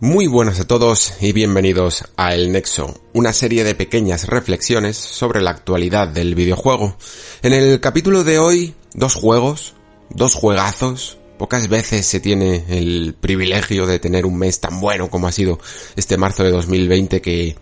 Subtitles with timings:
[0.00, 5.40] Muy buenas a todos y bienvenidos a El Nexo, una serie de pequeñas reflexiones sobre
[5.40, 6.98] la actualidad del videojuego.
[7.42, 9.72] En el capítulo de hoy, dos juegos,
[10.10, 11.16] dos juegazos.
[11.38, 15.58] Pocas veces se tiene el privilegio de tener un mes tan bueno como ha sido
[15.96, 17.56] este marzo de 2020 que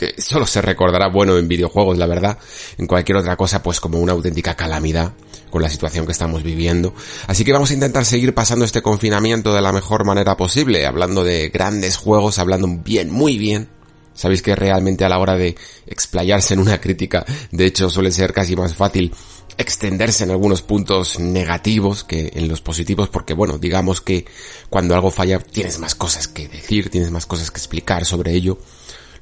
[0.00, 2.38] que solo se recordará bueno en videojuegos, la verdad.
[2.78, 5.12] En cualquier otra cosa, pues como una auténtica calamidad
[5.50, 6.94] con la situación que estamos viviendo.
[7.26, 11.22] Así que vamos a intentar seguir pasando este confinamiento de la mejor manera posible, hablando
[11.22, 13.68] de grandes juegos, hablando bien, muy bien.
[14.14, 15.54] Sabéis que realmente a la hora de
[15.86, 19.12] explayarse en una crítica, de hecho suele ser casi más fácil
[19.58, 24.24] extenderse en algunos puntos negativos que en los positivos, porque bueno, digamos que
[24.70, 28.58] cuando algo falla tienes más cosas que decir, tienes más cosas que explicar sobre ello.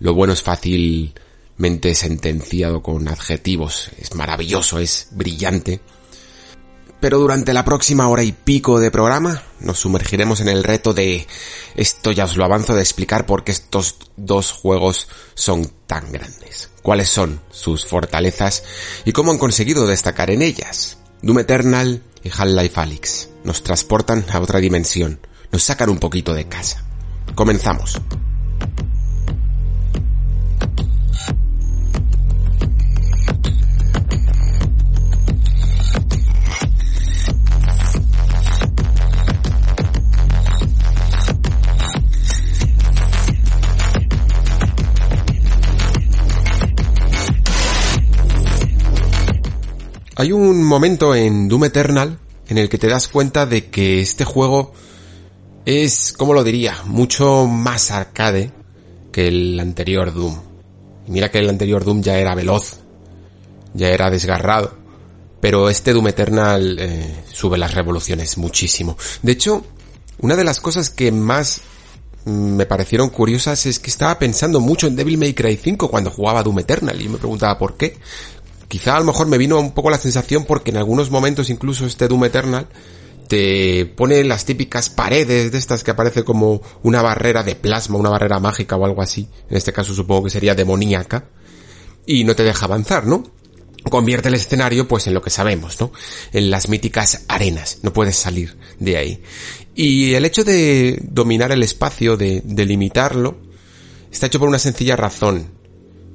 [0.01, 3.91] Lo bueno es fácilmente sentenciado con adjetivos.
[3.99, 5.81] Es maravilloso, es brillante.
[7.01, 11.27] Pero durante la próxima hora y pico de programa nos sumergiremos en el reto de,
[11.77, 16.71] esto ya os lo avanzo, de explicar por qué estos dos juegos son tan grandes.
[16.83, 18.65] Cuáles son sus fortalezas
[19.05, 20.99] y cómo han conseguido destacar en ellas.
[21.23, 25.21] Doom Eternal y Half-Life Alyx nos transportan a otra dimensión,
[25.53, 26.85] nos sacan un poquito de casa.
[27.35, 28.01] Comenzamos.
[50.19, 52.19] Hay un momento en Doom Eternal
[52.49, 54.73] en el que te das cuenta de que este juego
[55.65, 58.51] es, como lo diría, mucho más arcade
[59.13, 60.37] que el anterior Doom.
[61.07, 62.81] Y mira que el anterior Doom ya era veloz,
[63.75, 64.77] ya era desgarrado,
[65.41, 68.97] pero este Doom Eternal eh, sube las revoluciones muchísimo.
[69.23, 69.65] De hecho,
[70.19, 71.61] una de las cosas que más
[72.25, 76.43] me parecieron curiosas es que estaba pensando mucho en Devil May Cry 5 cuando jugaba
[76.43, 77.97] Doom Eternal y me preguntaba por qué.
[78.69, 81.87] Quizá a lo mejor me vino un poco la sensación porque en algunos momentos incluso
[81.87, 82.69] este Doom Eternal
[83.29, 88.11] te pone las típicas paredes de estas que aparece como una barrera de plasma, una
[88.11, 89.29] barrera mágica o algo así.
[89.51, 91.29] En este caso supongo que sería demoníaca.
[92.07, 93.23] Y no te deja avanzar, ¿no?
[93.91, 95.93] Convierte el escenario pues en lo que sabemos, ¿no?
[96.33, 97.81] En las míticas arenas.
[97.83, 99.23] No puedes salir de ahí.
[99.75, 103.37] Y el hecho de dominar el espacio, de delimitarlo,
[104.11, 105.53] está hecho por una sencilla razón.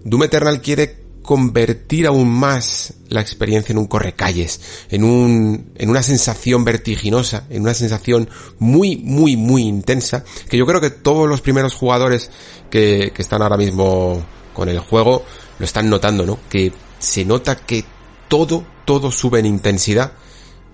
[0.03, 6.03] Doom Eternal quiere convertir aún más la experiencia en un correcalles, en un, en una
[6.03, 8.29] sensación vertiginosa, en una sensación
[8.59, 12.29] muy, muy, muy intensa, que yo creo que todos los primeros jugadores
[12.69, 14.23] que, que están ahora mismo
[14.53, 15.25] con el juego
[15.57, 16.39] lo están notando, ¿no?
[16.49, 17.85] Que se nota que
[18.27, 20.13] todo, todo sube en intensidad,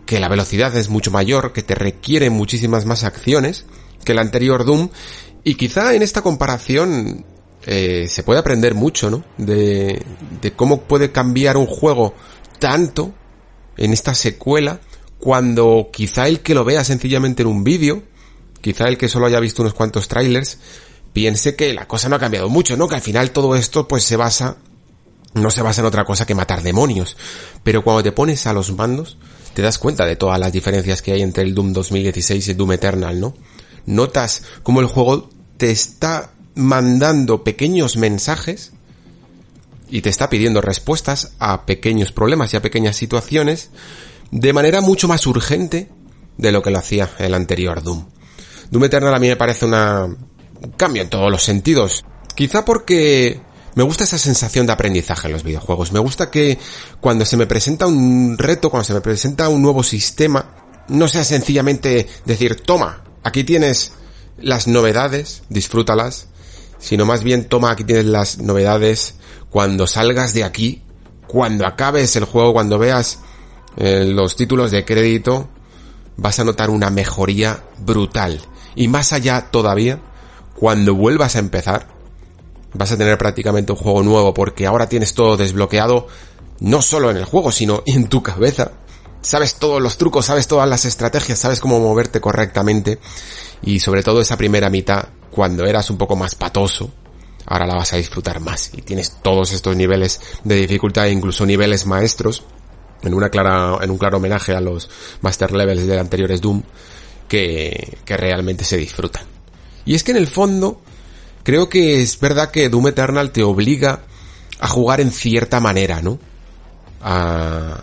[0.05, 3.65] que la velocidad es mucho mayor, que te requiere muchísimas más acciones
[4.03, 4.89] que el anterior Doom,
[5.43, 7.25] y quizá en esta comparación
[7.71, 9.23] eh, se puede aprender mucho, ¿no?
[9.37, 10.03] De,
[10.41, 12.15] de cómo puede cambiar un juego
[12.57, 13.13] tanto
[13.77, 14.79] en esta secuela
[15.19, 18.01] cuando quizá el que lo vea sencillamente en un vídeo,
[18.61, 20.57] quizá el que solo haya visto unos cuantos trailers,
[21.13, 22.87] piense que la cosa no ha cambiado mucho, ¿no?
[22.87, 24.57] Que al final todo esto pues se basa,
[25.35, 27.17] no se basa en otra cosa que matar demonios.
[27.63, 29.19] Pero cuando te pones a los mandos,
[29.53, 32.57] te das cuenta de todas las diferencias que hay entre el Doom 2016 y el
[32.57, 33.35] Doom Eternal, ¿no?
[33.85, 38.73] Notas cómo el juego te está mandando pequeños mensajes
[39.89, 43.71] y te está pidiendo respuestas a pequeños problemas y a pequeñas situaciones
[44.31, 45.89] de manera mucho más urgente
[46.37, 48.05] de lo que lo hacía el anterior Doom.
[48.69, 50.03] Doom Eternal a mí me parece una...
[50.05, 52.05] un cambio en todos los sentidos.
[52.35, 53.41] Quizá porque
[53.75, 55.91] me gusta esa sensación de aprendizaje en los videojuegos.
[55.91, 56.59] Me gusta que
[56.99, 60.53] cuando se me presenta un reto, cuando se me presenta un nuevo sistema,
[60.89, 63.93] no sea sencillamente decir, toma, aquí tienes
[64.37, 66.28] las novedades, disfrútalas,
[66.79, 69.15] sino más bien toma aquí tienes las novedades
[69.49, 70.81] cuando salgas de aquí,
[71.27, 73.19] cuando acabes el juego, cuando veas
[73.77, 75.49] eh, los títulos de crédito,
[76.17, 78.41] vas a notar una mejoría brutal.
[78.75, 79.99] Y más allá todavía,
[80.55, 81.87] cuando vuelvas a empezar,
[82.73, 86.07] vas a tener prácticamente un juego nuevo porque ahora tienes todo desbloqueado
[86.59, 88.71] no solo en el juego, sino en tu cabeza.
[89.21, 92.99] Sabes todos los trucos, sabes todas las estrategias, sabes cómo moverte correctamente.
[93.61, 96.91] Y sobre todo esa primera mitad, cuando eras un poco más patoso,
[97.45, 98.71] ahora la vas a disfrutar más.
[98.73, 102.43] Y tienes todos estos niveles de dificultad e incluso niveles maestros,
[103.01, 104.89] en una clara, en un claro homenaje a los
[105.21, 106.63] master levels de anteriores Doom,
[107.27, 109.23] que, que realmente se disfrutan.
[109.85, 110.81] Y es que en el fondo,
[111.43, 114.03] creo que es verdad que Doom Eternal te obliga
[114.59, 116.19] a jugar en cierta manera, ¿no?
[117.01, 117.81] A,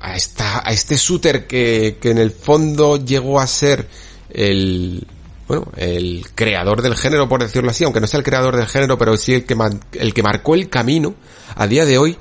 [0.00, 3.88] a, esta, a este shooter que, que en el fondo llegó a ser
[4.34, 5.06] el,
[5.48, 8.98] bueno, el creador del género, por decirlo así, aunque no sea el creador del género,
[8.98, 9.56] pero sí el que,
[9.92, 11.14] el que marcó el camino,
[11.54, 12.16] a día de hoy,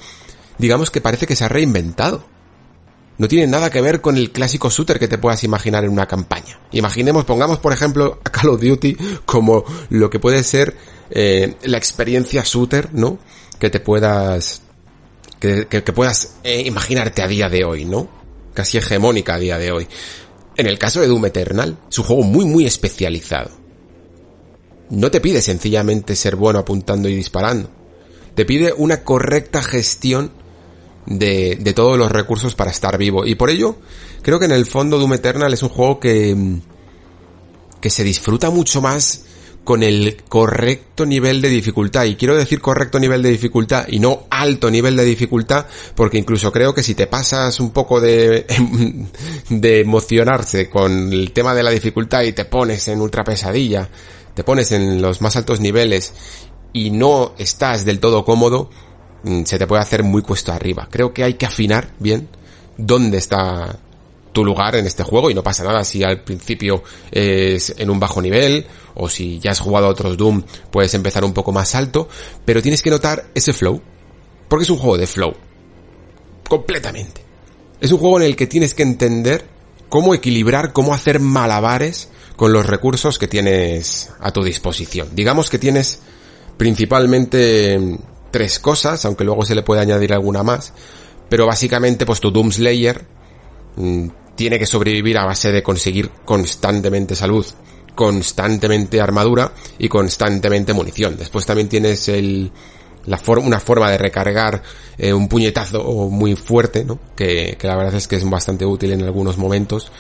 [0.57, 2.25] digamos que parece que se ha reinventado.
[3.17, 6.07] No tiene nada que ver con el clásico shooter que te puedas imaginar en una
[6.07, 6.59] campaña.
[6.71, 10.75] Imaginemos, pongamos por ejemplo a Call of Duty como lo que puede ser
[11.11, 13.19] eh, la experiencia shooter, ¿no?
[13.59, 14.63] Que te puedas,
[15.39, 18.09] que, que, puedas eh, imaginarte a día de hoy, ¿no?
[18.53, 19.87] Casi hegemónica a día de hoy.
[20.55, 23.51] En el caso de Doom Eternal, es un juego muy muy especializado.
[24.89, 27.69] No te pide sencillamente ser bueno apuntando y disparando.
[28.35, 30.31] Te pide una correcta gestión
[31.05, 33.25] de, de todos los recursos para estar vivo.
[33.25, 33.77] Y por ello,
[34.21, 36.35] creo que en el fondo Doom Eternal es un juego que,
[37.81, 39.25] que se disfruta mucho más
[39.63, 42.05] con el correcto nivel de dificultad.
[42.05, 45.65] Y quiero decir correcto nivel de dificultad y no alto nivel de dificultad,
[45.95, 48.45] porque incluso creo que si te pasas un poco de,
[49.49, 53.89] de emocionarse con el tema de la dificultad y te pones en ultra pesadilla,
[54.33, 56.13] te pones en los más altos niveles
[56.73, 58.69] y no estás del todo cómodo,
[59.23, 60.87] mm, se te puede hacer muy cuesta arriba.
[60.91, 62.27] Creo que hay que afinar bien
[62.77, 63.79] dónde está
[64.33, 67.99] tu lugar en este juego y no pasa nada si al principio es en un
[67.99, 68.65] bajo nivel
[68.95, 72.09] o si ya has jugado a otros Doom puedes empezar un poco más alto,
[72.43, 73.81] pero tienes que notar ese flow,
[74.49, 75.33] porque es un juego de flow,
[76.47, 77.21] completamente.
[77.79, 79.45] Es un juego en el que tienes que entender
[79.89, 85.09] cómo equilibrar, cómo hacer malabares con los recursos que tienes a tu disposición.
[85.13, 85.99] Digamos que tienes
[86.57, 87.99] principalmente
[88.31, 90.73] tres cosas, aunque luego se le puede añadir alguna más,
[91.29, 93.05] pero básicamente pues tu Doom Slayer
[93.75, 97.45] mm, tiene que sobrevivir a base de conseguir constantemente salud,
[97.95, 101.17] constantemente armadura y constantemente munición.
[101.17, 102.51] Después también tienes el,
[103.05, 104.63] la forma, una forma de recargar
[104.97, 106.99] eh, un puñetazo muy fuerte, ¿no?
[107.15, 109.91] Que, que la verdad es que es bastante útil en algunos momentos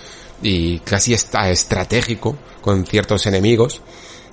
[0.41, 3.81] y casi está estratégico con ciertos enemigos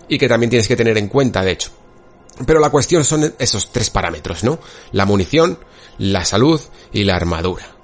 [0.08, 1.70] y que también tienes que tener en cuenta, de hecho.
[2.46, 4.58] Pero la cuestión son esos tres parámetros, ¿no?
[4.93, 5.58] La munición,
[5.99, 6.61] la salud
[6.93, 7.80] y la armadura.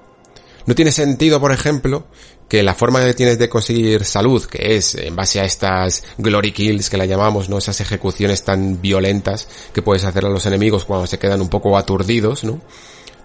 [0.66, 2.06] No tiene sentido, por ejemplo,
[2.48, 6.52] que la forma que tienes de conseguir salud, que es en base a estas glory
[6.52, 7.58] kills que la llamamos, ¿no?
[7.58, 11.76] Esas ejecuciones tan violentas que puedes hacer a los enemigos cuando se quedan un poco
[11.78, 12.60] aturdidos, ¿no?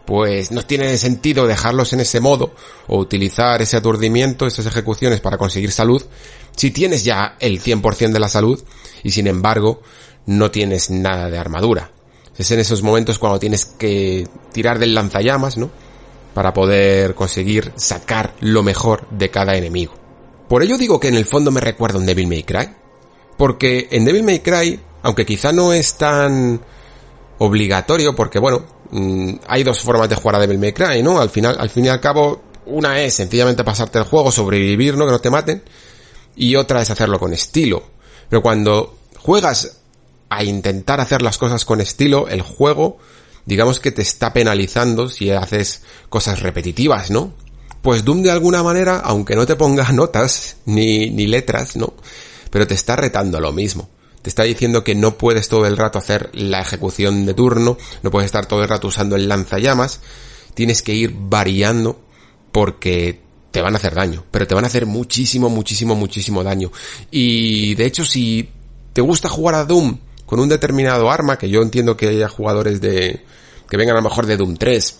[0.05, 2.53] Pues no tiene sentido dejarlos en ese modo
[2.87, 6.03] o utilizar ese aturdimiento, esas ejecuciones para conseguir salud,
[6.55, 8.63] si tienes ya el 100% de la salud
[9.03, 9.81] y sin embargo
[10.25, 11.91] no tienes nada de armadura.
[12.37, 15.69] Es en esos momentos cuando tienes que tirar del lanzallamas, ¿no?
[16.33, 19.93] Para poder conseguir sacar lo mejor de cada enemigo.
[20.47, 22.69] Por ello digo que en el fondo me recuerda un Devil May Cry,
[23.37, 26.61] porque en Devil May Cry, aunque quizá no es tan
[27.37, 31.19] obligatorio, porque bueno, mm, hay dos formas de jugar a Devil May Cry, ¿no?
[31.19, 35.05] Al final, al fin y al cabo, una es sencillamente pasarte el juego, sobrevivir, ¿no?
[35.05, 35.63] Que no te maten,
[36.35, 37.83] y otra es hacerlo con estilo.
[38.29, 39.79] Pero cuando juegas
[40.29, 42.99] a intentar hacer las cosas con estilo, el juego
[43.45, 47.33] digamos que te está penalizando si haces cosas repetitivas, ¿no?
[47.81, 51.93] Pues Doom de alguna manera, aunque no te ponga notas ni, ni letras, ¿no?
[52.49, 53.89] Pero te está retando a lo mismo.
[54.21, 58.11] Te está diciendo que no puedes todo el rato hacer la ejecución de turno, no
[58.11, 59.99] puedes estar todo el rato usando el lanzallamas,
[60.53, 61.99] tienes que ir variando
[62.51, 63.19] porque
[63.49, 66.71] te van a hacer daño, pero te van a hacer muchísimo, muchísimo, muchísimo daño.
[67.09, 68.49] Y de hecho, si
[68.93, 69.97] te gusta jugar a Doom
[70.31, 73.19] con un determinado arma, que yo entiendo que haya jugadores de,
[73.69, 74.95] que vengan a lo mejor de Doom 3,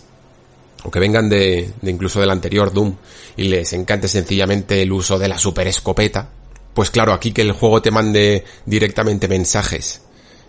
[0.82, 2.96] o que vengan de, de incluso del anterior Doom,
[3.38, 6.28] y les encante sencillamente el uso de la super escopeta,
[6.74, 10.02] pues claro, aquí que el juego te mande directamente mensajes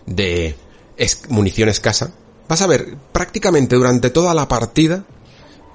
[0.04, 0.54] de
[1.30, 2.12] munición escasa,
[2.46, 5.06] vas a ver prácticamente durante toda la partida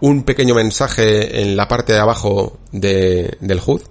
[0.02, 3.82] un pequeño mensaje en la parte de abajo de, del HUD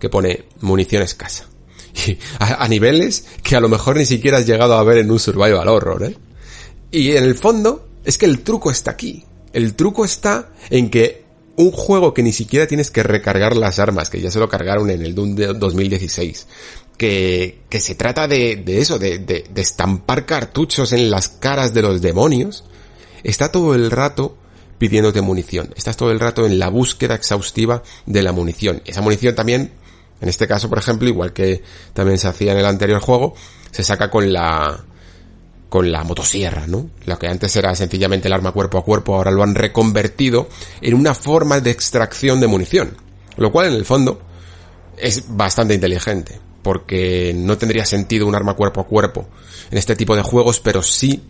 [0.00, 1.46] que pone munición escasa
[2.38, 5.68] a, niveles que a lo mejor ni siquiera has llegado a ver en un survival
[5.68, 6.16] horror, ¿eh?
[6.90, 9.24] Y en el fondo, es que el truco está aquí.
[9.52, 11.24] El truco está en que
[11.56, 14.90] un juego que ni siquiera tienes que recargar las armas, que ya se lo cargaron
[14.90, 16.46] en el Doom de 2016,
[16.96, 21.74] que, que se trata de, de eso, de, de, de estampar cartuchos en las caras
[21.74, 22.64] de los demonios,
[23.22, 24.36] está todo el rato
[24.78, 25.72] pidiéndote munición.
[25.76, 28.82] Estás todo el rato en la búsqueda exhaustiva de la munición.
[28.84, 29.72] Esa munición también,
[30.20, 33.34] en este caso, por ejemplo, igual que también se hacía en el anterior juego,
[33.70, 34.84] se saca con la
[35.68, 36.88] con la motosierra, ¿no?
[37.04, 40.48] Lo que antes era sencillamente el arma cuerpo a cuerpo, ahora lo han reconvertido
[40.80, 42.96] en una forma de extracción de munición.
[43.36, 44.22] Lo cual en el fondo
[44.96, 49.28] es bastante inteligente, porque no tendría sentido un arma cuerpo a cuerpo
[49.72, 51.24] en este tipo de juegos, pero sí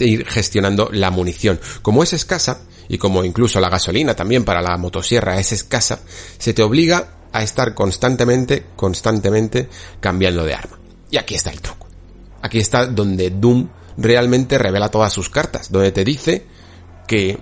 [0.00, 1.60] ir gestionando la munición.
[1.82, 6.00] Como es escasa, y como incluso la gasolina también para la motosierra es escasa,
[6.38, 9.68] se te obliga a estar constantemente, constantemente
[10.00, 10.78] cambiando de arma.
[11.10, 11.86] Y aquí está el truco.
[12.42, 16.46] Aquí está donde Doom realmente revela todas sus cartas, donde te dice
[17.06, 17.38] que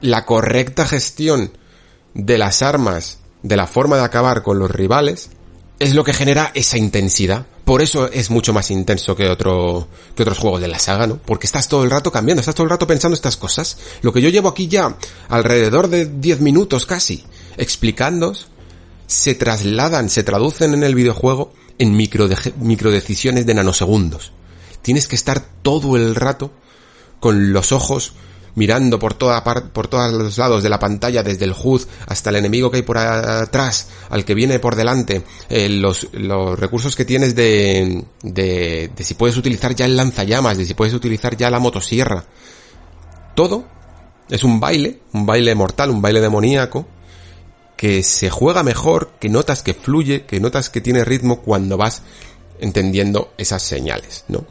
[0.00, 1.52] la correcta gestión
[2.14, 5.30] de las armas, de la forma de acabar con los rivales,
[5.78, 7.46] es lo que genera esa intensidad.
[7.64, 11.16] Por eso es mucho más intenso que otro, que otros juegos de la saga, ¿no?
[11.18, 13.78] Porque estás todo el rato cambiando, estás todo el rato pensando estas cosas.
[14.02, 14.96] Lo que yo llevo aquí ya
[15.28, 17.24] alrededor de 10 minutos casi
[17.56, 18.34] explicando,
[19.10, 22.28] se trasladan, se traducen en el videojuego en micro,
[22.60, 24.30] micro decisiones de nanosegundos.
[24.82, 26.52] Tienes que estar todo el rato
[27.18, 28.14] con los ojos
[28.54, 32.36] mirando por toda por todos los lados de la pantalla, desde el HUD hasta el
[32.36, 37.04] enemigo que hay por atrás, al que viene por delante, eh, los, los recursos que
[37.04, 41.50] tienes de, de, de si puedes utilizar ya el lanzallamas, de si puedes utilizar ya
[41.50, 42.26] la motosierra.
[43.34, 43.64] Todo
[44.28, 46.86] es un baile, un baile mortal, un baile demoníaco,
[47.80, 52.02] que se juega mejor, que notas que fluye, que notas que tiene ritmo cuando vas
[52.58, 54.44] entendiendo esas señales, ¿no?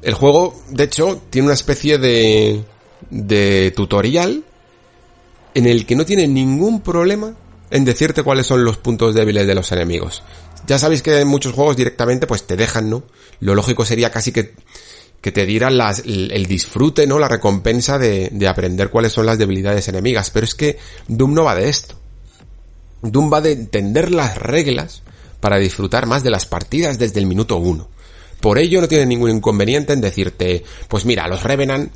[0.00, 2.64] El juego, de hecho, tiene una especie de,
[3.10, 4.44] de tutorial
[5.52, 7.34] en el que no tiene ningún problema
[7.70, 10.22] en decirte cuáles son los puntos débiles de los enemigos.
[10.66, 13.02] Ya sabéis que en muchos juegos directamente pues te dejan, ¿no?
[13.40, 14.54] Lo lógico sería casi que,
[15.20, 17.18] que te dieran las, el, disfrute, ¿no?
[17.18, 20.30] La recompensa de, de aprender cuáles son las debilidades enemigas.
[20.30, 21.94] Pero es que Doom no va de esto.
[23.02, 25.02] Doom va de entender las reglas
[25.40, 27.88] para disfrutar más de las partidas desde el minuto uno.
[28.40, 31.92] Por ello no tiene ningún inconveniente en decirte, pues mira, los Revenant,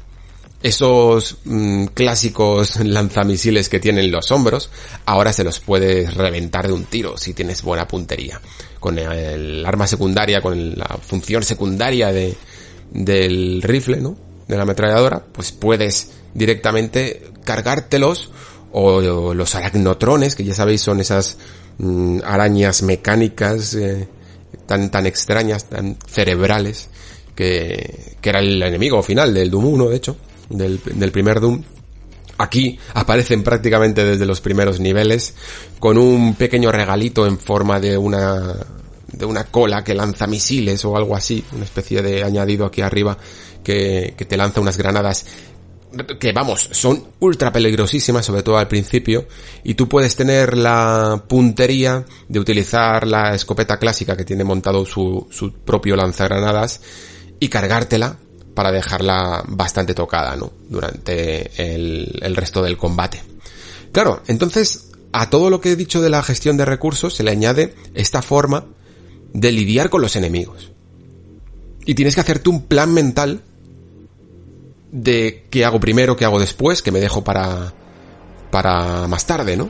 [0.62, 4.70] esos mm, clásicos lanzamisiles que tienen los hombros,
[5.06, 8.40] ahora se los puedes reventar de un tiro si tienes buena puntería.
[8.80, 12.36] Con el arma secundaria, con la función secundaria de,
[12.94, 14.16] del rifle, ¿no?
[14.48, 18.30] De la ametralladora, pues puedes directamente cargártelos
[18.72, 21.36] o, los aracnotrones, que ya sabéis son esas
[21.78, 24.08] mm, arañas mecánicas eh,
[24.66, 26.88] tan, tan extrañas, tan cerebrales,
[27.34, 30.16] que, que era el enemigo final del Doom 1, de hecho,
[30.48, 31.62] del, del primer Doom.
[32.36, 35.34] Aquí aparecen prácticamente desde los primeros niveles,
[35.78, 38.56] con un pequeño regalito en forma de una,
[39.16, 43.16] de una cola que lanza misiles o algo así, una especie de añadido aquí arriba
[43.62, 45.24] que, que te lanza unas granadas
[46.18, 49.26] que vamos, son ultra peligrosísimas, sobre todo al principio,
[49.62, 55.26] y tú puedes tener la puntería de utilizar la escopeta clásica que tiene montado su,
[55.30, 56.80] su propio lanzagranadas
[57.38, 58.16] y cargártela
[58.54, 60.52] para dejarla bastante tocada, ¿no?
[60.68, 63.22] Durante el, el resto del combate.
[63.92, 67.30] Claro, entonces, a todo lo que he dicho de la gestión de recursos se le
[67.30, 68.66] añade esta forma
[69.34, 70.70] de lidiar con los enemigos.
[71.84, 73.42] Y tienes que hacerte un plan mental
[74.90, 77.74] de qué hago primero, qué hago después, que me dejo para,
[78.50, 79.68] para más tarde, ¿no?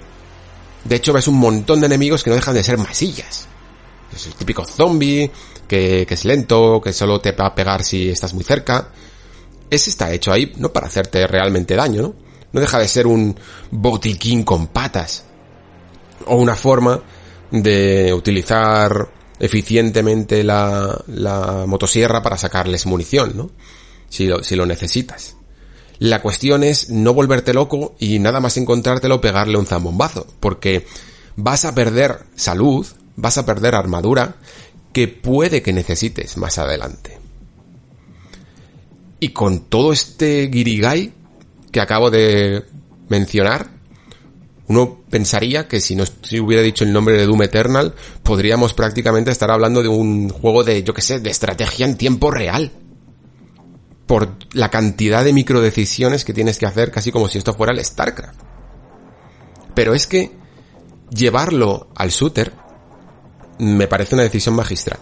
[0.85, 3.49] De hecho, ves un montón de enemigos que no dejan de ser masillas.
[4.15, 5.31] Es el típico zombie,
[5.67, 8.91] que, que es lento, que solo te va a pegar si estás muy cerca.
[9.71, 12.15] Ese está hecho ahí, no para hacerte realmente daño, ¿no?
[12.53, 13.35] No deja de ser un
[13.71, 15.25] botiquín con patas.
[16.27, 17.03] O una forma
[17.51, 19.09] de utilizar
[19.45, 23.51] eficientemente la, la motosierra para sacarles munición, ¿no?
[24.09, 25.37] si lo, si lo necesitas.
[25.99, 30.87] La cuestión es no volverte loco y nada más encontrártelo pegarle un zambombazo, porque
[31.37, 32.87] vas a perder salud,
[33.17, 34.37] vas a perder armadura
[34.93, 37.19] que puede que necesites más adelante.
[39.21, 41.13] Y con todo este guirigay
[41.71, 42.65] que acabo de
[43.09, 43.74] mencionar,
[44.67, 46.05] uno pensaría que si no
[46.43, 50.83] hubiera dicho el nombre de Doom Eternal, podríamos prácticamente estar hablando de un juego de,
[50.83, 52.73] yo que sé, de estrategia en tiempo real
[54.07, 57.85] por la cantidad de microdecisiones que tienes que hacer, casi como si esto fuera el
[57.85, 58.39] StarCraft.
[59.75, 60.33] Pero es que
[61.11, 62.53] llevarlo al shooter
[63.59, 65.01] me parece una decisión magistral.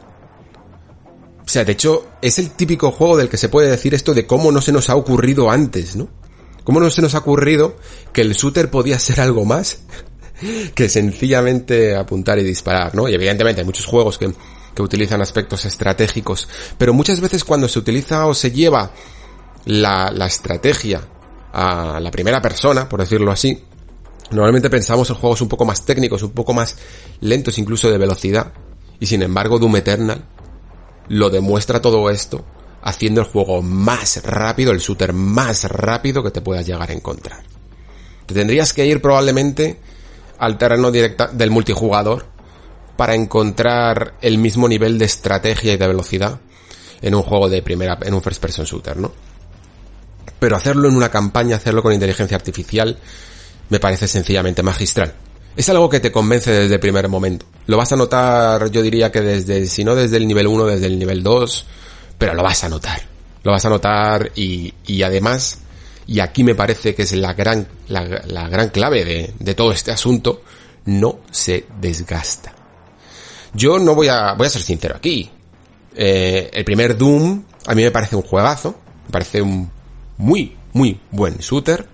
[1.44, 4.26] O sea, de hecho, es el típico juego del que se puede decir esto de
[4.26, 6.08] cómo no se nos ha ocurrido antes, ¿no?
[6.64, 7.76] ¿Cómo no se nos ha ocurrido
[8.12, 9.80] que el shooter podía ser algo más
[10.74, 13.08] que sencillamente apuntar y disparar, ¿no?
[13.08, 14.32] Y evidentemente hay muchos juegos que
[14.74, 18.90] que utilizan aspectos estratégicos, pero muchas veces cuando se utiliza o se lleva
[19.66, 21.00] la, la estrategia
[21.52, 23.62] a la primera persona, por decirlo así,
[24.30, 26.76] normalmente pensamos en juegos un poco más técnicos, un poco más
[27.20, 28.52] lentos incluso de velocidad,
[28.98, 30.24] y sin embargo Doom Eternal
[31.08, 32.44] lo demuestra todo esto
[32.82, 37.42] haciendo el juego más rápido, el shooter más rápido que te puedas llegar a encontrar.
[38.26, 39.78] Te tendrías que ir probablemente
[40.38, 42.26] al terreno directa del multijugador
[42.96, 46.40] para encontrar el mismo nivel de estrategia y de velocidad
[47.00, 49.12] en un juego de primera, en un first person shooter, ¿no?
[50.38, 52.98] Pero hacerlo en una campaña, hacerlo con inteligencia artificial,
[53.68, 55.14] me parece sencillamente magistral.
[55.56, 57.46] Es algo que te convence desde el primer momento.
[57.66, 60.86] Lo vas a notar, yo diría que desde, si no desde el nivel 1, desde
[60.86, 61.66] el nivel 2,
[62.22, 63.02] pero lo vas a notar.
[63.42, 65.58] Lo vas a notar y, y además,
[66.06, 69.90] y aquí me parece que es la gran, la, gran clave de, de, todo este
[69.90, 70.42] asunto,
[70.84, 72.54] no se desgasta.
[73.54, 75.28] Yo no voy a, voy a ser sincero aquí.
[75.96, 78.76] Eh, el primer Doom a mí me parece un juegazo,
[79.06, 79.68] me parece un
[80.18, 81.88] muy, muy buen shooter,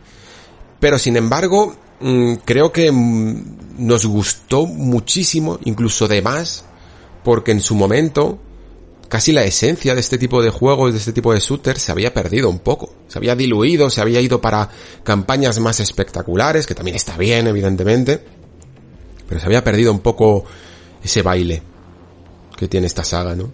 [0.78, 6.66] pero sin embargo, mmm, creo que mmm, nos gustó muchísimo, incluso de más,
[7.25, 8.38] porque en su momento
[9.08, 12.12] casi la esencia de este tipo de juegos, de este tipo de shooters, se había
[12.12, 12.92] perdido un poco.
[13.08, 14.68] Se había diluido, se había ido para
[15.02, 18.22] campañas más espectaculares, que también está bien, evidentemente.
[19.28, 20.44] Pero se había perdido un poco
[21.02, 21.62] ese baile
[22.56, 23.50] que tiene esta saga, ¿no?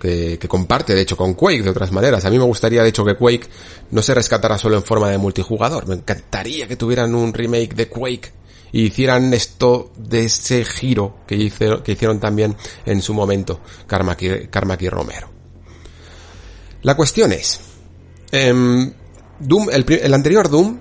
[0.00, 2.24] Que, que, comparte, de hecho, con Quake de otras maneras.
[2.24, 3.48] A mí me gustaría, de hecho, que Quake
[3.90, 5.86] no se rescatara solo en forma de multijugador.
[5.86, 8.32] Me encantaría que tuvieran un remake de Quake
[8.72, 11.50] y hicieran esto de ese giro que,
[11.84, 15.28] que hicieron también en su momento Carmack y, Romero.
[16.82, 17.60] La cuestión es,
[18.32, 18.52] eh,
[19.40, 20.78] Doom, el, el, anterior Doom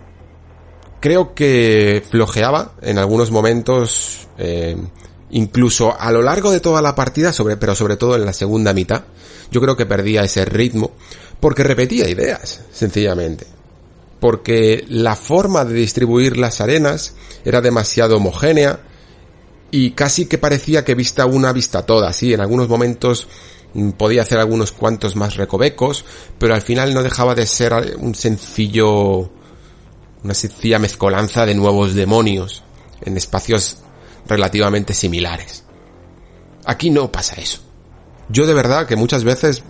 [0.99, 4.77] creo que flojeaba en algunos momentos, eh,
[5.31, 8.73] incluso a lo largo de toda la partida, sobre, pero sobre todo en la segunda
[8.73, 9.03] mitad,
[9.51, 10.91] yo creo que perdía ese ritmo
[11.39, 13.58] porque repetía ideas, sencillamente
[14.19, 18.81] porque la forma de distribuir las arenas era demasiado homogénea
[19.71, 23.27] y casi que parecía que vista una vista toda, sí, en algunos momentos
[23.73, 26.05] mm, podía hacer algunos cuantos más recovecos,
[26.37, 29.29] pero al final no dejaba de ser un sencillo,
[30.23, 32.63] una sencilla mezcolanza de nuevos demonios
[33.01, 33.77] en espacios
[34.27, 35.63] relativamente similares.
[36.65, 37.59] Aquí no pasa eso.
[38.27, 39.63] Yo de verdad que muchas veces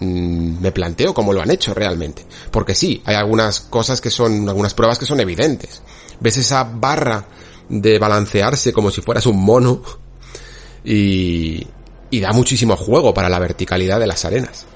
[0.00, 2.24] Mm, me planteo cómo lo han hecho realmente.
[2.50, 5.82] Porque sí, hay algunas cosas que son, algunas pruebas que son evidentes.
[6.20, 7.26] Ves esa barra
[7.68, 9.82] de balancearse como si fueras un mono
[10.84, 11.66] y,
[12.10, 14.66] y da muchísimo juego para la verticalidad de las arenas.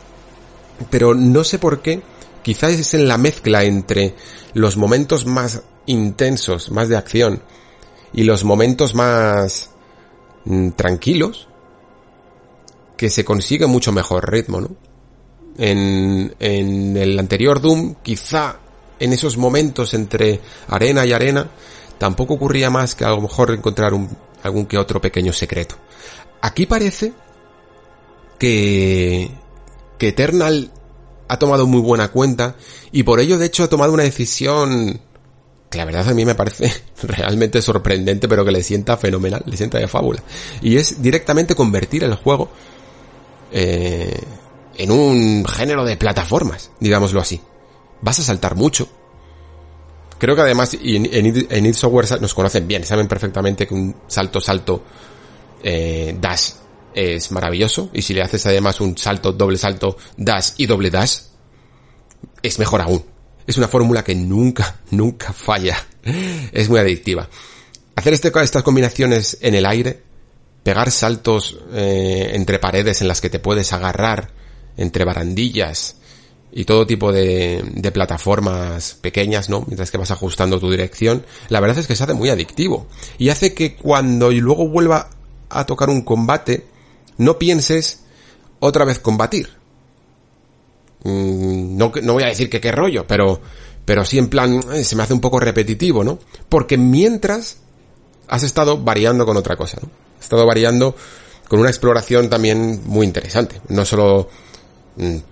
[0.90, 2.02] Pero no sé por qué,
[2.42, 4.14] quizás es en la mezcla entre
[4.52, 7.42] los momentos más intensos, más de acción,
[8.12, 9.70] y los momentos más
[10.44, 11.48] mm, tranquilos,
[12.96, 14.70] que se consigue mucho mejor ritmo, ¿no?
[15.58, 18.58] En, en el anterior Doom, quizá
[18.98, 21.48] en esos momentos entre arena y arena,
[21.98, 23.92] tampoco ocurría más que a lo mejor encontrar
[24.42, 25.76] algún que otro pequeño secreto.
[26.40, 27.12] Aquí parece
[28.38, 29.30] que,
[29.98, 30.70] que Eternal
[31.28, 32.56] ha tomado muy buena cuenta
[32.92, 35.00] y por ello de hecho ha tomado una decisión
[35.70, 36.70] que la verdad a mí me parece
[37.02, 40.22] realmente sorprendente pero que le sienta fenomenal, le sienta de fábula.
[40.60, 42.50] Y es directamente convertir el juego
[43.50, 44.20] eh,
[44.76, 47.40] en un género de plataformas, digámoslo así.
[48.00, 48.88] Vas a saltar mucho.
[50.18, 54.84] Creo que además en, en, Software nos conocen bien, saben perfectamente que un salto, salto,
[55.62, 56.50] eh, dash
[56.94, 57.90] es maravilloso.
[57.92, 61.18] Y si le haces además un salto, doble salto, dash y doble dash,
[62.42, 63.04] es mejor aún.
[63.46, 65.76] Es una fórmula que nunca, nunca falla.
[66.52, 67.28] Es muy adictiva.
[67.96, 70.02] Hacer este, estas combinaciones en el aire,
[70.62, 74.30] pegar saltos eh, entre paredes en las que te puedes agarrar,
[74.76, 75.96] entre barandillas
[76.52, 79.64] y todo tipo de, de, plataformas pequeñas, ¿no?
[79.66, 82.86] Mientras que vas ajustando tu dirección, la verdad es que se hace muy adictivo.
[83.18, 85.10] Y hace que cuando y luego vuelva
[85.48, 86.66] a tocar un combate,
[87.18, 88.04] no pienses
[88.60, 89.48] otra vez combatir.
[91.04, 93.40] Mm, no, no voy a decir que qué rollo, pero,
[93.84, 96.18] pero sí en plan, eh, se me hace un poco repetitivo, ¿no?
[96.48, 97.58] Porque mientras
[98.28, 99.88] has estado variando con otra cosa, ¿no?
[100.18, 100.94] Has estado variando
[101.48, 103.60] con una exploración también muy interesante.
[103.68, 104.30] No solo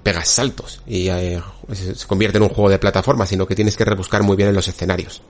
[0.03, 1.41] pegas saltos y eh,
[1.73, 4.55] se convierte en un juego de plataforma, sino que tienes que rebuscar muy bien en
[4.55, 5.23] los escenarios.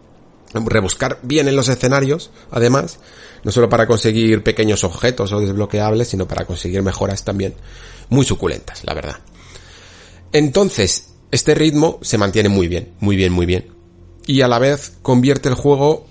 [0.54, 2.98] Rebuscar bien en los escenarios, además,
[3.42, 7.54] no solo para conseguir pequeños objetos o desbloqueables, sino para conseguir mejoras también
[8.08, 9.16] muy suculentas, la verdad.
[10.32, 13.72] Entonces, este ritmo se mantiene muy bien, muy bien, muy bien.
[14.26, 16.06] Y a la vez convierte el juego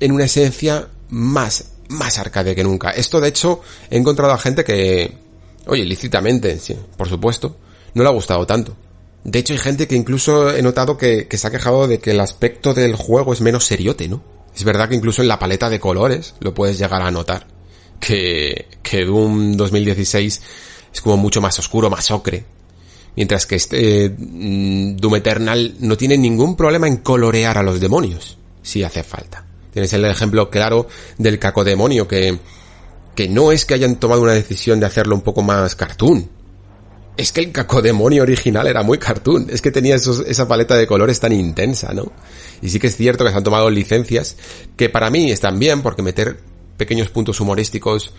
[0.00, 2.90] en una esencia más, más arcade que nunca.
[2.90, 5.16] Esto, de hecho, he encontrado a gente que,
[5.66, 7.56] Oye, lícitamente, sí, por supuesto.
[7.94, 8.76] No le ha gustado tanto.
[9.24, 12.20] De hecho, hay gente que incluso he notado que, se ha quejado de que el
[12.20, 14.22] aspecto del juego es menos seriote, ¿no?
[14.54, 17.48] Es verdad que incluso en la paleta de colores lo puedes llegar a notar.
[17.98, 20.42] Que, que Doom 2016
[20.92, 22.44] es como mucho más oscuro, más ocre.
[23.16, 28.38] Mientras que este mm, Doom Eternal no tiene ningún problema en colorear a los demonios,
[28.62, 29.44] si hace falta.
[29.72, 30.86] Tienes el ejemplo claro
[31.18, 32.38] del cacodemonio que,
[33.16, 36.30] que no es que hayan tomado una decisión de hacerlo un poco más cartoon,
[37.16, 39.46] es que el cacodemonio original era muy cartoon.
[39.50, 42.12] Es que tenía esa paleta de colores tan intensa, ¿no?
[42.60, 44.36] Y sí que es cierto que se han tomado licencias
[44.76, 46.38] que para mí están bien porque meter
[46.76, 48.12] pequeños puntos humorísticos,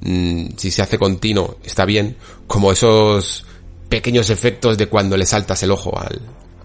[0.00, 2.16] mm, si se hace continuo, está bien.
[2.46, 3.44] Como esos
[3.90, 6.20] pequeños efectos de cuando le saltas el ojo al,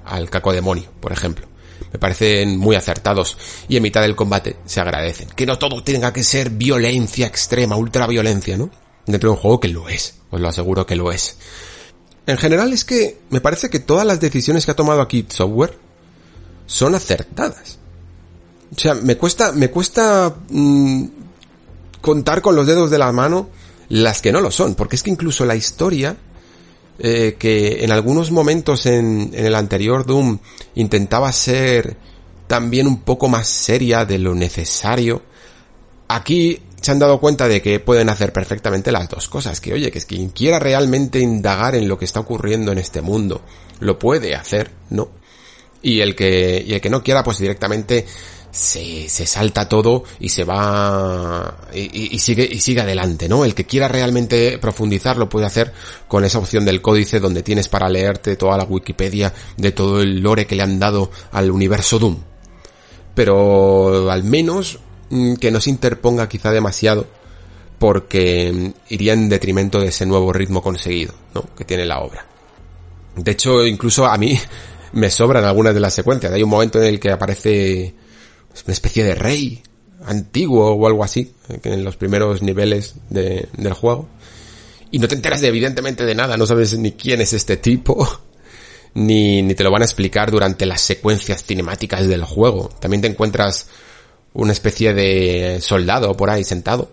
[0.06, 1.48] al cacodemonio, por ejemplo.
[1.92, 5.30] Me parecen muy acertados y en mitad del combate se agradecen.
[5.30, 8.70] Que no todo tenga que ser violencia extrema, ultra violencia, ¿no?
[9.06, 11.38] Dentro de un juego que lo es, os lo aseguro que lo es.
[12.26, 15.78] En general es que me parece que todas las decisiones que ha tomado aquí Software
[16.66, 17.80] son acertadas.
[18.76, 21.06] O sea, me cuesta, me cuesta mm,
[22.02, 23.50] contar con los dedos de la mano
[23.90, 26.18] las que no lo son, porque es que incluso la historia
[26.99, 30.38] eh, que en algunos momentos en, el anterior Doom
[30.75, 31.97] intentaba ser
[32.47, 35.23] también un poco más seria de lo necesario,
[36.08, 39.89] aquí se han dado cuenta de que pueden hacer perfectamente las dos cosas, que oye,
[39.89, 43.41] que es quien quiera realmente indagar en lo que está ocurriendo en este mundo,
[43.79, 45.10] lo puede hacer, ¿no?
[45.82, 48.06] Y el que, y el que no quiera, pues directamente
[48.54, 53.44] se, se salta todo y se va y, y, sigue y sigue adelante, ¿no?
[53.44, 55.74] El que quiera realmente profundizar lo puede hacer
[56.08, 60.22] con esa opción del códice donde tienes para leerte toda la Wikipedia de todo el
[60.22, 62.18] lore que le han dado al universo Doom.
[63.13, 64.80] Pero al menos
[65.13, 67.06] Mm, que no se interponga quizá demasiado
[67.78, 71.44] porque mm, iría en detrimento de ese nuevo ritmo conseguido, ¿no?
[71.56, 72.26] Que tiene la obra.
[73.16, 74.39] De hecho, incluso a mí
[74.94, 76.34] me sobran algunas de las secuencias.
[76.34, 77.94] Hay un momento en el que aparece
[78.54, 79.63] pues, una especie de rey
[80.06, 84.08] antiguo o algo así, eh, en los primeros niveles de, del juego.
[84.92, 88.08] Y no te enteras de, evidentemente de nada, no sabes ni quién es este tipo,
[88.94, 92.70] ni, ni te lo van a explicar durante las secuencias cinemáticas del juego.
[92.80, 93.68] También te encuentras
[94.34, 96.92] una especie de soldado por ahí sentado.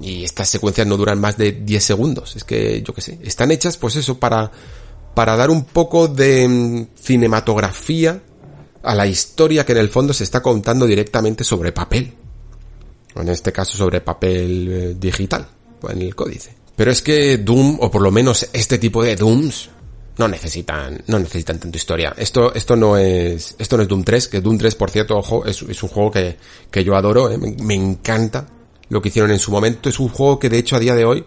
[0.00, 2.34] Y estas secuencias no duran más de 10 segundos.
[2.34, 4.50] Es que, yo qué sé, están hechas pues eso para,
[5.14, 8.20] para dar un poco de mm, cinematografía
[8.82, 12.14] a la historia que en el fondo se está contando directamente sobre papel.
[13.14, 15.46] En este caso sobre papel eh, digital,
[15.88, 16.54] en el códice.
[16.76, 19.68] Pero es que Doom, o por lo menos este tipo de Dooms,
[20.18, 22.14] no necesitan, no necesitan tanto historia.
[22.16, 25.44] Esto, esto no es, esto no es Doom 3, que Doom 3, por cierto, ojo,
[25.46, 26.36] es, un juego que,
[26.70, 28.46] que yo adoro, eh, me, encanta
[28.88, 29.88] lo que hicieron en su momento.
[29.88, 31.24] Es un juego que de hecho a día de hoy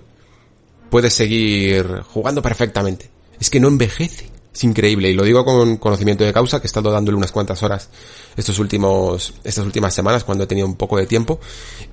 [0.90, 3.10] puedes seguir jugando perfectamente.
[3.40, 4.30] Es que no envejece.
[4.56, 5.10] Es increíble.
[5.10, 7.90] Y lo digo con conocimiento de causa, que he estado dándole unas cuantas horas
[8.38, 11.42] estos últimos, estas últimas semanas cuando he tenido un poco de tiempo.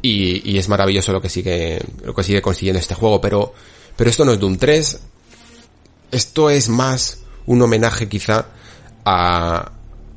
[0.00, 3.20] Y, y es maravilloso lo que sigue, lo que sigue consiguiendo este juego.
[3.20, 3.52] Pero,
[3.96, 5.00] pero esto no es Doom 3,
[6.12, 8.46] esto es más un homenaje quizá
[9.04, 9.72] a,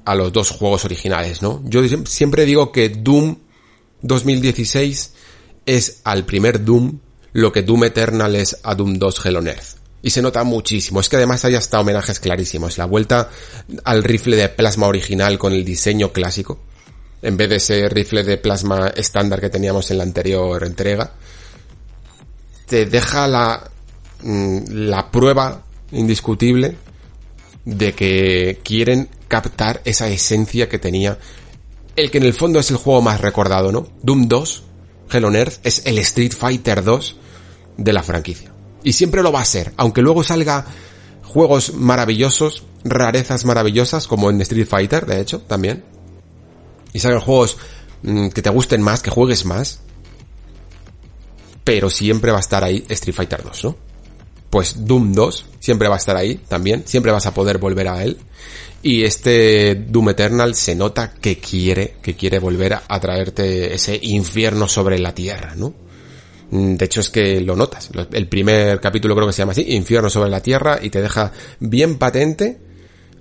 [0.05, 1.63] a los dos juegos originales, ¿no?
[1.65, 3.38] Yo siempre digo que Doom
[4.03, 5.13] 2016
[5.65, 6.99] es al primer Doom
[7.34, 9.84] lo que Doom Eternal es a Doom 2 Hell on Earth.
[10.05, 10.99] Y se nota muchísimo.
[10.99, 12.77] Es que además hay hasta homenajes clarísimos.
[12.77, 13.31] La vuelta
[13.85, 16.59] al rifle de plasma original con el diseño clásico.
[17.23, 21.11] En vez de ese rifle de plasma estándar que teníamos en la anterior entrega.
[22.67, 23.71] Te deja la,
[24.21, 26.77] mm, la prueba indiscutible
[27.65, 31.17] de que quieren captar esa esencia que tenía
[31.95, 33.87] el que en el fondo es el juego más recordado, ¿no?
[34.03, 34.63] Doom 2,
[35.11, 37.15] Hell on Earth, es el Street Fighter 2
[37.77, 38.54] de la franquicia.
[38.85, 40.65] Y siempre lo va a ser, aunque luego salga
[41.23, 45.83] juegos maravillosos, rarezas maravillosas, como en Street Fighter, de hecho, también.
[46.93, 47.57] Y salgan juegos
[48.03, 49.81] mm, que te gusten más, que juegues más.
[51.65, 53.85] Pero siempre va a estar ahí Street Fighter 2, ¿no?
[54.55, 58.01] pues Doom 2 siempre va a estar ahí también, siempre vas a poder volver a
[58.05, 58.17] él.
[58.81, 64.69] Y este Doom Eternal se nota que quiere, que quiere volver a traerte ese infierno
[64.69, 65.73] sobre la tierra, ¿no?
[66.55, 67.89] Mm, de hecho es que lo notas.
[68.11, 71.31] El primer capítulo creo que se llama así, Infierno sobre la Tierra, y te deja
[71.59, 72.59] bien patente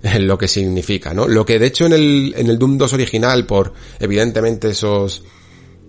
[0.19, 1.27] lo que significa, ¿no?
[1.27, 5.23] Lo que de hecho en el, en el Doom 2 original, por evidentemente esos...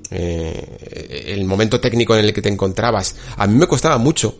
[0.08, 4.38] Eh, el momento técnico en el que te encontrabas, a mí me costaba mucho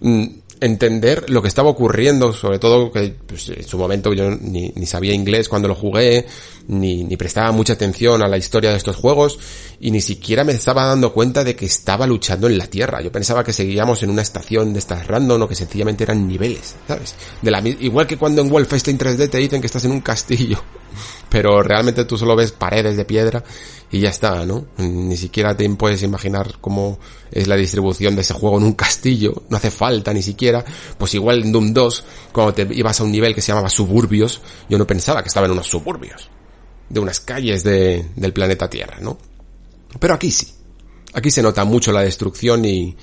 [0.00, 0.24] Mm,
[0.60, 4.86] entender lo que estaba ocurriendo, sobre todo que pues, en su momento yo ni, ni,
[4.86, 6.26] sabía inglés cuando lo jugué,
[6.68, 9.38] ni, prestaba mucha atención a la historia de estos juegos,
[9.80, 13.02] y ni siquiera me estaba dando cuenta de que estaba luchando en la Tierra.
[13.02, 16.76] Yo pensaba que seguíamos en una estación de estas random o que sencillamente eran niveles,
[16.88, 17.14] ¿sabes?
[17.42, 20.62] De la, igual que cuando en Wolfenstein 3D te dicen que estás en un castillo,
[21.28, 23.42] pero realmente tú solo ves paredes de piedra
[23.90, 24.66] y ya está, ¿no?
[24.78, 26.98] Ni siquiera te puedes imaginar cómo
[27.30, 30.64] es la distribución de ese juego en un castillo, no hace falta ni siquiera,
[30.98, 34.40] pues igual en Doom 2, cuando te ibas a un nivel que se llamaba suburbios,
[34.68, 36.28] yo no pensaba que estaba en unos suburbios,
[36.88, 39.18] de unas calles de, del planeta Tierra, ¿no?
[39.98, 40.52] Pero aquí sí,
[41.12, 42.96] aquí se nota mucho la destrucción y,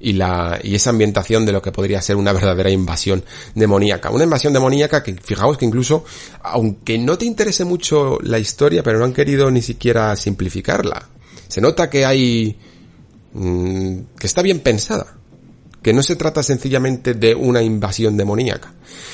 [0.00, 3.22] y la y esa ambientación de lo que podría ser una verdadera invasión
[3.54, 4.10] demoníaca.
[4.10, 6.04] Una invasión demoníaca que fijaos que incluso
[6.42, 11.08] aunque no te interese mucho la historia, pero no han querido ni siquiera simplificarla.
[11.48, 12.58] Se nota que hay
[13.34, 15.18] mmm, que está bien pensada,
[15.82, 18.72] que no se trata sencillamente de una invasión demoníaca.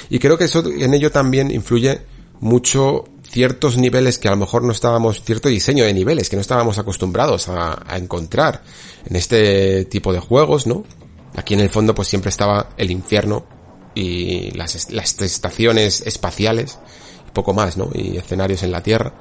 [0.09, 2.01] Y creo que eso en ello también influye
[2.41, 6.43] mucho ciertos niveles que a lo mejor no estábamos, cierto diseño de niveles que no
[6.43, 8.63] estábamos acostumbrados a, encontrar
[9.05, 10.85] en este tipo de juegos, ¿no?
[11.35, 13.47] Aquí en el fondo pues siempre estaba el infierno
[13.95, 16.79] y las, las estaciones espaciales
[17.29, 17.91] y poco más, ¿no?
[17.95, 19.15] Y escenarios en la Tierra.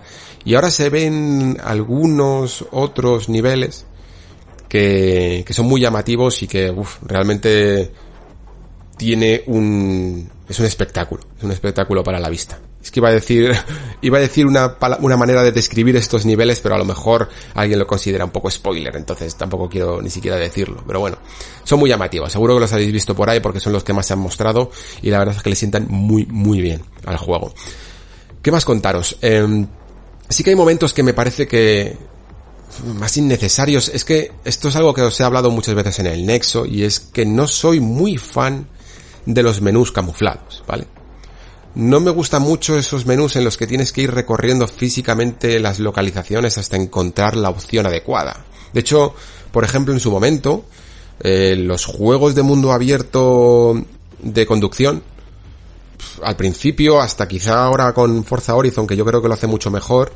[0.44, 3.86] Y ahora se ven algunos otros niveles
[4.70, 7.92] que, que son muy llamativos y que uf, realmente
[8.98, 12.60] tiene un, es un espectáculo, es un espectáculo para la vista.
[12.86, 13.52] Es que iba a decir,
[14.02, 17.80] iba a decir una, una manera de describir estos niveles, pero a lo mejor alguien
[17.80, 20.84] lo considera un poco spoiler, entonces tampoco quiero ni siquiera decirlo.
[20.86, 21.18] Pero bueno,
[21.64, 24.06] son muy llamativos, seguro que los habéis visto por ahí porque son los que más
[24.06, 24.70] se han mostrado
[25.02, 27.52] y la verdad es que le sientan muy, muy bien al juego.
[28.44, 29.18] ¿Qué más contaros?
[29.24, 29.66] Eh,
[30.30, 31.98] sí que hay momentos que me parece que
[33.00, 33.90] más innecesarios.
[33.90, 36.84] Es que esto es algo que os he hablado muchas veces en el Nexo y
[36.84, 38.68] es que no soy muy fan
[39.26, 40.86] de los menús camuflados, ¿vale?
[41.76, 45.80] No me gustan mucho esos menús en los que tienes que ir recorriendo físicamente las
[45.80, 48.46] localizaciones hasta encontrar la opción adecuada.
[48.74, 49.14] De hecho,
[49.52, 50.66] por ejemplo, en su momento,
[51.20, 53.76] eh, los juegos de mundo abierto
[54.22, 55.04] de conducción,
[56.24, 59.70] al principio, hasta quizá ahora con Forza Horizon, que yo creo que lo hace mucho
[59.70, 60.14] mejor,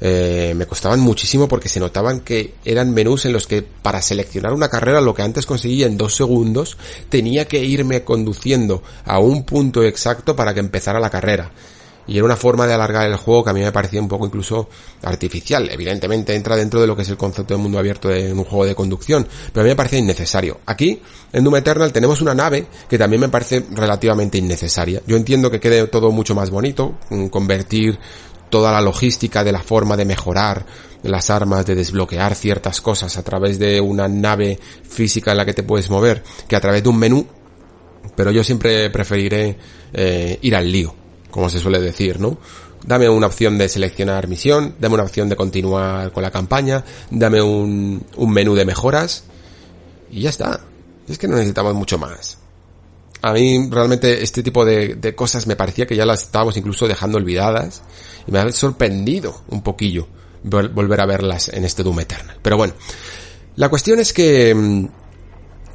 [0.00, 4.52] eh, me costaban muchísimo porque se notaban que eran menús en los que para seleccionar
[4.52, 9.44] una carrera lo que antes conseguía en dos segundos tenía que irme conduciendo a un
[9.44, 11.50] punto exacto para que empezara la carrera.
[12.06, 14.26] Y era una forma de alargar el juego que a mí me parecía un poco
[14.26, 14.68] incluso
[15.02, 15.68] artificial.
[15.70, 18.66] Evidentemente entra dentro de lo que es el concepto de mundo abierto de un juego
[18.66, 20.58] de conducción, pero a mí me parecía innecesario.
[20.66, 21.00] Aquí,
[21.32, 25.02] en Doom Eternal, tenemos una nave que también me parece relativamente innecesaria.
[25.06, 26.96] Yo entiendo que quede todo mucho más bonito,
[27.30, 27.96] convertir
[28.50, 30.66] toda la logística de la forma de mejorar
[31.02, 35.54] las armas, de desbloquear ciertas cosas a través de una nave física en la que
[35.54, 37.26] te puedes mover, que a través de un menú,
[38.14, 39.56] pero yo siempre preferiré
[39.92, 40.94] eh, ir al lío,
[41.30, 42.38] como se suele decir, ¿no?
[42.84, 47.42] Dame una opción de seleccionar misión, dame una opción de continuar con la campaña, dame
[47.42, 49.24] un, un menú de mejoras
[50.10, 50.60] y ya está.
[51.06, 52.40] Es que no necesitamos mucho más
[53.22, 56.88] a mí realmente este tipo de, de, cosas me parecía que ya las estábamos incluso
[56.88, 57.82] dejando olvidadas
[58.30, 60.06] me ha sorprendido un poquillo
[60.42, 62.38] volver a verlas en este Doom Eternal.
[62.40, 62.74] Pero bueno,
[63.56, 64.88] la cuestión es que, mm,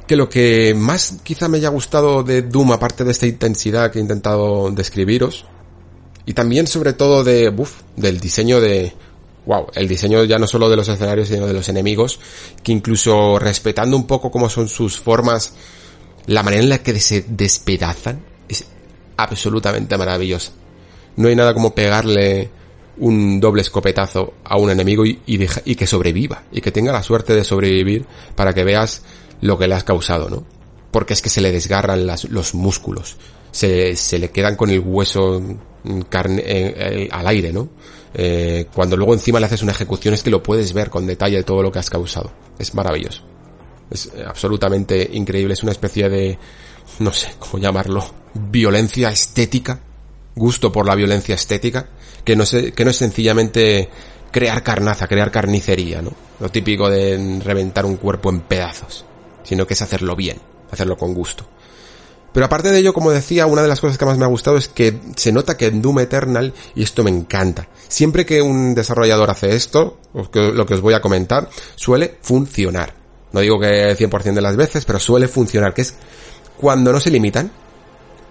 [0.06, 3.98] que lo que más quizá me haya gustado de Doom, aparte de esta intensidad que
[3.98, 5.44] he intentado describiros,
[6.24, 8.92] y también sobre todo de, buf, del diseño de,
[9.46, 12.18] wow, el diseño ya no solo de los escenarios, sino de los enemigos,
[12.64, 15.54] que incluso respetando un poco cómo son sus formas,
[16.26, 18.64] la manera en la que se despedazan es
[19.16, 20.50] absolutamente maravillosa.
[21.16, 22.50] No hay nada como pegarle
[22.98, 25.16] un doble escopetazo a un enemigo y,
[25.76, 29.02] que sobreviva, y que tenga la suerte de sobrevivir para que veas
[29.40, 30.44] lo que le has causado, ¿no?
[30.90, 33.16] Porque es que se le desgarran los músculos,
[33.50, 35.42] se, se, le quedan con el hueso
[36.08, 37.68] carne, eh, eh, al aire, ¿no?
[38.14, 41.42] Eh, cuando luego encima le haces una ejecución es que lo puedes ver con detalle
[41.42, 42.32] todo lo que has causado.
[42.58, 43.22] Es maravilloso.
[43.90, 46.38] Es absolutamente increíble, es una especie de,
[46.98, 49.80] no sé cómo llamarlo, violencia estética,
[50.36, 51.88] gusto por la violencia estética,
[52.24, 53.88] que no, se, que no es sencillamente
[54.30, 56.12] crear carnaza, crear carnicería, ¿no?
[56.38, 59.06] Lo típico de reventar un cuerpo en pedazos,
[59.42, 60.38] sino que es hacerlo bien,
[60.70, 61.46] hacerlo con gusto.
[62.34, 64.58] Pero aparte de ello, como decía, una de las cosas que más me ha gustado
[64.58, 68.74] es que se nota que en Doom Eternal, y esto me encanta, siempre que un
[68.74, 72.92] desarrollador hace esto, lo que os voy a comentar, suele funcionar.
[73.32, 75.94] No digo que 100% de las veces, pero suele funcionar, que es
[76.58, 77.50] cuando no se limitan,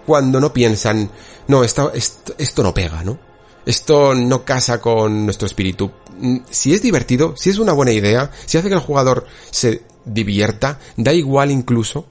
[0.06, 1.10] cuando no piensan,
[1.48, 3.18] no, esto, esto, no pega, ¿no?
[3.66, 5.90] Esto no casa con nuestro espíritu.
[6.18, 9.82] Mm, si es divertido, si es una buena idea, si hace que el jugador se
[10.04, 12.06] divierta, da igual incluso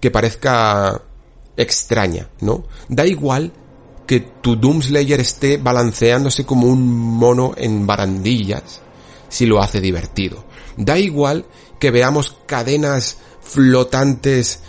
[0.00, 1.00] que parezca
[1.56, 2.64] extraña, ¿no?
[2.88, 3.52] Da igual
[4.06, 8.80] que tu Doomslayer esté balanceándose como un mono en barandillas
[9.28, 10.44] si lo hace divertido.
[10.76, 11.46] Da igual
[11.78, 14.60] que veamos cadenas flotantes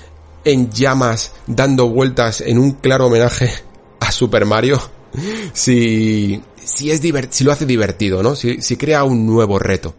[0.52, 3.52] en llamas dando vueltas en un claro homenaje
[4.00, 4.80] a Super Mario
[5.54, 8.36] si, si es si lo hace divertido, ¿no?
[8.36, 9.96] Si, si crea un nuevo reto.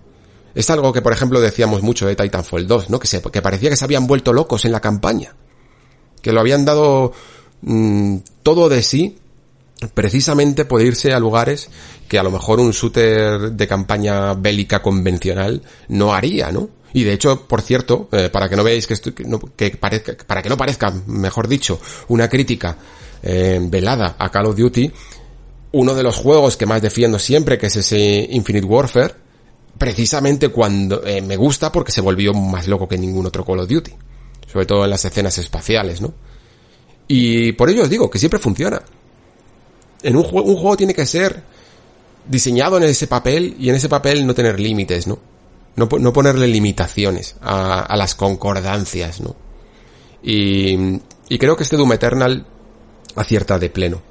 [0.54, 2.98] Es algo que, por ejemplo, decíamos mucho de Titanfall 2, ¿no?
[2.98, 5.34] Que, se, que parecía que se habían vuelto locos en la campaña.
[6.22, 7.12] Que lo habían dado
[7.62, 9.18] mm, todo de sí
[9.94, 11.70] precisamente por irse a lugares
[12.08, 16.68] que a lo mejor un shooter de campaña bélica convencional no haría, ¿no?
[16.92, 20.42] Y de hecho, por cierto, eh, para que no veáis que, esto, que, parezca, para
[20.42, 22.76] que no parezca, mejor dicho, una crítica
[23.22, 24.90] eh, velada a Call of Duty,
[25.72, 29.14] uno de los juegos que más defiendo siempre, que es ese Infinite Warfare,
[29.76, 33.68] precisamente cuando eh, me gusta porque se volvió más loco que ningún otro Call of
[33.68, 33.92] Duty,
[34.50, 36.14] sobre todo en las escenas espaciales, ¿no?
[37.06, 38.82] Y por ello os digo que siempre funciona.
[40.02, 41.42] En un juego, un juego tiene que ser
[42.26, 45.18] diseñado en ese papel y en ese papel no tener límites, ¿no?
[45.78, 49.36] No, ponerle limitaciones a, las concordancias, ¿no?
[50.22, 52.46] Y, y creo que este Doom Eternal
[53.14, 54.02] acierta de pleno.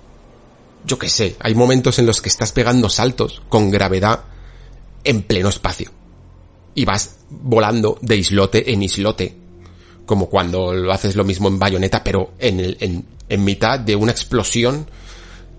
[0.86, 4.24] Yo qué sé, hay momentos en los que estás pegando saltos con gravedad
[5.04, 5.92] en pleno espacio.
[6.76, 9.36] Y vas volando de islote en islote.
[10.06, 13.06] Como cuando lo haces lo mismo en bayoneta, pero en,
[13.44, 14.90] mitad de una explosión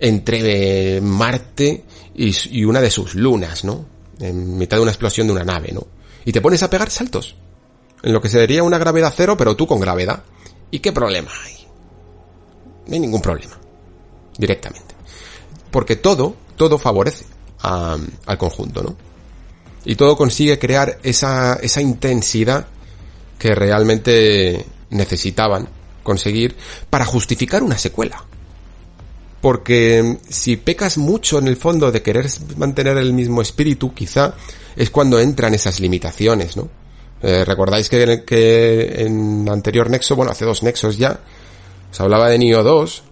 [0.01, 3.85] entre Marte y, y, una de sus lunas, ¿no?
[4.21, 5.87] En mitad de una explosión de una nave, ¿no?
[6.29, 7.37] Y te pones a pegar saltos.
[8.03, 10.25] En lo que sería una gravedad cero, pero tú con gravedad.
[10.71, 11.67] ¿Y qué problema hay?
[12.87, 13.59] No hay ningún problema.
[14.37, 14.95] Directamente.
[15.71, 17.25] Porque todo, todo favorece
[17.63, 18.95] al conjunto, ¿no?
[19.87, 22.67] Y todo consigue crear esa, esa intensidad
[23.39, 25.67] que realmente necesitaban
[26.03, 26.59] conseguir
[26.91, 28.23] para justificar una secuela.
[29.41, 34.35] Porque si pecas mucho en el fondo de querer mantener el mismo espíritu, quizá
[34.75, 36.69] es cuando entran esas limitaciones, ¿no?
[37.23, 41.21] Eh, Recordáis que, que en anterior nexo, bueno, hace dos nexos ya,
[41.91, 43.03] se hablaba de Nioh 2,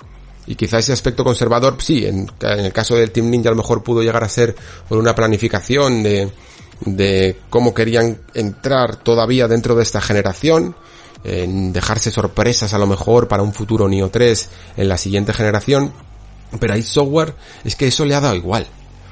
[0.49, 3.57] y quizá ese aspecto conservador, sí, en, en, el caso del Team Ninja a lo
[3.57, 4.55] mejor pudo llegar a ser
[4.89, 6.31] por una planificación de,
[6.81, 10.77] de cómo querían entrar todavía dentro de esta generación,
[11.25, 15.93] en dejarse sorpresas a lo mejor para un futuro Nioh 3 en la siguiente generación,
[16.59, 18.67] pero a Software es que eso le ha dado igual.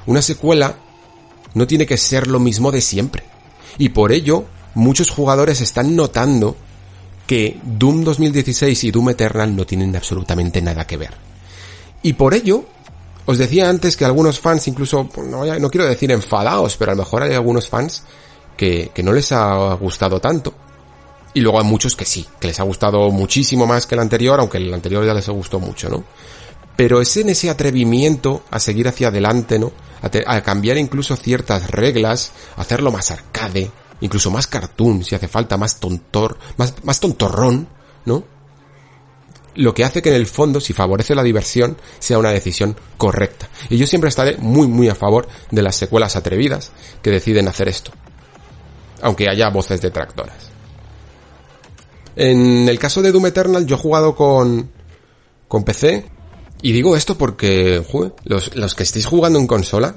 [0.06, 0.76] Una secuela
[1.54, 3.24] no tiene que ser lo mismo de siempre.
[3.78, 4.44] Y por ello,
[4.74, 6.56] muchos jugadores están notando
[7.26, 11.14] que Doom 2016 y Doom Eternal no tienen absolutamente nada que ver.
[12.02, 12.64] Y por ello,
[13.24, 17.02] os decía antes que algunos fans, incluso, no, no quiero decir enfadados, pero a lo
[17.02, 18.02] mejor hay algunos fans
[18.56, 20.54] que, que no les ha gustado tanto.
[21.32, 24.38] Y luego hay muchos que sí, que les ha gustado muchísimo más que el anterior,
[24.38, 26.04] aunque el anterior ya les gustó mucho, ¿no?
[26.76, 29.72] Pero es en ese atrevimiento a seguir hacia adelante, ¿no?
[30.26, 35.80] A, cambiar incluso ciertas reglas, hacerlo más arcade, incluso más cartoon, si hace falta, más
[35.80, 37.68] tontor, más, más tontorrón,
[38.04, 38.24] ¿no?
[39.54, 43.48] Lo que hace que en el fondo, si favorece la diversión, sea una decisión correcta.
[43.70, 47.68] Y yo siempre estaré muy, muy a favor de las secuelas atrevidas que deciden hacer
[47.68, 47.92] esto.
[49.00, 50.54] Aunque haya voces detractoras.
[52.16, 54.70] En el caso de Doom Eternal, yo he jugado con,
[55.48, 56.04] con PC.
[56.64, 57.84] Y digo esto porque,
[58.24, 59.96] los, los que estéis jugando en consola,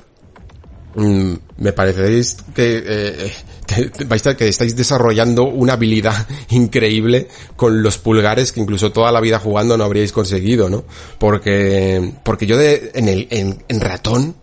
[0.96, 3.34] mmm, me pareceréis que, eh,
[4.38, 9.78] que, estáis desarrollando una habilidad increíble con los pulgares que incluso toda la vida jugando
[9.78, 10.84] no habríais conseguido, ¿no?
[11.18, 14.36] Porque, porque yo de, en el, en, en ratón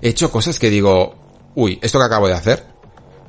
[0.00, 1.14] he hecho cosas que digo,
[1.54, 2.66] uy, esto que acabo de hacer,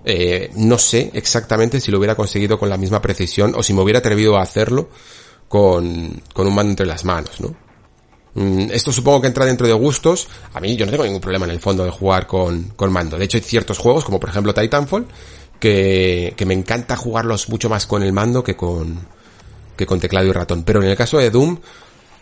[0.05, 3.81] eh, no sé exactamente si lo hubiera conseguido con la misma precisión o si me
[3.81, 4.89] hubiera atrevido a hacerlo
[5.47, 7.61] con, con un mando entre las manos, ¿no?
[8.35, 10.27] Mm, esto supongo que entra dentro de gustos.
[10.53, 13.17] A mí yo no tengo ningún problema en el fondo de jugar con, con mando.
[13.17, 15.05] De hecho hay ciertos juegos, como por ejemplo Titanfall,
[15.59, 18.99] que, que me encanta jugarlos mucho más con el mando que con,
[19.75, 20.63] que con teclado y ratón.
[20.63, 21.57] Pero en el caso de Doom,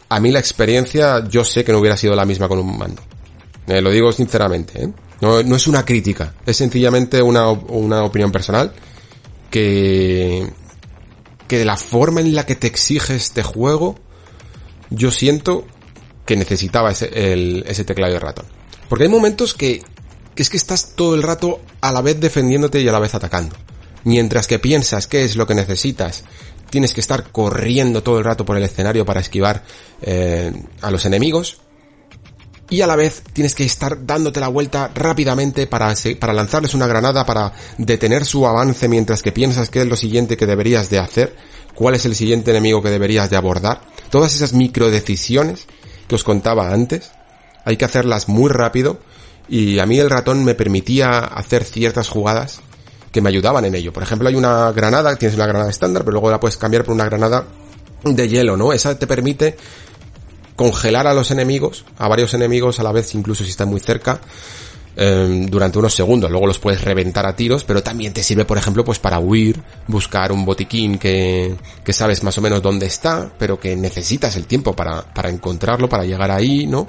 [0.10, 3.02] a mí la experiencia yo sé que no hubiera sido la misma con un mando.
[3.67, 4.89] Eh, lo digo sinceramente, ¿eh?
[5.21, 8.74] No, no es una crítica, es sencillamente una, una opinión personal
[9.52, 10.52] que,
[11.47, 14.00] que de la forma en la que te exige este juego,
[14.89, 15.67] yo siento
[16.32, 17.10] que necesitaba ese,
[17.69, 18.46] ese teclado de ratón.
[18.88, 19.84] Porque hay momentos que,
[20.34, 23.54] es que estás todo el rato a la vez defendiéndote y a la vez atacando.
[24.06, 26.23] Mientras que piensas qué es lo que necesitas,
[26.69, 29.65] tienes que estar corriendo todo el rato por el escenario para esquivar
[30.02, 31.60] eh, a los enemigos
[32.69, 36.88] y a la vez tienes que estar dándote la vuelta rápidamente para, para lanzarles una
[36.88, 41.00] granada, para detener su avance mientras que piensas qué es lo siguiente que deberías de
[41.00, 41.36] hacer,
[41.75, 45.67] cuál es el siguiente enemigo que deberías de abordar, Todas esas micro decisiones
[46.12, 47.09] que os contaba antes,
[47.63, 48.99] hay que hacerlas muy rápido
[49.47, 52.59] y a mí el ratón me permitía hacer ciertas jugadas
[53.13, 53.93] que me ayudaban en ello.
[53.93, 56.93] Por ejemplo, hay una granada, tienes una granada estándar, pero luego la puedes cambiar por
[56.93, 57.45] una granada
[58.03, 58.73] de hielo, ¿no?
[58.73, 59.55] Esa te permite
[60.57, 64.19] congelar a los enemigos, a varios enemigos a la vez, incluso si están muy cerca,
[64.96, 66.29] em, durante unos segundos.
[66.29, 69.62] Luego los puedes reventar a tiros, pero también te sirve, por ejemplo, pues para huir,
[69.87, 74.46] buscar un botiquín que, que sabes más o menos dónde está, pero que necesitas el
[74.46, 76.87] tiempo para, para encontrarlo, para llegar ahí, ¿no?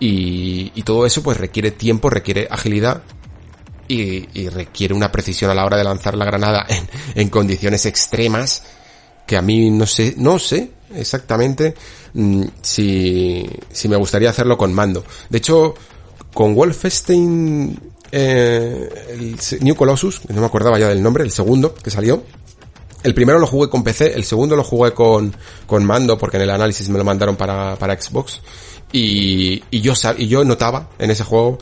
[0.00, 3.02] Y, y todo eso pues requiere tiempo, requiere agilidad
[3.86, 7.86] y, y, requiere una precisión a la hora de lanzar la granada en, en condiciones
[7.86, 8.64] extremas
[9.26, 11.74] que a mí no sé, no sé exactamente
[12.14, 15.04] mm, si, si me gustaría hacerlo con mando.
[15.28, 15.74] De hecho,
[16.32, 17.78] con Wolfenstein
[18.10, 22.22] eh, el New Colossus, no me acordaba ya del nombre, el segundo que salió.
[23.02, 25.34] El primero lo jugué con PC, el segundo lo jugué con,
[25.66, 28.40] con mando porque en el análisis me lo mandaron para, para Xbox.
[28.92, 31.58] Y, y yo y yo notaba en ese juego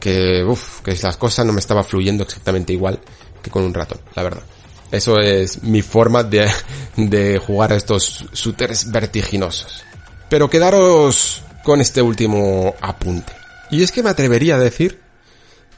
[0.00, 2.98] que, uff, que las cosas no me estaban fluyendo exactamente igual
[3.42, 4.42] que con un ratón, la verdad.
[4.90, 6.50] Eso es mi forma de,
[6.96, 9.84] de jugar a estos shooters vertiginosos.
[10.28, 13.39] Pero quedaros con este último apunte.
[13.70, 14.98] Y es que me atrevería a decir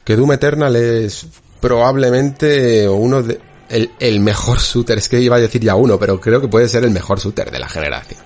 [0.03, 1.27] que Doom Eternal es
[1.59, 3.39] probablemente uno de,
[3.69, 4.97] el, el mejor shooter.
[4.97, 7.51] Es que iba a decir ya uno, pero creo que puede ser el mejor shooter
[7.51, 8.19] de la generación.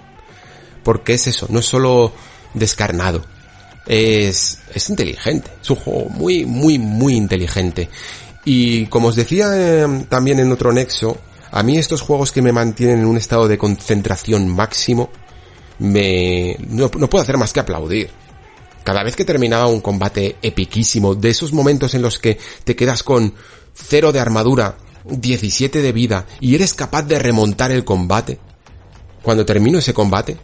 [0.84, 2.14] Porque es eso, no es solo
[2.54, 3.24] descarnado.
[3.86, 5.52] Es, es inteligente.
[5.62, 7.90] Es un juego muy, muy, muy inteligente.
[8.46, 11.18] Y como os decía eh, también en otro nexo,
[11.52, 15.10] a mí estos juegos que me mantienen en un estado de concentración máximo,
[15.80, 18.10] me, no, no puedo hacer más que aplaudir.
[18.88, 23.04] Cada vez que terminaba un combate epiquísimo, de esos momentos en los que te quedas
[23.04, 23.34] con
[23.74, 28.40] cero de armadura, 17 de vida y eres capaz de remontar el combate,
[29.22, 30.38] cuando termino ese combate,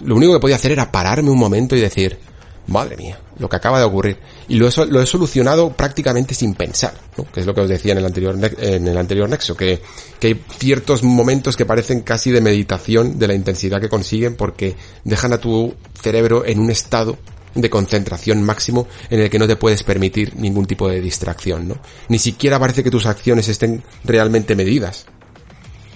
[0.00, 2.18] lo único que podía hacer era pararme un momento y decir,
[2.66, 4.18] madre mía, lo que acaba de ocurrir.
[4.48, 7.30] Y lo he, lo he solucionado prácticamente sin pensar, ¿no?
[7.30, 9.80] Que es lo que os decía en el anterior, en el anterior nexo, que,
[10.18, 14.74] que hay ciertos momentos que parecen casi de meditación de la intensidad que consiguen porque
[15.04, 17.16] dejan a tu cerebro en un estado
[17.54, 21.76] de concentración máximo en el que no te puedes permitir ningún tipo de distracción, ¿no?
[22.08, 25.06] Ni siquiera parece que tus acciones estén realmente medidas.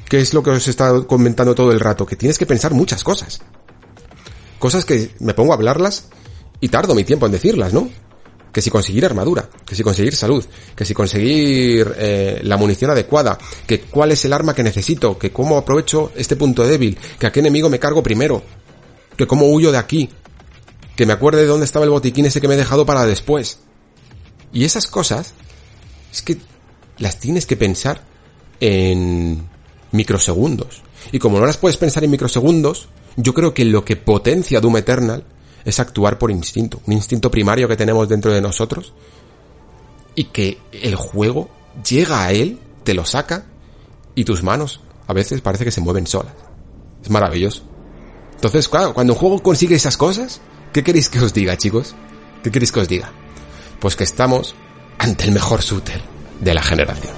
[0.09, 2.75] Que es lo que os he estado comentando todo el rato, que tienes que pensar
[2.75, 3.41] muchas cosas.
[4.59, 6.09] Cosas que me pongo a hablarlas
[6.61, 7.89] y tardo mi tiempo en decirlas, ¿no?
[8.53, 10.45] Que si conseguir armadura, que si conseguir salud,
[10.75, 13.37] que si conseguir eh, la munición adecuada,
[13.67, 17.33] que cuál es el arma que necesito, que cómo aprovecho este punto débil, que a
[17.33, 18.43] qué enemigo me cargo primero,
[19.17, 20.09] que cómo huyo de aquí,
[20.97, 23.59] que me acuerde de dónde estaba el botiquín ese que me he dejado para después.
[24.53, 25.35] Y esas cosas,
[26.13, 26.39] es que
[26.99, 28.03] las tienes que pensar
[28.61, 29.47] en
[29.93, 30.83] microsegundos.
[31.13, 34.79] Y como no las puedes pensar en microsegundos, yo creo que lo que potencia Doom
[34.79, 35.25] Eternal
[35.65, 38.95] es actuar por instinto, un instinto primario que tenemos dentro de nosotros
[40.15, 41.51] y que el juego
[41.87, 43.45] llega a él, te lo saca
[44.15, 46.33] y tus manos a veces parece que se mueven solas.
[47.03, 47.63] Es maravilloso.
[48.35, 50.41] Entonces, claro, cuando un juego consigue esas cosas,
[50.77, 51.95] ¿qué queréis que os diga, chicos?
[52.43, 53.11] ¿Qué queréis que os diga?
[53.81, 54.55] Pues que estamos
[54.99, 56.03] ante el mejor shooter
[56.43, 57.15] de la generación.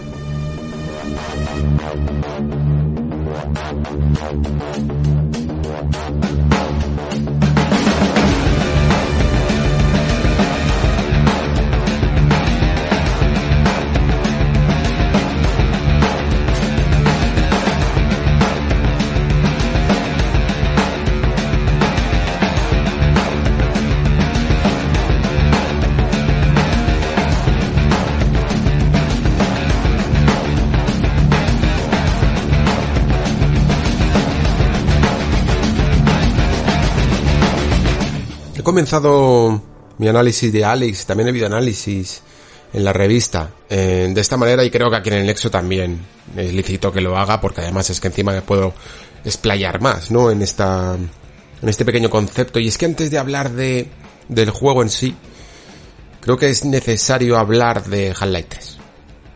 [38.78, 39.60] Comenzado
[39.98, 42.22] mi análisis de Alex, también he habido análisis
[42.72, 45.98] en la revista eh, de esta manera y creo que aquí en el Nexo también
[46.36, 48.72] es lícito que lo haga porque además es que encima me puedo
[49.24, 50.30] explayar más, ¿no?
[50.30, 53.88] En esta, en este pequeño concepto y es que antes de hablar de,
[54.28, 55.16] del juego en sí,
[56.20, 58.78] creo que es necesario hablar de Half-Life 3.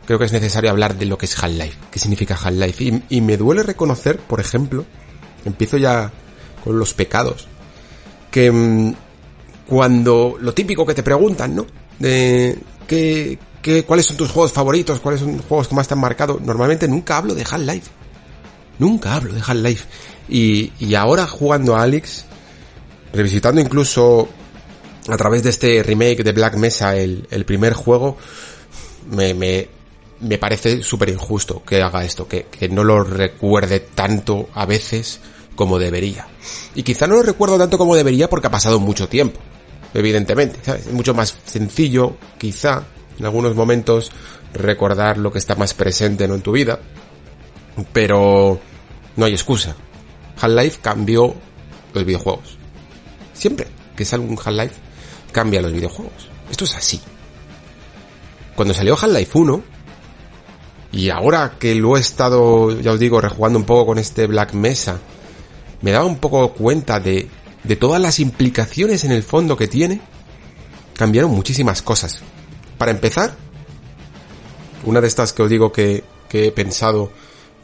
[0.07, 3.21] Creo que es necesario hablar de lo que es Half-Life, qué significa Half-Life y, y
[3.23, 4.85] me duele reconocer, por ejemplo,
[5.45, 6.13] empiezo ya
[6.63, 7.49] con los pecados,
[8.31, 8.95] que mm,
[9.73, 11.67] cuando lo típico que te preguntan, ¿no?
[11.99, 15.95] De qué, qué, cuáles son tus juegos favoritos, cuáles son los juegos que más te
[15.95, 16.39] han marcado.
[16.45, 17.91] Normalmente nunca hablo de Half-Life.
[18.79, 19.87] Nunca hablo de Half-Life.
[20.29, 22.27] Y, y ahora jugando a Alex,
[23.15, 24.29] revisitando incluso
[25.09, 28.19] a través de este remake de Black Mesa el, el primer juego,
[29.11, 29.71] me, me,
[30.21, 35.21] me parece súper injusto que haga esto, que, que no lo recuerde tanto a veces
[35.57, 36.27] como debería.
[36.75, 39.41] Y quizá no lo recuerdo tanto como debería porque ha pasado mucho tiempo.
[39.95, 40.87] Evidentemente, ¿sabes?
[40.87, 42.85] Es mucho más sencillo, quizá,
[43.19, 44.11] en algunos momentos,
[44.55, 46.35] recordar lo que está más presente ¿no?
[46.35, 46.81] en tu vida.
[47.93, 48.61] Pero
[49.17, 49.77] no hay excusa.
[50.41, 51.35] Half-Life cambió
[51.95, 52.57] los videojuegos.
[53.33, 53.67] Siempre
[53.97, 54.75] que sale un Half-Life,
[55.31, 56.29] cambia los videojuegos.
[56.51, 57.01] Esto es así.
[58.55, 59.63] Cuando salió Half-Life 1,
[60.93, 64.53] y ahora que lo he estado, ya os digo, rejugando un poco con este Black
[64.53, 64.99] Mesa,
[65.81, 67.29] me daba un poco cuenta de,
[67.65, 70.01] de todas las implicaciones en el fondo que tiene.
[70.97, 72.21] Cambiaron muchísimas cosas.
[72.79, 73.37] Para empezar,
[74.85, 76.05] una de estas que os digo que,
[76.35, 77.13] he pensado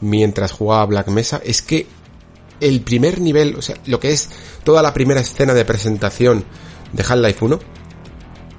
[0.02, 1.86] mientras jugaba Black Mesa es que
[2.60, 4.28] el primer nivel, o sea, lo que es
[4.62, 6.44] toda la primera escena de presentación
[6.92, 7.58] de Half-Life 1,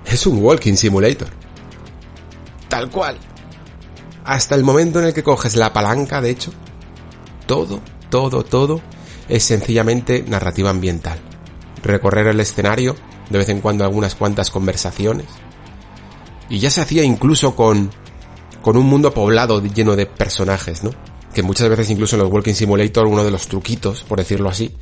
[0.07, 1.29] es un walking simulator.
[2.67, 3.17] Tal cual.
[4.25, 6.51] Hasta el momento en el que coges la palanca, de hecho,
[7.45, 7.79] todo,
[8.09, 8.81] todo, todo
[9.27, 11.28] es sencillamente narrativa ambiental.
[11.83, 12.95] Recorrer el escenario,
[13.29, 15.27] de vez en cuando algunas cuantas conversaciones.
[16.49, 17.91] Y ya se hacía incluso con,
[18.61, 20.91] con un mundo poblado lleno de personajes, ¿no?
[21.33, 24.73] Que muchas veces incluso en los Walking Simulator uno de los truquitos, por decirlo así,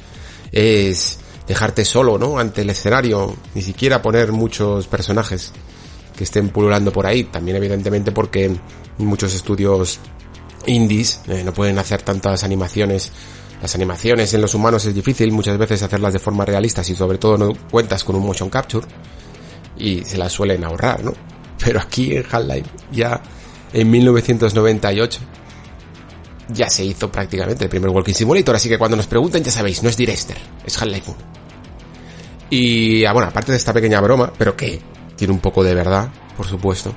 [0.52, 2.39] es dejarte solo, ¿no?
[2.39, 5.54] Ante el escenario, ni siquiera poner muchos personajes
[6.16, 7.26] que estén pululando por ahí.
[7.26, 8.54] También evidentemente porque
[8.98, 10.00] muchos estudios
[10.66, 13.12] indies eh, no pueden hacer tantas animaciones.
[13.62, 17.18] Las animaciones en los humanos es difícil muchas veces hacerlas de forma realista si sobre
[17.18, 18.88] todo no cuentas con un motion capture
[19.78, 21.14] y se las suelen ahorrar, ¿no?
[21.64, 23.22] Pero aquí en Half-Life ya
[23.74, 25.20] en 1998
[26.49, 29.84] ya se hizo prácticamente el primer Walking Simulator, así que cuando nos pregunten ya sabéis,
[29.84, 31.18] no es Direster, es Half-Life 1.
[32.49, 34.80] Y ah, bueno, aparte de esta pequeña broma, pero que
[35.16, 36.93] tiene un poco de verdad, por supuesto,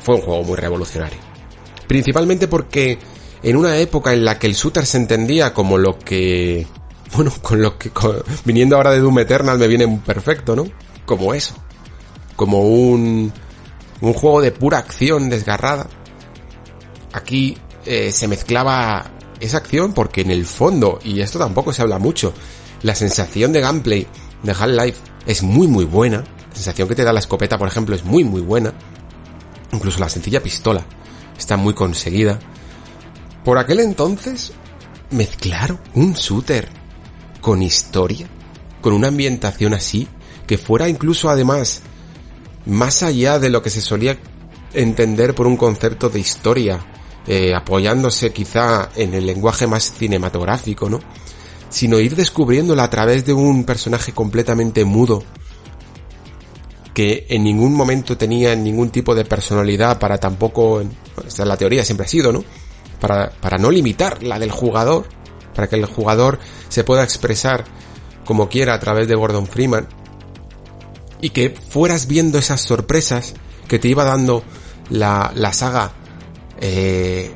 [0.00, 1.18] fue un juego muy revolucionario.
[1.86, 2.98] Principalmente porque
[3.42, 6.66] en una época en la que el shooter se entendía como lo que...
[7.14, 7.90] Bueno, con lo que...
[8.44, 10.66] viniendo ahora de Doom Eternal me viene perfecto, ¿no?
[11.06, 11.54] Como eso.
[12.36, 13.32] Como un...
[14.00, 15.88] Un juego de pura acción desgarrada.
[17.12, 19.10] Aquí eh, se mezclaba
[19.40, 22.34] esa acción porque en el fondo, y esto tampoco se habla mucho,
[22.82, 24.06] la sensación de gameplay
[24.42, 26.18] de Half-Life es muy muy buena.
[26.18, 28.72] La sensación que te da la escopeta, por ejemplo, es muy muy buena.
[29.72, 30.84] Incluso la sencilla pistola
[31.36, 32.38] está muy conseguida.
[33.44, 34.52] Por aquel entonces,
[35.10, 36.68] mezclar un shooter
[37.40, 38.28] con historia,
[38.80, 40.08] con una ambientación así,
[40.46, 41.82] que fuera incluso además
[42.66, 44.18] más allá de lo que se solía
[44.74, 46.84] entender por un concepto de historia
[47.26, 51.00] eh, apoyándose quizá en el lenguaje más cinematográfico, ¿no?
[51.68, 55.22] Sino ir descubriéndola a través de un personaje completamente mudo,
[56.94, 60.80] que en ningún momento tenía ningún tipo de personalidad para tampoco,
[61.26, 62.44] esta es la teoría, siempre ha sido, ¿no?
[63.00, 65.06] Para, para no limitar la del jugador,
[65.54, 66.38] para que el jugador
[66.68, 67.64] se pueda expresar
[68.24, 69.88] como quiera a través de Gordon Freeman,
[71.20, 73.34] y que fueras viendo esas sorpresas
[73.66, 74.42] que te iba dando
[74.90, 75.92] la, la saga
[76.60, 77.32] eh,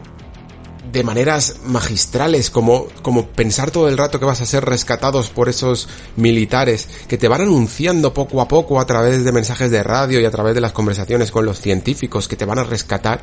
[0.92, 5.48] de maneras magistrales, como, como pensar todo el rato que vas a ser rescatados por
[5.48, 10.20] esos militares que te van anunciando poco a poco a través de mensajes de radio
[10.20, 13.22] y a través de las conversaciones con los científicos que te van a rescatar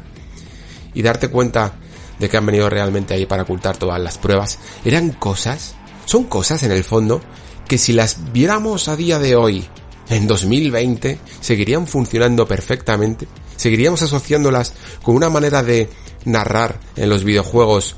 [0.95, 1.73] y darte cuenta
[2.20, 6.63] de que han venido realmente ahí para ocultar todas las pruebas, eran cosas, son cosas
[6.63, 7.22] en el fondo
[7.67, 9.65] que si las viéramos a día de hoy,
[10.09, 13.28] en 2020, seguirían funcionando perfectamente
[13.59, 15.89] seguiríamos asociándolas con una manera de
[16.24, 17.97] narrar en los videojuegos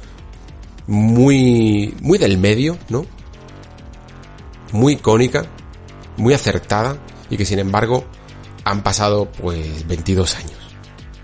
[0.87, 3.05] muy, muy del medio, ¿no?
[4.71, 5.45] Muy icónica,
[6.17, 6.97] muy acertada
[7.29, 8.05] y que sin embargo
[8.63, 10.75] han pasado pues 22 años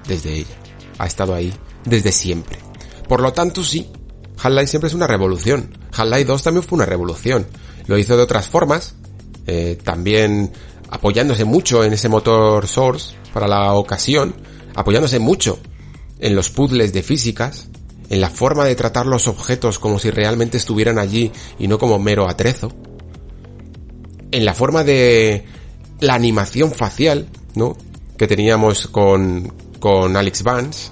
[0.08, 0.56] desde ella.
[1.00, 1.52] Ha estado ahí
[1.84, 2.66] desde siempre.
[3.08, 3.89] Por lo tanto, sí,
[4.38, 5.78] Half-Life siempre es una revolución.
[5.95, 7.47] Half-Life 2 también fue una revolución.
[7.88, 8.95] Lo hizo de otras formas,
[9.45, 10.51] eh, también
[10.89, 14.36] apoyándose mucho en ese motor Source para la ocasión,
[14.76, 15.60] apoyándose mucho
[16.20, 17.68] en los puzzles de físicas,
[18.10, 21.99] en la forma de tratar los objetos como si realmente estuvieran allí y no como
[21.99, 22.72] mero atrezo,
[24.32, 25.45] en la forma de
[25.99, 27.76] la animación facial, ¿no?
[28.18, 30.91] Que teníamos con, con Alex Vance,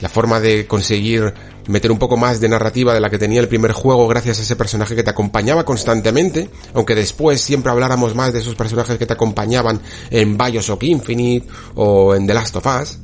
[0.00, 1.34] la forma de conseguir
[1.66, 4.42] meter un poco más de narrativa de la que tenía el primer juego gracias a
[4.42, 9.06] ese personaje que te acompañaba constantemente, aunque después siempre habláramos más de esos personajes que
[9.06, 9.80] te acompañaban
[10.10, 12.98] en Bioshock Infinite o en The Last of Us.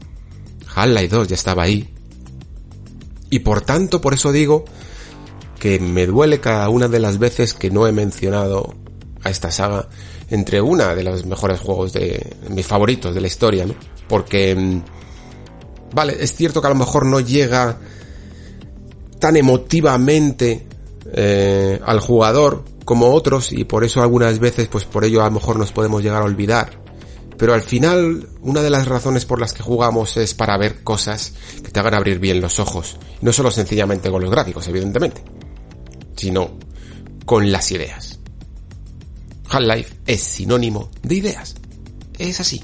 [0.74, 1.94] Half-Life 2 ya estaba ahí.
[3.30, 4.64] Y por tanto, por eso digo
[5.58, 8.74] que me duele cada una de las veces que no he mencionado
[9.22, 9.88] a esta saga
[10.30, 13.74] entre una de los mejores juegos de mis favoritos de la historia, ¿no?
[14.08, 14.82] Porque mm,
[15.94, 17.78] vale, es cierto que a lo mejor no llega
[19.18, 20.66] tan emotivamente
[21.12, 25.30] eh, al jugador como otros y por eso algunas veces pues por ello a lo
[25.30, 26.82] mejor nos podemos llegar a olvidar.
[27.38, 31.32] Pero al final una de las razones por las que jugamos es para ver cosas
[31.62, 32.98] que te hagan abrir bien los ojos.
[33.22, 35.24] No solo sencillamente con los gráficos, evidentemente,
[36.16, 36.58] sino
[37.24, 38.18] con las ideas.
[39.48, 41.54] Half-Life es sinónimo de ideas.
[42.18, 42.62] Es así.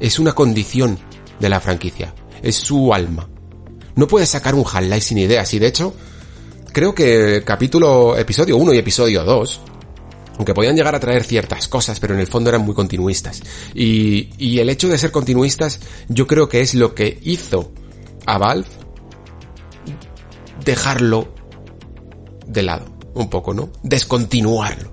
[0.00, 0.98] Es una condición
[1.40, 2.14] de la franquicia.
[2.44, 3.28] Es su alma.
[3.96, 5.94] No puedes sacar un Half-Life sin ideas y de hecho
[6.72, 9.60] creo que capítulo, episodio 1 y episodio 2,
[10.36, 13.40] aunque podían llegar a traer ciertas cosas, pero en el fondo eran muy continuistas.
[13.74, 17.72] Y, y el hecho de ser continuistas, yo creo que es lo que hizo
[18.26, 18.66] a Valve
[20.64, 21.32] dejarlo
[22.46, 23.70] de lado, un poco, ¿no?
[23.82, 24.92] Descontinuarlo.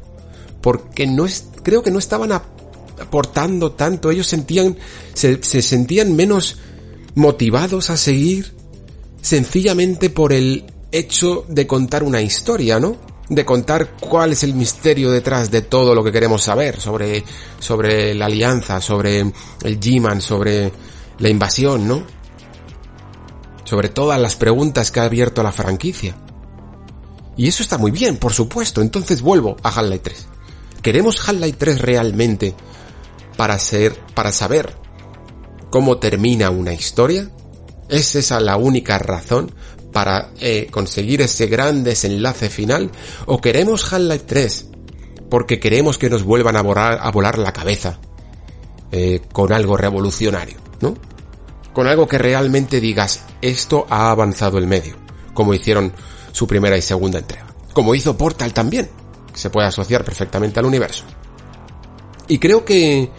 [0.62, 4.78] Porque no es, creo que no estaban aportando tanto, ellos sentían,
[5.14, 6.60] se, se sentían menos
[7.16, 8.53] motivados a seguir
[9.22, 12.97] sencillamente por el hecho de contar una historia, ¿no?
[13.30, 17.24] De contar cuál es el misterio detrás de todo lo que queremos saber sobre,
[17.59, 20.72] sobre la alianza, sobre el G-Man, sobre
[21.20, 22.03] la invasión, ¿no?
[23.64, 26.18] Sobre todas las preguntas que ha abierto la franquicia.
[27.38, 28.82] Y eso está muy bien, por supuesto.
[28.82, 30.28] Entonces vuelvo a Half-Life 3.
[30.82, 32.53] ¿Queremos Half-Life 3 realmente
[33.38, 34.80] para ser, para saber
[35.72, 37.32] cómo termina una historia?
[37.89, 39.51] ¿Es esa la única razón
[39.91, 42.91] para eh, conseguir ese gran desenlace final
[43.26, 44.65] o queremos Half-Life 3
[45.32, 47.99] porque queremos que nos vuelvan a volar, la cabeza
[48.91, 50.93] eh, con algo revolucionario, ¿no?
[51.72, 54.97] Con algo que realmente digas, esto ha avanzado el medio,
[55.34, 55.93] como hicieron
[56.34, 57.47] su primera y segunda entrega.
[57.72, 58.89] Como hizo Portal también,
[59.34, 61.05] se puede asociar perfectamente al universo.
[62.28, 63.09] Y creo que,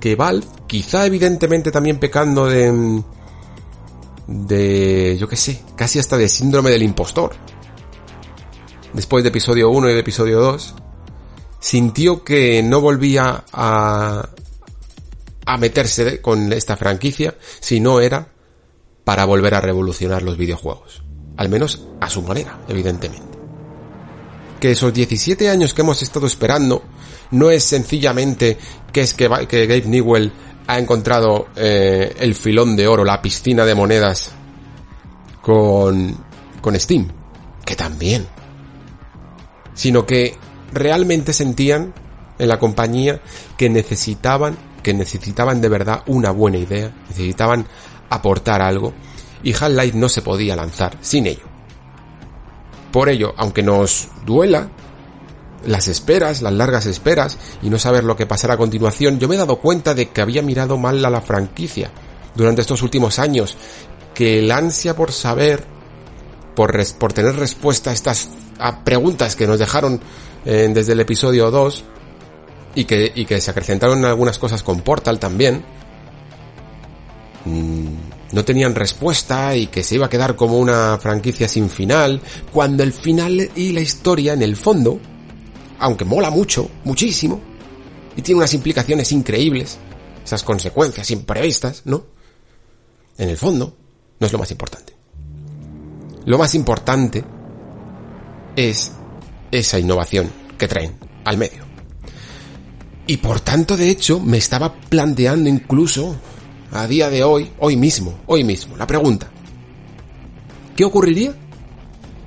[0.00, 3.02] que Valve, quizá evidentemente también pecando de,
[4.26, 7.32] de, yo qué sé, casi hasta de síndrome del impostor.
[8.92, 10.74] Después de episodio 1 y de episodio 2,
[11.60, 14.28] sintió que no volvía a,
[15.46, 18.32] a meterse con esta franquicia si no era
[19.04, 21.02] para volver a revolucionar los videojuegos.
[21.36, 23.29] Al menos a su manera, evidentemente.
[24.60, 26.82] Que esos 17 años que hemos estado esperando
[27.30, 28.58] no es sencillamente
[28.92, 30.32] que es que, que Gabe Newell
[30.66, 34.32] ha encontrado eh, el filón de oro, la piscina de monedas
[35.40, 36.16] con,
[36.60, 37.08] con Steam,
[37.64, 38.26] que también,
[39.74, 40.36] sino que
[40.72, 41.92] realmente sentían
[42.38, 43.20] en la compañía
[43.56, 47.66] que necesitaban, que necesitaban de verdad una buena idea, necesitaban
[48.08, 48.92] aportar algo
[49.42, 51.49] y Half-Life no se podía lanzar sin ello.
[52.92, 54.70] Por ello, aunque nos duela,
[55.64, 59.34] las esperas, las largas esperas y no saber lo que pasará a continuación, yo me
[59.34, 61.90] he dado cuenta de que había mirado mal a la franquicia
[62.34, 63.56] durante estos últimos años,
[64.14, 65.64] que el ansia por saber,
[66.54, 66.72] por,
[67.12, 68.28] tener respuesta a estas
[68.84, 70.00] preguntas que nos dejaron
[70.44, 71.84] eh, desde el episodio 2
[72.74, 75.64] y que, se acrecentaron algunas cosas con Portal también,
[77.44, 82.20] mm, no tenían respuesta y que se iba a quedar como una franquicia sin final,
[82.52, 85.00] cuando el final y la historia en el fondo
[85.80, 87.40] aunque mola mucho, muchísimo,
[88.14, 89.78] y tiene unas implicaciones increíbles,
[90.24, 92.04] esas consecuencias imprevistas, ¿no?
[93.16, 93.74] En el fondo,
[94.18, 94.94] no es lo más importante.
[96.26, 97.24] Lo más importante
[98.54, 98.92] es
[99.50, 101.64] esa innovación que traen al medio.
[103.06, 106.14] Y por tanto, de hecho, me estaba planteando incluso
[106.72, 109.30] a día de hoy, hoy mismo, hoy mismo, la pregunta.
[110.76, 111.34] ¿Qué ocurriría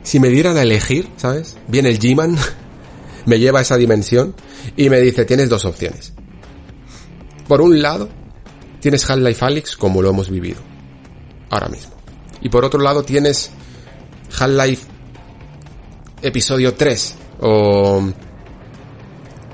[0.03, 1.57] si me dieran a elegir, ¿sabes?
[1.67, 2.37] Viene el G-Man
[3.25, 4.35] me lleva a esa dimensión
[4.75, 6.13] y me dice, tienes dos opciones.
[7.47, 8.09] Por un lado,
[8.79, 10.61] tienes Half-Life Alyx como lo hemos vivido
[11.49, 11.93] ahora mismo.
[12.41, 13.51] Y por otro lado tienes
[14.37, 14.85] Half-Life
[16.21, 18.01] episodio 3 o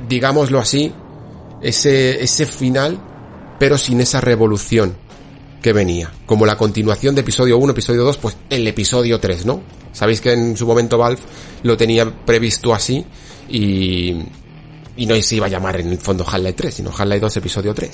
[0.08, 0.94] digámoslo así,
[1.62, 3.00] ese, ese final
[3.60, 4.96] pero sin esa revolución
[5.62, 6.12] que venía.
[6.26, 9.62] Como la continuación de episodio 1, episodio 2, pues el episodio 3, ¿no?
[9.92, 11.22] Sabéis que en su momento Valve
[11.64, 13.06] lo tenía previsto así
[13.50, 14.16] y,
[14.96, 17.74] y no se iba a llamar en el fondo Half-Life 3, sino Half-Life 2 episodio
[17.74, 17.92] 3.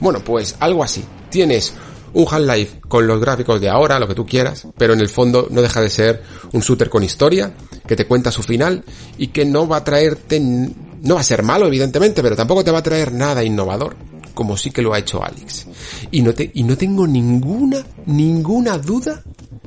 [0.00, 1.04] Bueno, pues algo así.
[1.30, 1.74] Tienes
[2.14, 5.48] un Half-Life con los gráficos de ahora, lo que tú quieras, pero en el fondo
[5.50, 7.52] no deja de ser un shooter con historia,
[7.86, 8.84] que te cuenta su final
[9.18, 12.70] y que no va a traerte, no va a ser malo evidentemente, pero tampoco te
[12.70, 13.96] va a traer nada innovador,
[14.34, 15.66] como sí que lo ha hecho Alex.
[16.10, 19.22] Y no, te, y no tengo ninguna, ninguna duda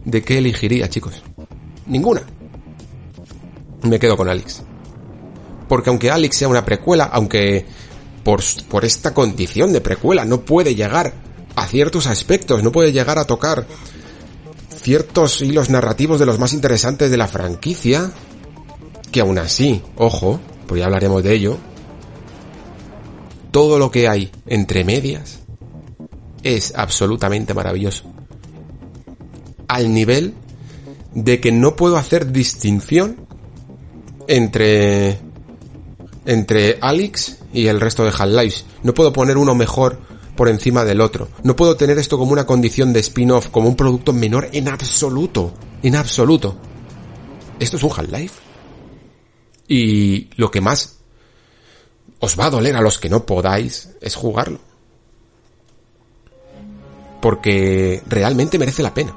[0.05, 1.23] de qué elegiría, chicos.
[1.85, 2.21] Ninguna.
[3.83, 4.63] Me quedo con Alex
[5.67, 7.65] porque aunque Alex sea una precuela, aunque
[8.23, 11.13] por, por esta condición de precuela no puede llegar
[11.55, 13.67] a ciertos aspectos, no puede llegar a tocar
[14.81, 18.11] ciertos hilos narrativos de los más interesantes de la franquicia,
[19.11, 21.57] que aún así, ojo, pues ya hablaremos de ello,
[23.51, 25.39] todo lo que hay entre medias
[26.43, 28.03] es absolutamente maravilloso.
[29.67, 30.33] Al nivel
[31.13, 33.27] de que no puedo hacer distinción
[34.27, 35.19] entre
[36.25, 38.63] entre Alex y el resto de Half-Life.
[38.83, 39.99] No puedo poner uno mejor
[40.35, 41.29] por encima del otro.
[41.43, 45.53] No puedo tener esto como una condición de spin-off, como un producto menor en absoluto.
[45.81, 46.57] En absoluto.
[47.59, 48.35] Esto es un Half-Life.
[49.69, 50.96] Y lo que más
[52.19, 54.59] os va a doler a los que no podáis es jugarlo.
[57.21, 59.15] Porque realmente merece la pena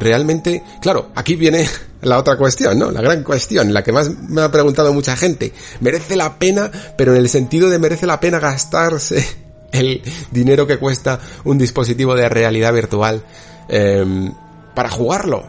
[0.00, 1.68] realmente, claro, aquí viene
[2.02, 2.90] la otra cuestión, ¿no?
[2.90, 5.52] La gran cuestión, la que más me ha preguntado mucha gente.
[5.80, 9.24] Merece la pena, pero en el sentido de merece la pena gastarse
[9.72, 10.02] el
[10.32, 13.22] dinero que cuesta un dispositivo de realidad virtual
[13.68, 14.32] em,
[14.74, 15.46] para jugarlo.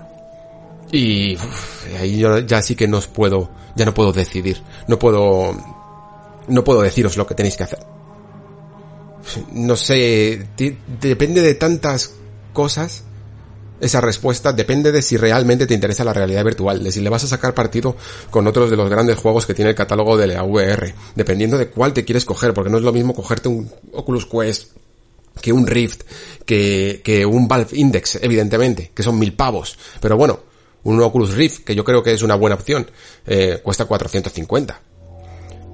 [0.92, 1.38] Y
[1.98, 5.56] ahí yo ya sí que no os puedo, ya no puedo decidir, no puedo,
[6.48, 7.80] no puedo deciros lo que tenéis que hacer.
[9.54, 10.48] No sé,
[11.00, 12.14] depende de tantas
[12.54, 13.04] cosas
[13.82, 17.24] esa respuesta depende de si realmente te interesa la realidad virtual, de si le vas
[17.24, 17.96] a sacar partido
[18.30, 21.68] con otros de los grandes juegos que tiene el catálogo de la VR, dependiendo de
[21.68, 24.74] cuál te quieres coger, porque no es lo mismo cogerte un Oculus Quest
[25.42, 26.04] que un Rift,
[26.46, 29.78] que, que un Valve Index, evidentemente, que son mil pavos.
[30.00, 30.42] Pero bueno,
[30.84, 32.90] un Oculus Rift, que yo creo que es una buena opción,
[33.26, 34.80] eh, cuesta 450.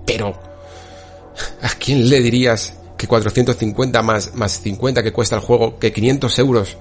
[0.05, 0.39] Pero,
[1.61, 6.39] ¿a quién le dirías que 450 más, más 50 que cuesta el juego, que 500
[6.39, 6.77] euros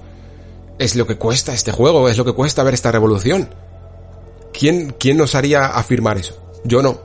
[0.79, 3.53] es lo que cuesta este juego, es lo que cuesta ver esta revolución.
[4.53, 6.37] ¿Quién, quién nos haría afirmar eso?
[6.63, 6.99] Yo no.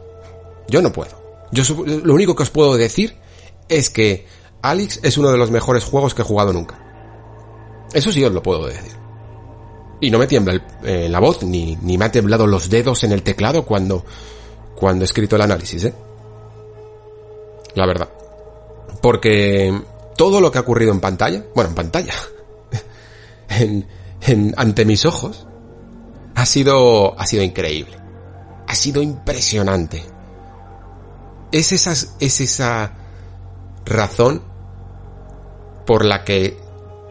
[0.69, 1.23] Yo no puedo.
[1.53, 3.17] Yo lo único que os puedo decir
[3.69, 4.27] es que
[4.63, 6.79] Alex es uno de los mejores juegos que he jugado nunca.
[7.93, 8.93] Eso sí os lo puedo decir.
[10.01, 13.13] Y no me tiembla eh, la voz, ni, ni me ha temblado los dedos en
[13.13, 14.05] el teclado cuando,
[14.75, 15.95] cuando he escrito el análisis, ¿eh?
[17.75, 18.09] La verdad.
[19.01, 19.83] Porque
[20.17, 22.15] todo lo que ha ocurrido en pantalla, bueno, en pantalla,
[23.49, 25.47] en, ante mis ojos,
[26.35, 27.97] ha sido, ha sido increíble.
[28.67, 30.03] Ha sido impresionante.
[31.51, 32.93] Es esa, es esa
[33.85, 34.43] razón
[35.87, 36.57] por la que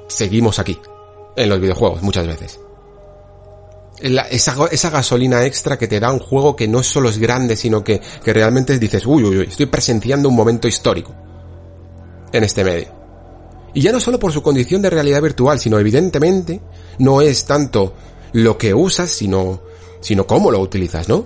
[0.07, 0.79] seguimos aquí,
[1.35, 2.59] en los videojuegos, muchas veces.
[4.01, 8.01] Esa, gasolina extra que te da un juego que no solo es grande, sino que,
[8.23, 11.13] que realmente dices, uy, uy, uy, estoy presenciando un momento histórico
[12.31, 13.01] en este medio.
[13.73, 16.61] Y ya no solo por su condición de realidad virtual, sino evidentemente
[16.99, 17.93] no es tanto
[18.33, 19.61] lo que usas, sino,
[20.01, 21.25] sino cómo lo utilizas, ¿no?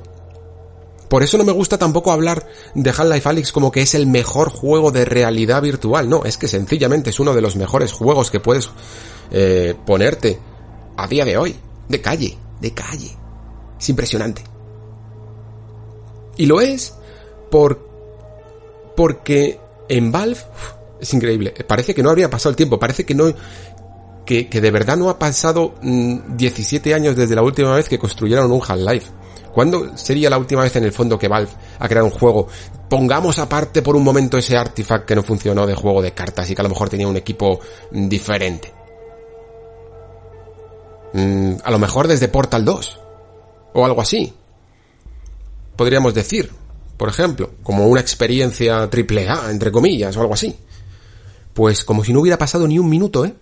[1.10, 4.50] Por eso no me gusta tampoco hablar de Half-Life Alyx como que es el mejor
[4.50, 8.40] juego de realidad virtual, no, es que sencillamente es uno de los mejores juegos que
[8.40, 8.70] puedes
[9.32, 10.40] eh, ponerte
[10.98, 11.56] a día de hoy,
[11.90, 13.12] de calle, de calle.
[13.80, 14.44] Es impresionante.
[16.38, 16.96] Y lo es
[17.50, 17.86] por
[18.96, 20.40] porque en Valve
[21.00, 21.54] es increíble.
[21.68, 23.34] Parece que no habría pasado el tiempo, parece que no,
[24.26, 28.00] que, que de verdad no ha pasado 17 mm, años desde la última vez que
[28.00, 29.12] construyeron un Half-Life.
[29.54, 32.48] ¿Cuándo sería la última vez en el fondo que Valve ha creado un juego?
[32.90, 36.56] Pongamos aparte por un momento ese artifact que no funcionó de juego de cartas y
[36.56, 37.60] que a lo mejor tenía un equipo
[37.92, 38.74] mm, diferente.
[41.16, 43.00] Mm, a lo mejor desde Portal 2.
[43.74, 44.34] O algo así.
[45.78, 46.52] Podríamos decir,
[46.98, 50.54] por ejemplo, como una experiencia triple A, entre comillas, o algo así.
[51.54, 53.34] Pues como si no hubiera pasado ni un minuto, ¿eh?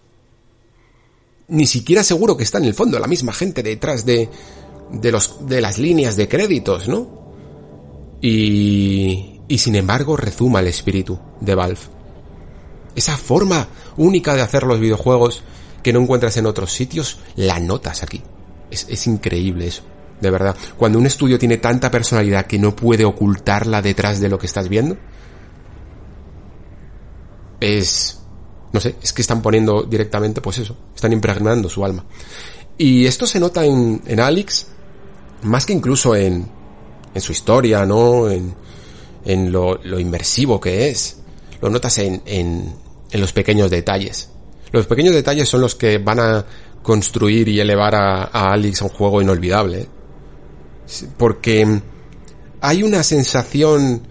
[1.48, 4.30] Ni siquiera seguro que está en el fondo la misma gente detrás de,
[4.92, 7.24] de, los, de las líneas de créditos, ¿no?
[8.22, 11.80] Y, y sin embargo rezuma el espíritu de Valve.
[12.96, 13.68] Esa forma
[13.98, 15.44] única de hacer los videojuegos
[15.84, 18.22] que no encuentras en otros sitios, la notas aquí.
[18.72, 19.84] Es, es increíble eso,
[20.20, 20.56] de verdad.
[20.78, 24.70] Cuando un estudio tiene tanta personalidad que no puede ocultarla detrás de lo que estás
[24.70, 24.98] viendo,
[27.60, 28.20] es,
[28.72, 32.06] no sé, es que están poniendo directamente, pues eso, están impregnando su alma.
[32.78, 34.68] Y esto se nota en, en Alex,
[35.44, 36.48] más que incluso en,
[37.14, 38.30] en su historia, ¿no?
[38.30, 38.56] En,
[39.26, 41.20] en lo, lo inmersivo que es.
[41.62, 42.74] Lo notas en, en,
[43.12, 44.30] en los pequeños detalles.
[44.74, 46.46] Los pequeños detalles son los que van a
[46.82, 49.88] construir y elevar a, a Alex a un juego inolvidable.
[51.18, 51.82] Porque
[52.60, 54.02] hay una sensación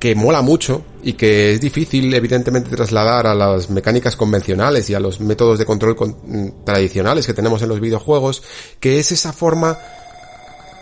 [0.00, 5.00] que mola mucho y que es difícil evidentemente trasladar a las mecánicas convencionales y a
[5.00, 8.42] los métodos de control mm, tradicionales que tenemos en los videojuegos,
[8.80, 9.78] que es esa forma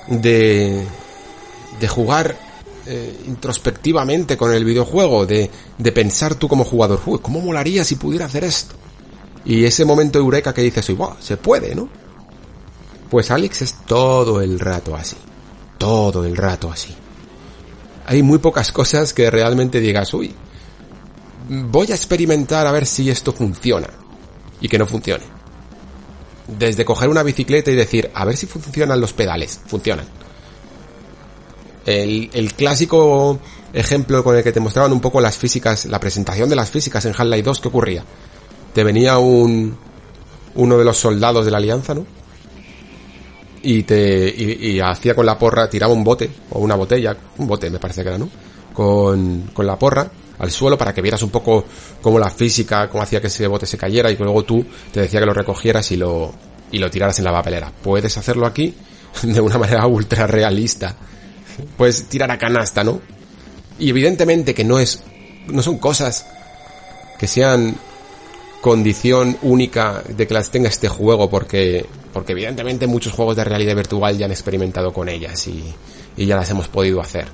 [0.07, 0.85] de,
[1.81, 2.37] de jugar
[2.87, 7.97] eh, introspectivamente con el videojuego, de, de pensar tú como jugador, uy, ¿cómo molaría si
[7.97, 8.77] pudiera hacer esto?
[9.45, 11.89] Y ese momento eureka que dices, uy, se puede, ¿no?
[13.11, 15.17] Pues Alex es todo el rato así.
[15.79, 16.95] todo el rato así.
[18.07, 20.35] Hay muy pocas cosas que realmente digas, uy,
[21.49, 23.89] voy a experimentar a ver si esto funciona.
[24.61, 25.25] Y que no funcione.
[26.49, 29.61] Desde coger una bicicleta y decir, a ver si funcionan los pedales.
[29.67, 30.07] Funcionan.
[31.87, 33.39] El, el clásico
[33.73, 37.05] ejemplo con el que te mostraban un poco las físicas, la presentación de las físicas
[37.05, 38.05] en Half-Life 2, ¿qué ocurría?
[38.79, 39.77] Te venía un,
[40.55, 42.07] uno de los soldados de la alianza, ¿no?
[43.61, 47.71] Y te, y, hacía con la porra, tiraba un bote, o una botella, un bote
[47.71, 48.31] me parece que era, ¿no?
[48.73, 50.09] Con, con la porra,
[50.39, 51.65] al suelo para que vieras un poco
[52.01, 55.01] cómo la física, cómo hacía que ese bote se cayera y que luego tú te
[55.01, 56.33] decía que lo recogieras y lo,
[56.71, 57.73] y lo tiraras en la papelera.
[57.83, 58.77] Puedes hacerlo aquí
[59.25, 60.95] de una manera ultra realista.
[61.77, 63.01] Puedes tirar a canasta, ¿no?
[63.81, 65.03] Y evidentemente que no es,
[65.49, 66.27] no son cosas
[67.19, 67.77] que sean
[68.61, 73.77] condición única de que las tenga este juego porque, porque evidentemente muchos juegos de realidad
[73.77, 75.63] virtual ya han experimentado con ellas y,
[76.17, 77.27] y ya las hemos podido hacer.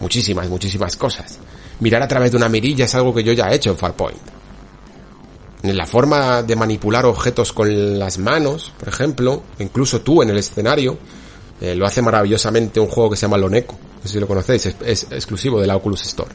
[0.00, 1.38] Muchísimas, muchísimas cosas.
[1.80, 4.18] Mirar a través de una mirilla es algo que yo ya he hecho en Farpoint.
[5.62, 10.38] En la forma de manipular objetos con las manos, por ejemplo, incluso tú en el
[10.38, 10.98] escenario,
[11.60, 13.74] eh, lo hace maravillosamente un juego que se llama Loneco.
[13.74, 16.30] No sé si lo conocéis, es, exclusivo de la Oculus Store.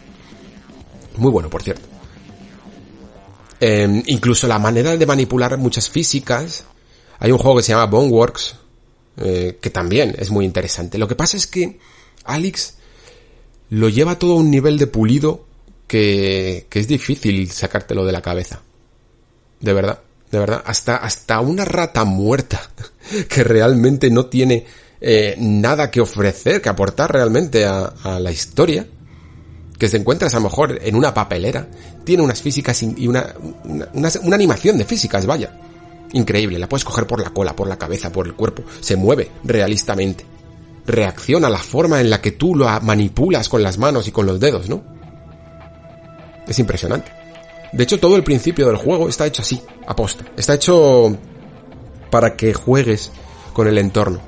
[1.16, 1.93] Muy bueno, por cierto.
[3.66, 6.66] Em, incluso la manera de manipular muchas físicas.
[7.20, 8.55] Hay un juego que se llama Boneworks,
[9.16, 10.97] eh, que también es muy interesante.
[10.97, 11.80] Lo que pasa es que
[12.26, 12.76] Alex
[13.70, 15.45] lo lleva todo a un nivel de pulido
[15.88, 18.61] que, que es difícil sacártelo de la cabeza.
[19.61, 20.61] De verdad, de verdad.
[20.66, 22.70] Hasta, hasta una rata muerta
[23.30, 24.66] que realmente no tiene
[24.99, 28.86] eh, nada que ofrecer, que aportar realmente a, la historia,
[29.84, 31.68] que se encuentras a lo mejor en una papelera,
[32.06, 33.36] tiene unas físicas y una,
[33.94, 35.52] una, animación de físicas, vaya.
[36.14, 39.30] Increíble, la puedes coger por la cola, por la cabeza, por el cuerpo, se mueve
[39.44, 40.26] realistamente.
[40.86, 44.40] Reacciona la forma en la que tú lo manipulas con las manos y con los
[44.40, 44.82] dedos, ¿no?
[46.48, 47.12] Es impresionante.
[47.74, 50.24] De hecho, todo el principio del juego está hecho así, aposta.
[50.38, 51.18] Está hecho
[52.10, 53.12] para que juegues
[53.52, 54.22] con el entorno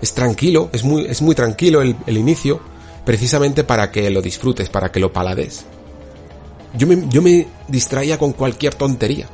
[0.00, 2.60] es tranquilo, es muy, es muy tranquilo el, inicio,
[3.06, 5.64] precisamente para que lo disfrutes, para que lo palades.
[6.76, 9.28] Yo me, yo me distraía con cualquier tontería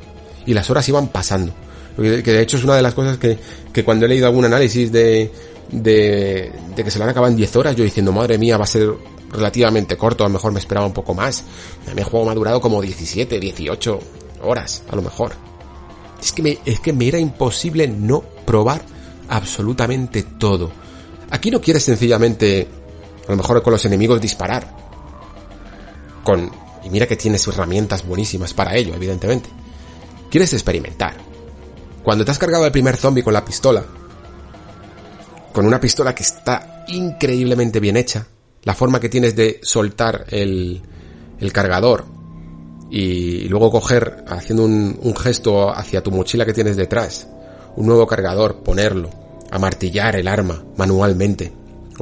[0.46, 1.52] y las horas iban pasando.
[1.96, 3.36] Que de hecho es una de las cosas que,
[3.72, 5.32] que cuando he leído algún análisis de,
[5.70, 8.64] de, de que se le han acabado en 10 horas, yo diciendo, madre mía, va
[8.64, 8.92] a ser
[9.32, 11.42] relativamente corto, a lo mejor me esperaba un poco más.
[11.90, 14.00] A mí el juego me ha durado como 17, 18
[14.42, 15.32] horas, a lo mejor.
[16.20, 18.82] Es que me, es que me era imposible no probar
[19.28, 20.70] absolutamente todo.
[21.30, 22.68] Aquí no quieres sencillamente,
[23.26, 24.76] a lo mejor con los enemigos disparar.
[26.24, 26.50] Con,
[26.84, 29.48] y mira que tienes herramientas buenísimas para ello, evidentemente.
[30.30, 31.16] Quieres experimentar.
[32.02, 33.84] Cuando te has cargado el primer zombie con la pistola,
[35.52, 38.26] con una pistola que está increíblemente bien hecha,
[38.64, 40.82] la forma que tienes de soltar el,
[41.38, 42.04] el cargador
[42.90, 47.28] y luego coger haciendo un, un gesto hacia tu mochila que tienes detrás,
[47.76, 49.10] un nuevo cargador, ponerlo,
[49.50, 51.52] amartillar el arma manualmente,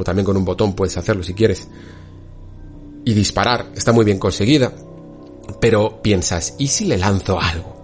[0.01, 1.69] o también con un botón puedes hacerlo si quieres,
[3.05, 4.73] y disparar, está muy bien conseguida,
[5.61, 7.77] pero piensas, ¿y si le lanzo algo?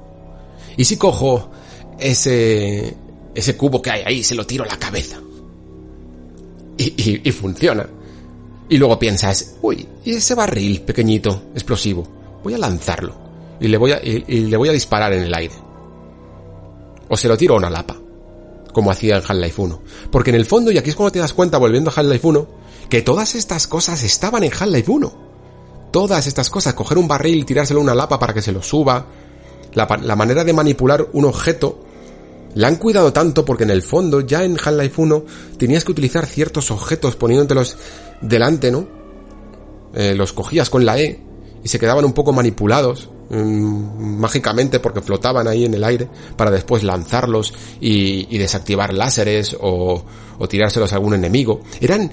[0.79, 1.51] ¿Y si cojo
[1.99, 2.97] ese,
[3.35, 5.21] ese cubo que hay ahí y se lo tiro a la cabeza?
[6.79, 7.87] Y, y, funciona.
[8.69, 12.07] Y luego piensas, uy, ¿y ese barril pequeñito, explosivo?
[12.43, 13.15] Voy a lanzarlo.
[13.61, 15.55] Y le voy a, y le voy a disparar en el aire.
[17.09, 17.97] O se lo tiro a una lapa
[18.77, 19.81] como hacía en Half-Life 1.
[20.11, 22.47] Porque en el fondo, y aquí es cuando te das cuenta volviendo a Half-Life 1,
[22.91, 25.13] que todas estas cosas estaban en Half-Life 1.
[25.91, 28.63] Todas estas cosas, coger un barril y tirárselo a una lapa para que se lo
[28.63, 29.07] suba,
[29.73, 31.81] la, manera de manipular un objeto,
[32.55, 35.25] la han cuidado tanto porque en el fondo ya en Half-Life 1
[35.57, 37.79] tenías que utilizar ciertos objetos poniéndotelos
[38.21, 38.87] delante, ¿no?
[39.95, 41.23] Eh, los cogías con la E
[41.65, 46.53] y se quedaban un poco manipulados Mm, mágicamente porque flotaban ahí en el aire para
[46.53, 50.05] después lanzarlos y, desactivar láseres o,
[50.39, 51.61] o, tirárselos a algún enemigo.
[51.81, 52.11] Eran,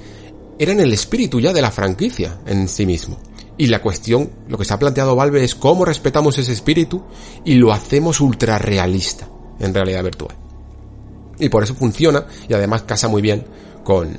[0.58, 3.18] eran el espíritu ya de la franquicia en sí mismo.
[3.58, 7.04] Y la cuestión, lo que se ha planteado Valve es cómo respetamos ese espíritu
[7.46, 9.28] y lo hacemos ultra realista
[9.60, 10.36] en realidad virtual.
[11.38, 13.46] Y por eso funciona y además casa muy bien
[13.84, 14.18] con,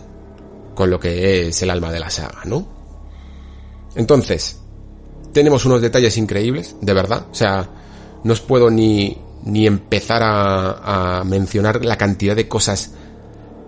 [0.77, 2.67] con lo que es el alma de la saga, ¿no?
[3.97, 4.61] Entonces,
[5.35, 7.27] tenemos unos detalles increíbles, de verdad.
[7.31, 7.69] O sea,
[8.25, 12.93] no os puedo ni, ni empezar a, a mencionar la cantidad de cosas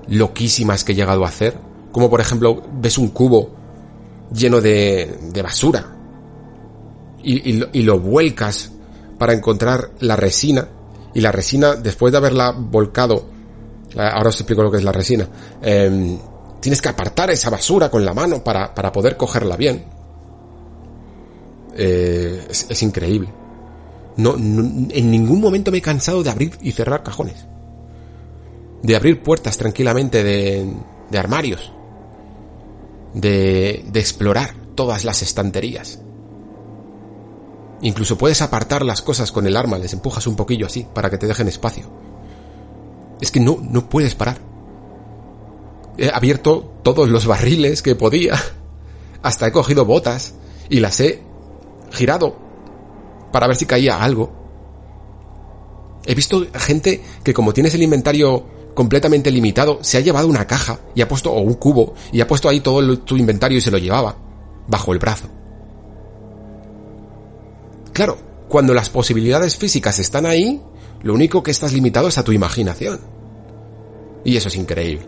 [0.09, 1.59] loquísimas que he llegado a hacer.
[1.93, 3.51] Como por ejemplo, ves un cubo
[4.33, 5.97] lleno de, de basura
[7.23, 8.71] y, lo, vuelcas
[9.19, 10.69] para encontrar la resina
[11.15, 13.27] y la resina, después de haberla volcado,
[13.97, 15.29] ahora os explico lo que es la resina,
[15.63, 16.19] eh,
[16.61, 19.96] tienes que apartar esa basura con la mano para, para poder cogerla bien.
[21.77, 23.29] Eh, es, increíble.
[24.17, 27.47] No, en ningún momento me he cansado de abrir y cerrar cajones.
[28.83, 30.67] De abrir puertas tranquilamente de,
[31.11, 31.73] de armarios.
[33.13, 36.01] De, de explorar todas las estanterías.
[37.83, 41.19] Incluso puedes apartar las cosas con el arma, les empujas un poquillo así para que
[41.19, 41.91] te dejen espacio.
[43.21, 44.39] Es que no, no puedes parar.
[45.99, 48.35] He abierto todos los barriles que podía.
[49.23, 50.35] Hasta he cogido botas
[50.69, 51.26] y las he
[51.97, 52.37] girado
[53.33, 54.33] para ver si caía algo.
[56.07, 58.45] He visto gente que como tienes el inventario
[58.75, 62.29] completamente limitado, se ha llevado una caja y ha puesto, o un cubo, y ha
[62.29, 64.15] puesto ahí todo tu inventario y se lo llevaba,
[64.69, 65.27] bajo el brazo.
[67.93, 68.19] Claro,
[68.49, 70.63] cuando las posibilidades físicas están ahí,
[71.03, 73.01] lo único que estás limitado es a tu imaginación.
[74.25, 75.07] Y eso es increíble.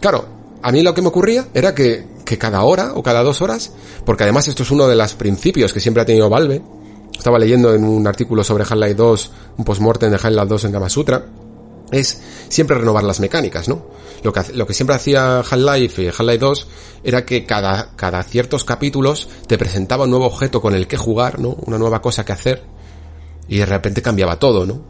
[0.00, 0.26] Claro,
[0.60, 3.72] a mí lo que me ocurría era que, que cada hora o cada dos horas,
[4.04, 6.62] porque además esto es uno de los principios que siempre ha tenido Valve,
[7.16, 11.26] estaba leyendo en un artículo sobre Half-Life 2, un postmortem de Half-Life 2 en Gamasutra,
[11.92, 13.86] es siempre renovar las mecánicas, ¿no?
[14.22, 16.66] Lo que, siempre hacía Half-Life y Half-Life 2
[17.04, 21.38] era que cada, cada ciertos capítulos te presentaba un nuevo objeto con el que jugar,
[21.38, 21.56] ¿no?
[21.66, 22.64] Una nueva cosa que hacer.
[23.48, 24.80] Y de repente cambiaba todo, ¿no?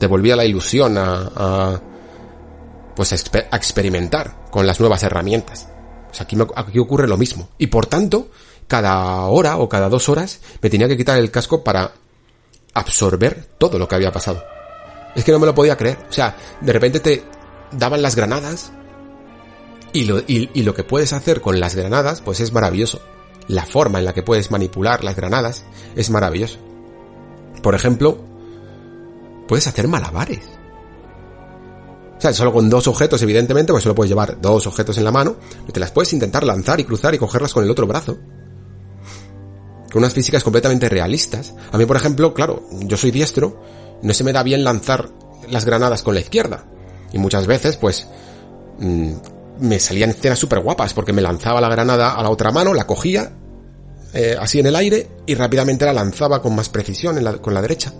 [0.00, 1.80] Te volvía la ilusión a, a
[2.96, 5.68] pues a, experimentar con las nuevas herramientas.
[6.20, 7.48] Aquí, aquí ocurre lo mismo.
[7.58, 8.28] Y por tanto,
[8.66, 11.92] cada hora o cada dos horas me tenía que quitar el casco para
[12.74, 14.44] absorber todo lo que había pasado.
[15.14, 15.98] Es que no me lo podía creer.
[16.08, 17.24] O sea, de repente te
[17.72, 18.72] daban las granadas
[19.92, 23.00] y lo, y, lo que puedes hacer con las granadas, pues es maravilloso.
[23.48, 25.64] La forma en la que puedes manipular las granadas
[25.94, 26.58] es maravilloso.
[27.62, 28.18] Por ejemplo,
[29.48, 30.55] puedes hacer malabares.
[32.16, 35.12] O sea, solo con dos objetos, evidentemente, pues solo puedes llevar dos objetos en la
[35.12, 35.36] mano,
[35.68, 38.16] y te las puedes intentar lanzar y cruzar y cogerlas con el otro brazo.
[39.92, 41.54] Con unas físicas completamente realistas.
[41.72, 43.60] A mí, por ejemplo, claro, yo soy diestro,
[44.02, 45.10] no se me da bien lanzar
[45.50, 46.64] las granadas con la izquierda.
[47.12, 48.06] Y muchas veces, pues,
[48.78, 49.12] mm,
[49.60, 52.86] me salían escenas súper guapas porque me lanzaba la granada a la otra mano, la
[52.86, 53.32] cogía
[54.12, 57.92] eh, así en el aire y rápidamente la lanzaba con más precisión con la derecha.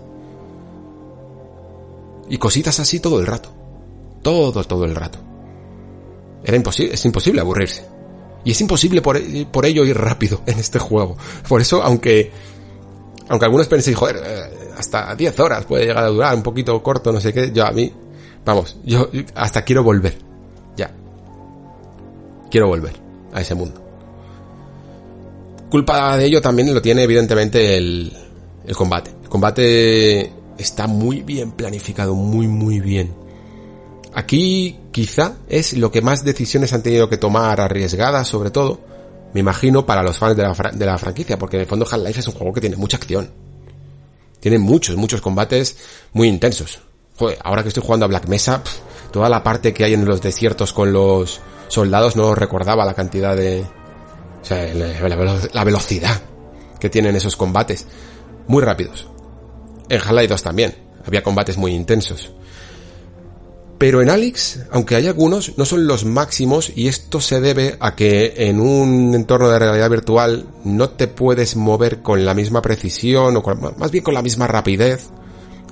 [2.28, 3.55] Y cositas así todo el rato.
[4.26, 5.20] Todo, todo el rato.
[6.42, 7.86] Era imposible, es imposible aburrirse.
[8.44, 9.20] Y es imposible por,
[9.52, 11.16] por ello ir rápido en este juego.
[11.48, 12.32] Por eso, aunque,
[13.28, 17.12] aunque algunos penséis, joder, eh, hasta 10 horas puede llegar a durar, un poquito corto,
[17.12, 17.52] no sé qué.
[17.52, 17.92] Yo a mí,
[18.44, 20.18] vamos, yo hasta quiero volver.
[20.76, 20.90] Ya.
[22.50, 22.94] Quiero volver
[23.32, 23.80] a ese mundo.
[25.70, 28.12] Culpa de ello también lo tiene evidentemente el,
[28.66, 29.12] el combate.
[29.22, 33.25] El combate está muy bien planificado, muy muy bien.
[34.16, 38.80] Aquí quizá es lo que más decisiones han tenido que tomar arriesgadas sobre todo,
[39.32, 42.18] me imagino, para los fans de la, de la franquicia, porque en el fondo Half-Life
[42.20, 43.30] es un juego que tiene mucha acción
[44.40, 45.76] tiene muchos, muchos combates
[46.12, 46.78] muy intensos.
[47.16, 48.62] Joder, ahora que estoy jugando a Black Mesa,
[49.10, 53.36] toda la parte que hay en los desiertos con los soldados no recordaba la cantidad
[53.36, 53.62] de...
[53.62, 56.20] O sea, la, velocidad
[56.78, 57.88] que tienen esos combates.
[58.46, 59.08] Muy rápidos.
[59.88, 60.76] En Half-Life 2 también.
[61.04, 62.30] Había combates muy intensos.
[63.78, 67.94] Pero en Alex, aunque hay algunos, no son los máximos y esto se debe a
[67.94, 73.36] que en un entorno de realidad virtual no te puedes mover con la misma precisión
[73.36, 73.42] o
[73.76, 75.08] más bien con la misma rapidez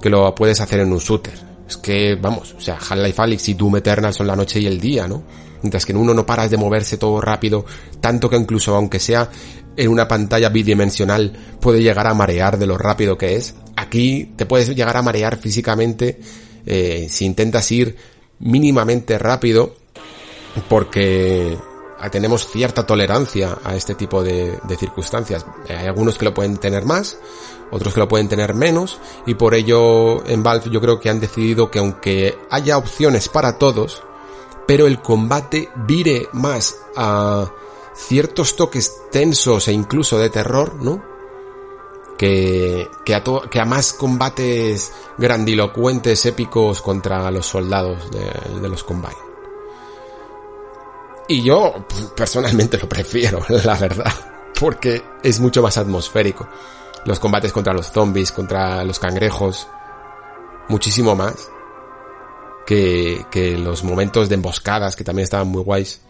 [0.03, 1.33] que lo puedes hacer en un shooter.
[1.67, 4.79] Es que, vamos, o sea, Half-Life Alyx y Doom Eternal son la noche y el
[4.79, 5.23] día, ¿no?
[5.63, 7.65] Mientras que en uno no paras de moverse todo rápido,
[8.01, 9.31] tanto que incluso aunque sea
[9.77, 13.55] en una pantalla bidimensional puede llegar a marear de lo rápido que es.
[13.77, 16.21] Aquí te puedes llegar a marear físicamente
[16.67, 17.97] eh, si intentas ir
[18.39, 19.75] mínimamente rápido,
[20.69, 21.57] porque
[22.11, 25.47] tenemos cierta tolerancia a este tipo de, circunstancias.
[25.69, 27.19] Hay algunos que lo pueden tener más,
[27.71, 31.21] otros que lo pueden tener menos, y por ello en Valve yo creo que han
[31.21, 34.03] decidido que aunque haya opciones para todos,
[34.67, 37.51] pero el combate vire más a
[37.95, 41.14] ciertos toques tensos e incluso de terror, ¿no?
[42.17, 49.15] Que, que, a que a más combates grandilocuentes, épicos contra los soldados de, los Combine.
[51.29, 54.13] Y yo personalmente lo prefiero, la verdad,
[54.59, 56.47] porque es mucho más atmosférico.
[57.07, 59.67] Los combates contra los zombies, contra los cangrejos,
[60.69, 61.51] muchísimo más
[62.67, 66.01] que, que los momentos de emboscadas, que también estaban muy guays,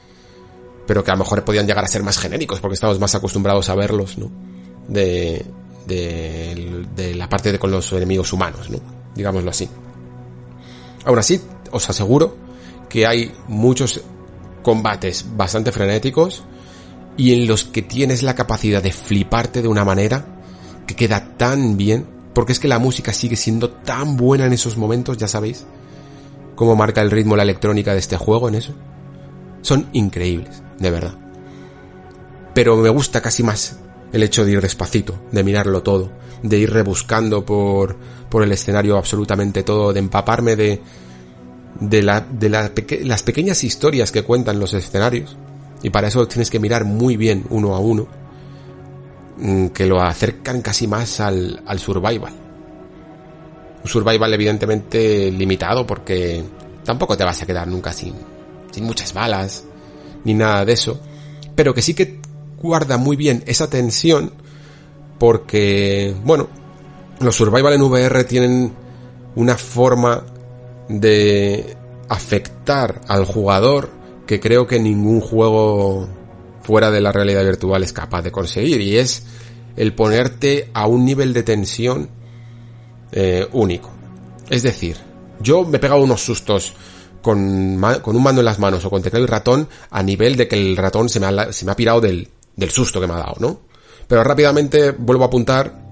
[0.87, 3.69] pero que a lo mejor podían llegar a ser más genéricos, porque estamos más acostumbrados
[3.71, 4.31] a verlos, ¿no?
[4.87, 5.45] De,
[5.87, 8.79] de, la parte de con los enemigos humanos, ¿no?
[9.15, 9.69] Digámoslo así.
[11.05, 12.37] Aún así, os aseguro
[12.89, 14.01] que hay muchos
[14.63, 16.45] combates bastante frenéticos
[17.17, 20.27] y en los que tienes la capacidad de fliparte de una manera
[20.87, 24.77] que queda tan bien, porque es que la música sigue siendo tan buena en esos
[24.77, 25.67] momentos, ya sabéis,
[26.55, 28.75] cómo marca el ritmo la electrónica de este juego en eso.
[29.63, 31.19] Son increíbles, de verdad.
[32.55, 33.79] Pero me gusta casi más
[34.15, 37.97] el hecho de ir despacito, de mirarlo todo, de ir rebuscando por,
[38.31, 40.81] por el escenario absolutamente todo, de empaparme de,
[41.81, 45.37] de, la, de las pequeñas historias que cuentan los escenarios.
[45.83, 48.07] Y para eso tienes que mirar muy bien uno a uno,
[49.37, 52.33] mm, que lo acercan casi más al, al survival.
[53.83, 56.45] Un survival evidentemente limitado porque
[56.85, 58.15] tampoco te vas a quedar nunca sin,
[58.71, 59.65] sin muchas balas,
[60.23, 61.01] ni nada de eso.
[61.57, 62.23] Pero que sí que
[62.65, 64.33] guarda muy bien esa tensión
[65.19, 66.49] porque, bueno,
[67.21, 68.73] los survival en VR tienen
[69.37, 70.25] una forma
[70.89, 71.77] de
[72.09, 73.91] afectar al jugador
[74.27, 76.09] que creo que ningún juego
[76.63, 79.25] fuera de la realidad virtual es capaz de conseguir y es
[79.77, 82.09] el ponerte a un nivel de tensión
[83.13, 83.91] eh, único.
[84.49, 84.97] Es decir,
[85.39, 86.73] yo me he pegado unos sustos
[87.21, 90.49] con, con, un mando en las manos o con teclado y ratón a nivel de
[90.49, 93.15] que el ratón se me ha, se me ha pirado del, del susto que me
[93.15, 93.61] ha dado, ¿no?
[94.07, 95.83] Pero rápidamente vuelvo a apuntar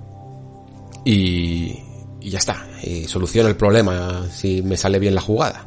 [1.04, 1.78] y,
[2.20, 2.66] y ya está.
[2.82, 5.66] Y soluciono el problema si me sale bien la jugada.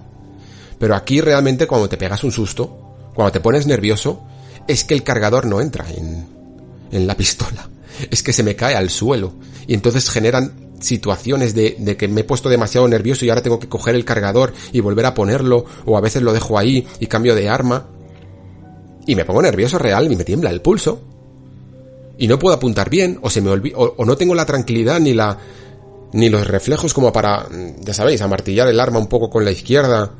[0.80, 4.24] Pero aquí realmente cuando te pegas un susto, cuando te pones nervioso,
[4.68, 6.28] es que el cargador no entra en,
[6.92, 7.70] en la pistola.
[8.12, 9.34] Es que se me cae al suelo.
[9.68, 13.60] Y entonces generan situaciones de, de, que me he puesto demasiado nervioso y ahora tengo
[13.60, 17.08] que coger el cargador y volver a ponerlo, o a veces lo dejo ahí y
[17.08, 17.88] cambio de arma.
[19.08, 21.02] Y me pongo nervioso real y me tiembla el pulso.
[22.18, 25.14] Y no puedo apuntar bien, o se me olvida, o no tengo la tranquilidad ni
[25.14, 25.38] la,
[26.14, 27.48] ni los reflejos como para,
[27.82, 30.12] ya sabéis, amartillar el arma un poco con la izquierda,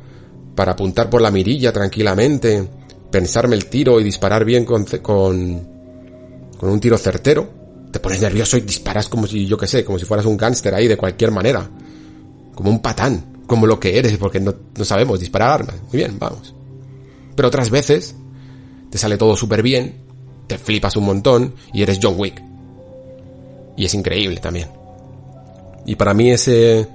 [0.54, 2.68] para apuntar por la mirilla tranquilamente,
[3.10, 5.68] pensarme el tiro y disparar bien con, con,
[6.58, 7.48] con un tiro certero.
[7.90, 10.74] Te pones nervioso y disparas como si, yo que sé, como si fueras un gángster
[10.74, 11.68] ahí de cualquier manera.
[12.54, 15.76] Como un patán, como lo que eres, porque no, no sabemos disparar armas.
[15.90, 16.54] Muy bien, vamos.
[17.34, 18.14] Pero otras veces
[18.90, 19.96] te sale todo súper bien,
[20.46, 22.42] te flipas un montón y eres John Wick.
[23.76, 24.68] Y es increíble también.
[25.84, 26.88] Y para mí ese,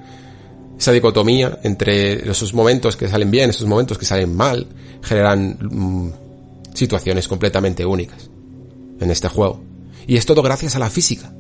[0.78, 4.68] esa dicotomía entre esos momentos que salen bien, esos momentos que salen mal,
[5.02, 6.12] generan mm,
[6.74, 8.30] situaciones completamente únicas
[9.00, 9.62] en este juego.
[10.08, 11.34] Y es todo gracias a la física.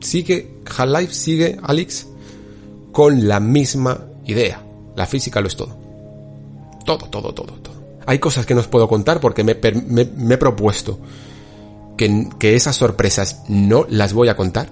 [0.00, 2.06] Sigue, Half-Life sigue, Alex,
[2.92, 4.62] con la misma idea.
[4.96, 5.76] La física lo es todo.
[6.84, 7.73] Todo, todo, todo, todo.
[8.06, 10.98] Hay cosas que no os puedo contar porque me, he propuesto
[11.96, 14.70] que, que esas sorpresas no las voy a contar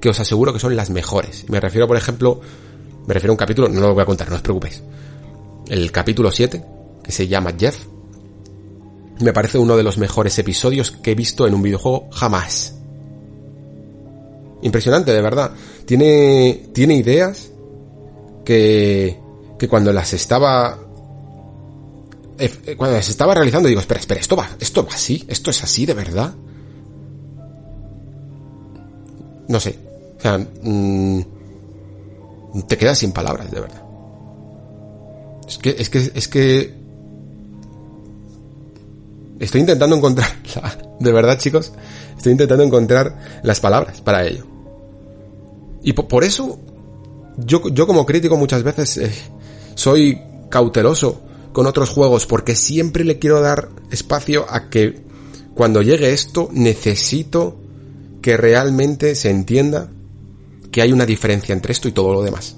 [0.00, 1.44] que os aseguro que son las mejores.
[1.48, 2.40] Me refiero, por ejemplo,
[3.06, 4.82] me refiero a un capítulo, no lo voy a contar, no os preocupéis.
[5.68, 6.64] El capítulo 7,
[7.04, 7.84] que se llama Jeff,
[9.20, 12.74] me parece uno de los mejores episodios que he visto en un videojuego jamás.
[14.62, 15.52] Impresionante, de verdad.
[15.84, 17.50] Tiene, tiene ideas
[18.44, 19.18] que,
[19.58, 20.78] que cuando las estaba,
[22.40, 25.62] eh, cuando las estaba realizando digo, espera, espera, esto va, esto va así, esto es
[25.62, 26.34] así, de verdad.
[29.48, 29.78] No sé,
[30.18, 31.20] o sea, mm,
[32.66, 33.82] te quedas sin palabras, de verdad.
[35.46, 36.80] Es que, es que, es que...
[39.38, 40.28] Estoy intentando encontrar,
[41.00, 41.72] de verdad chicos,
[42.16, 44.46] estoy intentando encontrar las palabras para ello.
[45.82, 46.58] Y por, eso,
[47.38, 49.12] yo, yo como crítico muchas veces eh,
[49.74, 51.22] soy cauteloso
[51.52, 55.02] con otros juegos porque siempre le quiero dar espacio a que
[55.54, 57.56] cuando llegue esto necesito
[58.22, 59.90] que realmente se entienda
[60.70, 62.56] que hay una diferencia entre esto y todo lo demás.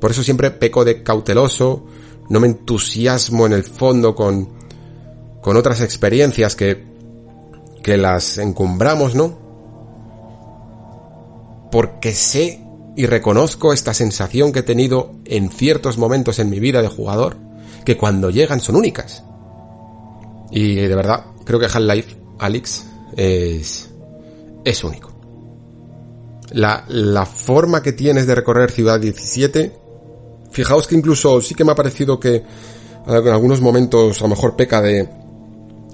[0.00, 1.84] Por eso siempre peco de cauteloso,
[2.28, 4.48] no me entusiasmo en el fondo con,
[5.40, 6.84] con otras experiencias que,
[7.82, 9.38] que las encumbramos, ¿no?
[11.70, 12.62] Porque sé
[12.96, 17.36] y reconozco esta sensación que he tenido en ciertos momentos en mi vida de jugador,
[17.86, 19.24] que cuando llegan son únicas.
[20.50, 22.84] Y de verdad, creo que Half-Life Alyx
[23.16, 23.90] es,
[24.62, 25.16] es único
[26.52, 29.72] la, la forma que tienes de recorrer Ciudad 17,
[30.50, 32.42] fijaos que incluso sí que me ha parecido que
[33.06, 35.08] en algunos momentos a lo mejor peca de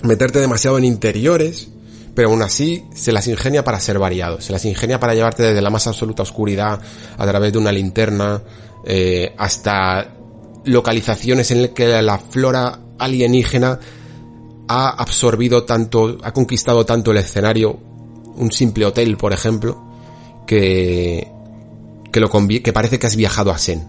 [0.02, 1.68] meterte demasiado en interiores,
[2.14, 5.62] pero aún así se las ingenia para ser variado, se las ingenia para llevarte desde
[5.62, 6.80] la más absoluta oscuridad
[7.16, 8.42] a través de una linterna
[8.84, 10.14] eh, hasta
[10.64, 13.78] localizaciones en las que la flora alienígena
[14.68, 17.78] ha absorbido tanto, ha conquistado tanto el escenario,
[18.36, 19.82] un simple hotel, por ejemplo,
[20.46, 21.28] que,
[22.10, 23.86] que, lo que parece que has viajado a Sen.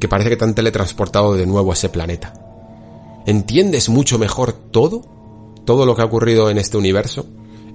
[0.00, 2.32] Que parece que te han teletransportado de nuevo a ese planeta.
[3.26, 5.02] entiendes mucho mejor todo,
[5.64, 7.26] todo lo que ha ocurrido en este universo,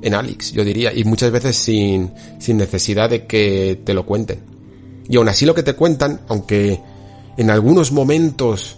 [0.02, 4.42] en Alex, yo diría, y muchas veces sin, sin necesidad de que te lo cuenten.
[5.10, 6.82] Y aún así lo que te cuentan, aunque
[7.38, 8.78] en algunos momentos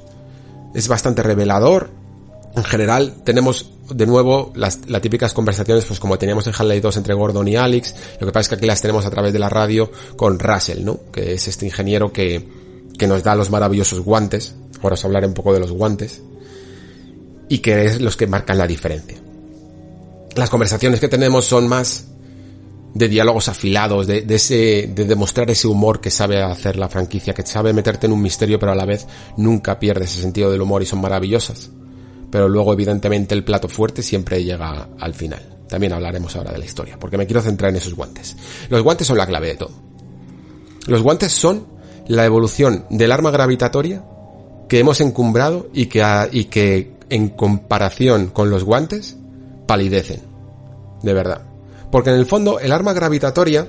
[0.74, 1.90] es bastante revelador,
[2.56, 7.14] en general tenemos de nuevo las, típicas conversaciones pues como teníamos en Half-Life 2 entre
[7.14, 9.50] Gordon y Alex, lo que pasa es que aquí las tenemos a través de la
[9.50, 11.00] radio con Russell, ¿no?
[11.12, 12.48] Que es este ingeniero que,
[12.98, 16.22] que nos da los maravillosos guantes, ahora os hablaré un poco de los guantes,
[17.48, 19.18] y que es los que marcan la diferencia.
[20.36, 22.06] Las conversaciones que tenemos son más
[22.94, 27.46] de diálogos afilados, de, ese, de demostrar ese humor que sabe hacer la franquicia, que
[27.46, 29.08] sabe meterte en un misterio, pero a la vez
[29.38, 31.70] nunca pierde ese sentido del humor y son maravillosas
[32.32, 35.58] pero luego evidentemente el plato fuerte siempre llega al final.
[35.68, 38.36] También hablaremos ahora de la historia, porque me quiero centrar en esos guantes.
[38.70, 39.72] Los guantes son la clave de todo.
[40.88, 41.68] Los guantes son
[42.08, 44.04] la evolución del arma gravitatoria
[44.68, 49.16] que hemos encumbrado y que, y que en comparación con los guantes
[49.68, 50.22] palidecen.
[51.04, 51.49] De verdad.
[51.92, 53.68] Porque en el fondo el arma gravitatoria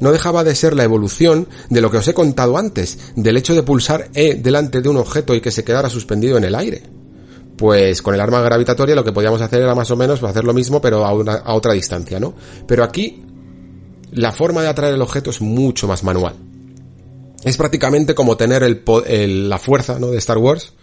[0.00, 3.54] no dejaba de ser la evolución de lo que os he contado antes, del hecho
[3.54, 6.82] de pulsar E delante de un objeto y que se quedara suspendido en el aire
[7.56, 10.52] pues con el arma gravitatoria lo que podíamos hacer era más o menos hacer lo
[10.52, 12.34] mismo pero a, otra distancia, ¿no?
[12.66, 13.24] Pero aquí
[14.12, 16.36] la forma de atraer el objeto es mucho más manual.
[17.42, 20.08] Es prácticamente como tener el, la fuerza, ¿no?
[20.08, 20.74] De Star Wars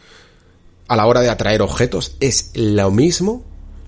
[0.88, 2.16] a la hora de atraer objetos.
[2.20, 3.44] Es lo mismo.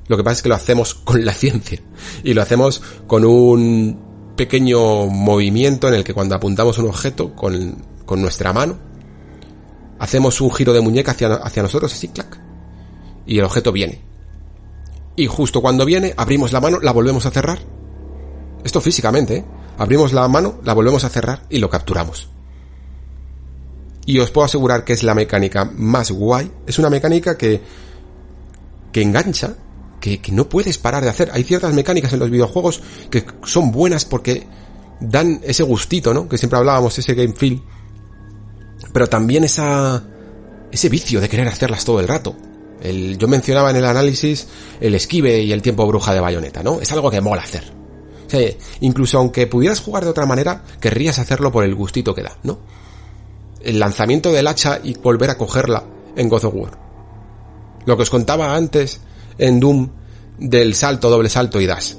[0.07, 1.81] Lo que pasa es que lo hacemos con la ciencia.
[2.23, 7.83] Y lo hacemos con un pequeño movimiento en el que cuando apuntamos un objeto con,
[8.05, 8.77] con nuestra mano,
[9.99, 12.45] hacemos un giro de muñeca hacia, hacia nosotros, así, clac
[13.25, 14.01] y el objeto viene.
[15.15, 17.59] Y justo cuando viene, abrimos la mano, la volvemos a cerrar.
[18.63, 19.45] Esto físicamente, ¿eh?
[19.77, 22.29] Abrimos la mano, la volvemos a cerrar y lo capturamos.
[24.05, 26.51] Y os puedo asegurar que es la mecánica más guay.
[26.65, 27.61] Es una mecánica que,
[28.91, 29.55] que engancha,
[30.21, 31.29] que, no puedes parar de hacer.
[31.33, 34.47] Hay ciertas mecánicas en los videojuegos que son buenas porque
[34.99, 36.27] dan ese gustito, ¿no?
[36.27, 37.61] Que siempre hablábamos, ese game feel.
[38.93, 40.03] Pero también esa,
[40.71, 42.35] ese vicio de querer hacerlas todo el rato
[43.17, 44.47] yo mencionaba en el análisis
[44.79, 46.81] el esquive y el tiempo bruja de bayoneta, ¿no?
[46.81, 47.63] Es algo que mola hacer.
[48.25, 48.49] O sea,
[48.81, 52.59] incluso aunque pudieras jugar de otra manera, querrías hacerlo por el gustito que da, ¿no?
[53.61, 55.83] El lanzamiento del hacha y volver a cogerla
[56.15, 56.79] en God of War.
[57.85, 59.01] Lo que os contaba antes
[59.37, 59.89] en Doom
[60.37, 61.93] del salto, doble salto y dash.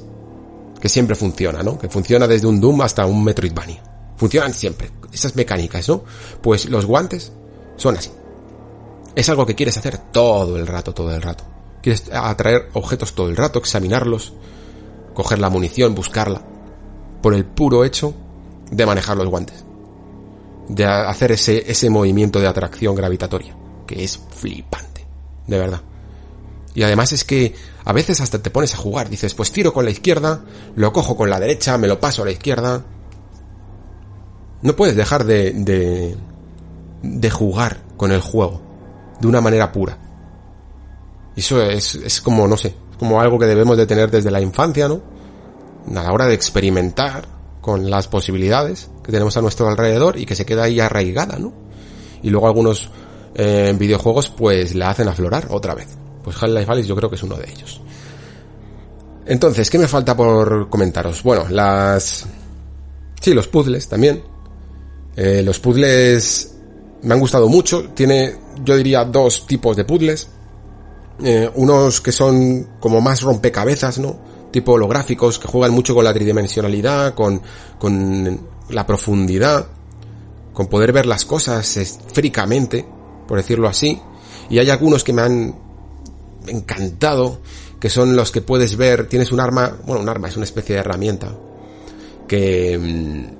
[0.81, 1.79] Que siempre funciona, ¿no?
[1.79, 3.83] Que funciona desde un Doom hasta un Metroidvania.
[4.17, 4.91] Funcionan siempre.
[5.13, 6.05] Esas mecánicas, ¿no?
[6.43, 7.33] Pues los guantes
[7.77, 8.11] son así.
[9.15, 11.45] Es algo que quieres hacer todo el rato, todo el rato.
[11.83, 14.35] Quieres atraer objetos todo el rato, examinarlos,
[15.15, 16.43] coger la munición, buscarla,
[17.23, 18.15] por el puro hecho
[18.71, 19.65] de manejar los guantes.
[20.69, 23.57] De hacer ese, ese movimiento de atracción gravitatoria,
[23.87, 25.07] que es flipante,
[25.47, 25.81] de verdad.
[26.77, 27.55] Y además es que
[27.87, 30.45] a veces hasta te pones a jugar, dices, pues tiro con la izquierda,
[30.75, 32.85] lo cojo con la derecha, me lo paso a la izquierda.
[34.61, 36.15] No puedes dejar de, de,
[37.03, 38.61] de jugar con el juego
[39.19, 39.99] de una manera pura.
[41.35, 44.87] Eso es, es como, no sé, como algo que debemos de tener desde la infancia,
[44.87, 45.01] ¿no?
[45.89, 47.27] A la hora de experimentar
[47.63, 51.55] con las posibilidades que tenemos a nuestro alrededor y que se queda ahí arraigada, ¿no?
[52.23, 52.91] Y luego algunos
[53.35, 55.89] eh, videojuegos pues la hacen aflorar otra vez.
[56.27, 57.81] Pues Half-Life yo creo que es uno de ellos.
[59.27, 61.23] Entonces, ¿qué me falta por comentaros?
[61.23, 62.27] Bueno, las...
[63.21, 64.25] Sí, los puzzles también.
[65.15, 66.57] Eh, los puzzles
[67.03, 67.91] me han gustado mucho.
[67.95, 68.35] Tiene,
[68.65, 70.27] yo diría, dos tipos de puzzles.
[71.23, 74.19] Eh, unos que son como más rompecabezas, ¿no?
[74.51, 77.41] Tipo holográficos, que juegan mucho con la tridimensionalidad, con,
[77.79, 78.41] con
[78.71, 79.65] la profundidad,
[80.53, 82.85] con poder ver las cosas esféricamente,
[83.29, 84.03] por decirlo así.
[84.51, 85.66] Y hay algunos que me han
[86.49, 87.41] encantado,
[87.81, 90.75] que son los que puedes ver, tienes un arma, bueno, un arma es una especie
[90.75, 91.35] de herramienta,
[92.27, 93.37] que mm,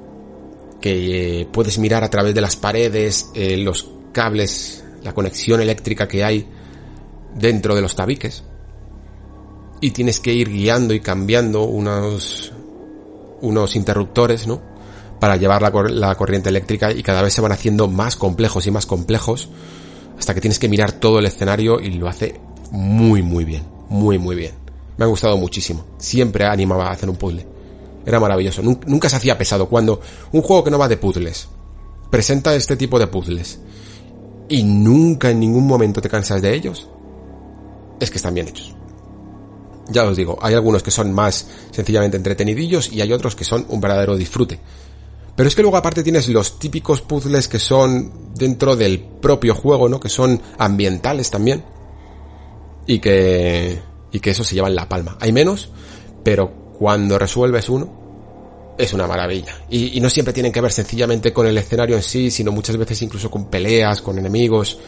[0.81, 6.07] que eh, puedes mirar a través de las paredes, eh, los cables, la conexión eléctrica
[6.07, 6.47] que hay
[7.35, 8.45] dentro de los tabiques.
[9.81, 12.53] Y tienes que ir guiando y cambiando unos,
[13.41, 14.63] unos interruptores, ¿no?
[15.21, 18.71] Para llevar la, la corriente eléctrica y cada vez se van haciendo más complejos y
[18.71, 19.49] más complejos
[20.19, 22.41] hasta que tienes que mirar todo el escenario y lo hace
[22.71, 24.55] muy muy bien, muy muy bien.
[24.97, 25.85] Me ha gustado muchísimo.
[25.99, 27.47] Siempre animaba a hacer un puzzle.
[28.05, 28.63] Era maravilloso.
[28.63, 29.69] Nunca se hacía pesado.
[29.69, 30.01] Cuando
[30.33, 31.49] un juego que no va de puzzles
[32.11, 33.59] presenta este tipo de puzzles
[34.49, 36.89] y nunca en ningún momento te cansas de ellos,
[38.01, 38.75] es que están bien hechos.
[39.89, 43.67] Ya os digo, hay algunos que son más sencillamente entretenidillos y hay otros que son
[43.69, 44.59] un verdadero disfrute.
[45.37, 49.89] Pero es que luego aparte tienes los típicos puzzles que son dentro del propio juego,
[49.89, 50.01] ¿no?
[50.01, 51.63] Que son ambientales también.
[52.87, 53.81] Y que,
[54.13, 55.17] y que eso se lleva en la palma.
[55.21, 55.71] Hay menos,
[56.23, 59.55] pero cuando resuelves uno, es una maravilla.
[59.71, 63.01] Y, no siempre tienen que ver sencillamente con el escenario en sí, sino muchas veces
[63.03, 64.79] incluso con peleas, con enemigos,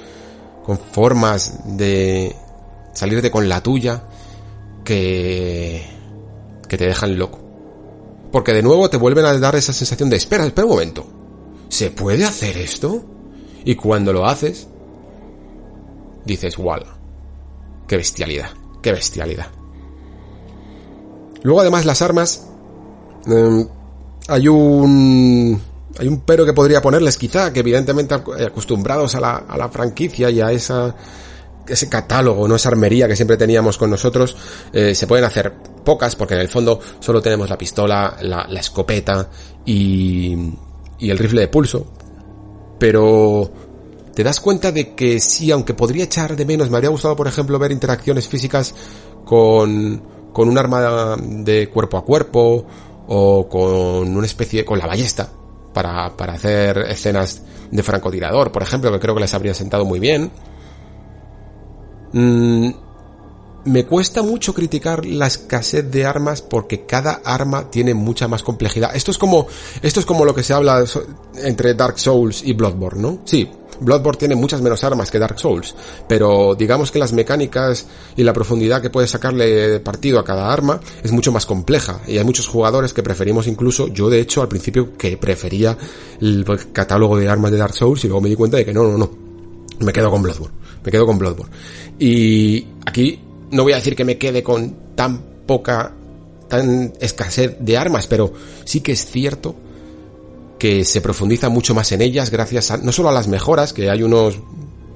[0.65, 2.35] con formas de
[2.93, 4.03] salirte con la tuya
[4.85, 5.83] que,
[6.69, 7.41] que te dejan loco.
[8.31, 11.07] Porque de nuevo te vuelven a dar esa sensación de espera, espera un momento.
[11.70, 13.05] ¿Se puede hacer esto?
[13.65, 14.69] Y cuando lo haces,
[16.25, 16.81] dices, wow,
[17.89, 18.51] qué bestialidad,
[18.82, 19.48] qué bestialidad.
[21.43, 22.47] Luego además las armas,
[23.27, 23.66] eh,
[24.28, 25.60] hay un
[25.98, 30.31] hay un pero que podría ponerles quizá, que evidentemente acostumbrados a la, a la franquicia
[30.31, 30.94] y a esa
[31.66, 34.36] ese catálogo, no esa armería que siempre teníamos con nosotros,
[34.73, 35.52] eh, se pueden hacer
[35.85, 39.28] pocas porque en el fondo solo tenemos la pistola, la, la escopeta
[39.66, 40.35] y,
[40.98, 41.86] y el rifle de pulso.
[42.78, 43.68] Pero
[44.19, 47.28] te das cuenta de que sí, aunque podría echar de menos, me habría gustado por
[47.28, 48.74] ejemplo ver interacciones físicas
[49.24, 52.66] con, con un arma de cuerpo a cuerpo
[53.07, 55.31] o con una especie, con la ballesta,
[55.73, 60.01] para, para hacer escenas de francotirador, por ejemplo, que creo que les habría sentado muy
[60.01, 60.32] bien.
[62.12, 62.70] Mm,
[63.66, 68.97] me cuesta mucho criticar la escasez de armas porque cada arma tiene mucha más complejidad.
[68.97, 69.47] Esto es como,
[69.81, 70.82] esto es como lo que se habla
[71.36, 73.19] entre Dark Souls y Bloodborne, ¿no?
[73.24, 73.49] Sí,
[73.81, 75.75] Bloodborne tiene muchas menos armas que Dark Souls,
[76.09, 77.87] pero digamos que las mecánicas
[78.17, 82.19] y la profundidad que puedes sacarle partido a cada arma es mucho más compleja y
[82.19, 85.77] hay muchos jugadores que preferimos incluso, yo de hecho al principio que prefería
[86.21, 88.85] el catálogo de armas de Dark Souls y luego me di cuenta de que no,
[88.85, 89.11] no, no,
[89.81, 91.53] me quedo con Bloodborne, me quedo con Bloodborne.
[91.99, 95.95] Y aquí no voy a decir que me quede con tan poca,
[96.49, 98.33] tan escasez de armas, pero
[98.65, 99.55] sí que es cierto
[100.59, 103.91] que se profundiza mucho más en ellas gracias a, no solo a las mejoras, que
[103.91, 104.39] hay unos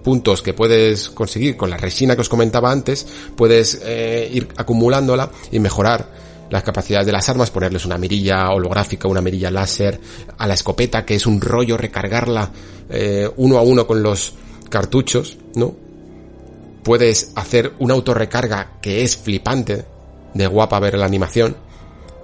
[0.02, 3.06] puntos que puedes conseguir con la resina que os comentaba antes,
[3.36, 6.10] puedes eh, ir acumulándola y mejorar
[6.50, 9.98] las capacidades de las armas, ponerles una mirilla holográfica, una mirilla láser,
[10.36, 12.50] a la escopeta, que es un rollo recargarla
[12.90, 14.34] eh, uno a uno con los
[14.68, 15.74] cartuchos, ¿no?
[16.82, 19.86] Puedes hacer una autorrecarga que es flipante,
[20.34, 21.56] de guapa ver la animación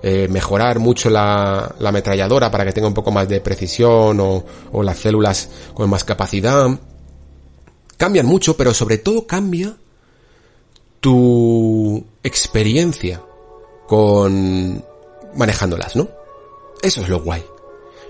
[0.03, 4.45] eh, mejorar mucho la, la, ametralladora para que tenga un poco más de precisión o,
[4.73, 6.69] o las células con más capacidad.
[7.97, 9.77] Cambian mucho, pero sobre todo cambia
[11.01, 13.23] tu experiencia
[13.87, 14.85] con
[15.35, 16.09] manejándolas, ¿no?
[16.83, 17.45] Eso es lo guay.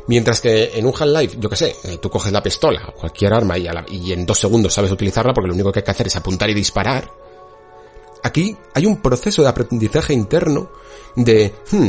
[0.08, 3.34] Mientras que en un Half-Life, yo que sé, eh, tú coges la pistola o cualquier
[3.34, 6.16] arma y, en dos segundos sabes utilizarla porque lo único que hay que hacer es
[6.16, 7.10] apuntar y disparar.
[8.22, 10.70] Aquí hay un proceso de aprendizaje interno
[11.16, 11.88] de, hmm,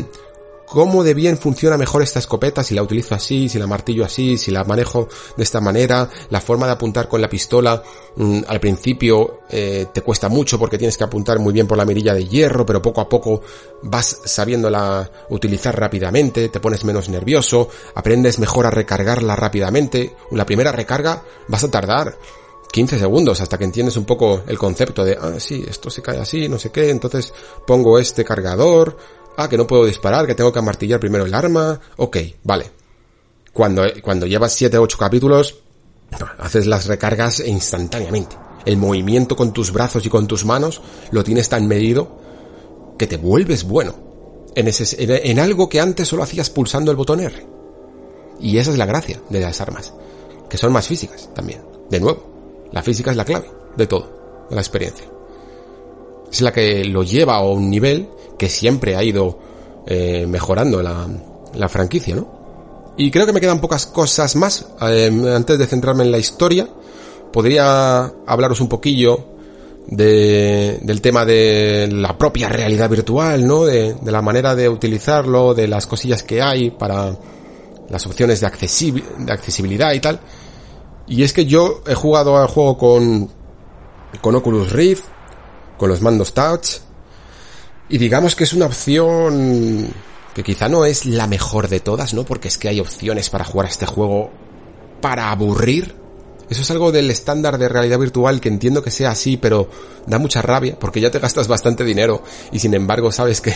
[0.69, 4.37] cómo de bien funciona mejor esta escopeta si la utilizo así, si la martillo así,
[4.37, 7.81] si la manejo de esta manera, la forma de apuntar con la pistola
[8.15, 11.85] mmm, al principio eh, te cuesta mucho porque tienes que apuntar muy bien por la
[11.85, 13.41] mirilla de hierro, pero poco a poco
[13.81, 20.71] vas sabiéndola utilizar rápidamente, te pones menos nervioso, aprendes mejor a recargarla rápidamente, la primera
[20.71, 22.15] recarga vas a tardar
[22.71, 26.19] 15 segundos hasta que entiendes un poco el concepto de, ah, sí, esto se cae
[26.19, 27.33] así, no sé qué, entonces
[27.65, 28.97] pongo este cargador,
[29.37, 32.71] ah, que no puedo disparar, que tengo que amartillar primero el arma, ok, vale.
[33.53, 35.59] Cuando, cuando llevas 7 o 8 capítulos,
[36.37, 38.35] haces las recargas instantáneamente.
[38.65, 40.81] El movimiento con tus brazos y con tus manos
[41.11, 42.19] lo tienes tan medido
[42.97, 43.95] que te vuelves bueno
[44.55, 47.47] en, ese, en algo que antes solo hacías pulsando el botón R.
[48.39, 49.93] Y esa es la gracia de las armas,
[50.49, 52.38] que son más físicas también, de nuevo.
[52.71, 55.05] La física es la clave de todo, de la experiencia.
[56.31, 59.39] Es la que lo lleva a un nivel que siempre ha ido
[59.87, 61.07] eh, mejorando la,
[61.55, 62.93] la, franquicia, ¿no?
[62.97, 64.67] Y creo que me quedan pocas cosas más.
[64.81, 66.67] Eh, antes de centrarme en la historia,
[67.31, 69.25] podría hablaros un poquillo
[69.87, 73.65] de, del tema de la propia realidad virtual, ¿no?
[73.65, 77.17] De, de, la manera de utilizarlo, de las cosillas que hay para
[77.89, 78.47] las opciones de,
[79.17, 80.19] de accesibilidad y tal.
[81.09, 83.29] Y es que yo he jugado al juego con,
[84.21, 85.03] con Oculus Rift,
[85.77, 86.77] con los mandos touch,
[87.89, 89.91] y digamos que es una opción
[90.35, 92.23] que quizá no es la mejor de todas, ¿no?
[92.23, 94.29] Porque es que hay opciones para jugar a este juego
[95.01, 95.95] para aburrir.
[96.47, 99.67] Eso es algo del estándar de realidad virtual que entiendo que sea así, pero
[100.05, 103.53] da mucha rabia porque ya te gastas bastante dinero y sin embargo sabes que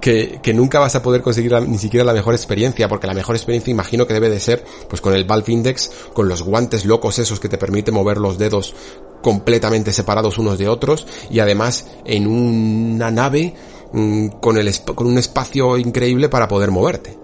[0.00, 3.36] que, que, nunca vas a poder conseguir ni siquiera la mejor experiencia, porque la mejor
[3.36, 7.18] experiencia imagino que debe de ser, pues con el Valve Index, con los guantes locos
[7.18, 8.74] esos que te permiten mover los dedos
[9.22, 13.54] completamente separados unos de otros, y además en una nave
[13.92, 17.18] mmm, con, el, con un espacio increíble para poder moverte.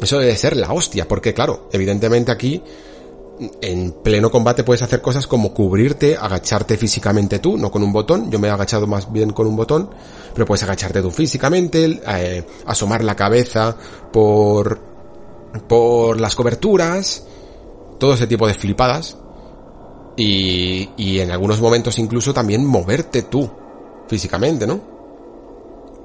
[0.00, 2.62] Eso debe ser la hostia, porque claro, evidentemente aquí
[3.60, 8.30] en pleno combate puedes hacer cosas como cubrirte, agacharte físicamente tú, no con un botón,
[8.30, 9.90] yo me he agachado más bien con un botón,
[10.32, 13.76] pero puedes agacharte tú físicamente, eh, asomar la cabeza
[14.12, 14.80] por,
[15.68, 17.24] por las coberturas,
[17.98, 19.16] todo ese tipo de flipadas,
[20.16, 23.50] y, y en algunos momentos incluso también moverte tú
[24.06, 24.93] físicamente, ¿no?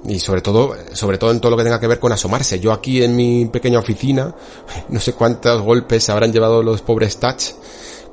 [0.06, 2.60] Y sobre todo, sobre todo en todo lo que tenga que ver con asomarse.
[2.60, 4.34] Yo aquí en mi pequeña oficina,
[4.90, 7.52] no sé cuántos golpes habrán llevado los pobres touch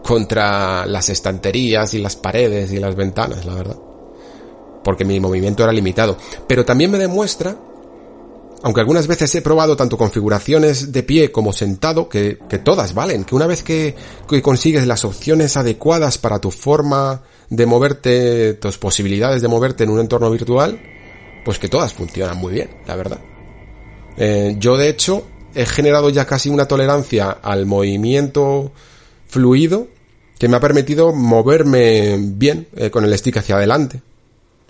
[0.02, 3.76] contra las estanterías y las paredes y las ventanas, la verdad.
[4.82, 6.16] Porque mi movimiento era limitado.
[6.46, 7.56] Pero también me demuestra,
[8.62, 13.24] aunque algunas veces he probado tanto configuraciones de pie como sentado, que, que todas valen,
[13.24, 13.96] que una vez que,
[14.28, 19.90] que consigues las opciones adecuadas para tu forma de moverte, tus posibilidades de moverte en
[19.90, 20.80] un entorno virtual,
[21.46, 23.20] pues que todas funcionan muy bien, la verdad.
[24.16, 25.24] Eh, yo de hecho
[25.54, 28.72] he generado ya casi una tolerancia al movimiento
[29.28, 29.86] fluido
[30.40, 34.02] que me ha permitido moverme bien eh, con el stick hacia adelante.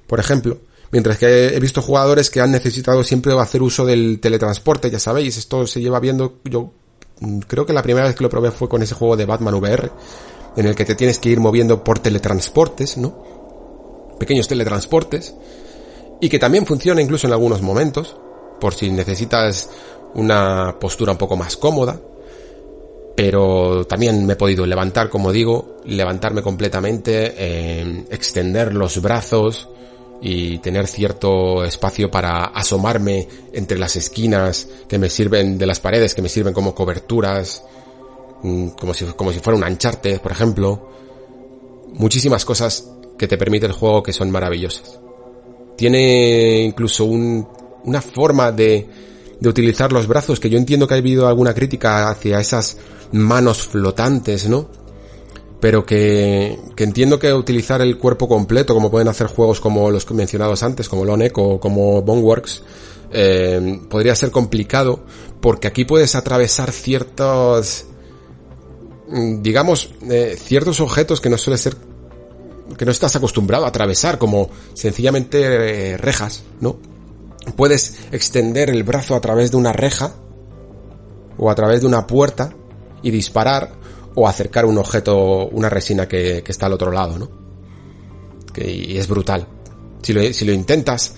[0.07, 0.59] Por ejemplo,
[0.91, 5.39] mientras que he visto jugadores que han necesitado siempre hacer uso del teletransporte, ya sabéis,
[5.39, 6.75] esto se lleva viendo, yo
[7.21, 9.55] mm, creo que la primera vez que lo probé fue con ese juego de Batman
[9.55, 9.91] VR,
[10.59, 14.15] en el que te tienes que ir moviendo por teletransportes, ¿no?
[14.19, 15.35] Pequeños teletransportes,
[16.21, 18.17] y que también funciona incluso en algunos momentos,
[18.61, 19.71] por si necesitas
[20.15, 22.01] una postura un poco más cómoda,
[23.15, 29.69] pero también me he podido levantar, como digo, levantarme completamente, eh, extender los brazos
[30.21, 36.15] y tener cierto espacio para asomarme entre las esquinas que me sirven de las paredes,
[36.15, 37.63] que me sirven como coberturas,
[38.43, 40.91] mm, como si, como si fuera un ancharte, por ejemplo.
[41.95, 45.01] Muchísimas cosas que te permite el juego que son maravillosas.
[45.77, 47.47] Tiene incluso un,
[47.85, 48.89] una forma de,
[49.41, 52.79] de utilizar los brazos, que yo entiendo que ha habido alguna crítica hacia esas
[53.13, 54.69] manos flotantes, ¿no?
[55.61, 60.11] Pero que, que entiendo que utilizar el cuerpo completo, como pueden hacer juegos como los
[60.11, 62.63] mencionados antes, como Lonek o como Boneworks,
[63.13, 65.05] eh, podría ser complicado,
[65.41, 67.87] porque aquí puedes atravesar ciertos,
[69.09, 71.77] digamos, eh, ciertos objetos que no suele ser
[72.77, 76.79] que no estás acostumbrado a atravesar, como sencillamente eh, rejas, ¿no?
[77.57, 80.15] Puedes extender el brazo a través de una reja
[81.39, 82.53] o a través de una puerta
[83.03, 83.73] y disparar
[84.15, 87.31] o acercar un objeto, una resina que, que está al otro lado, ¿no?
[88.53, 89.47] Que, y es brutal.
[90.03, 91.15] Si lo, intentas,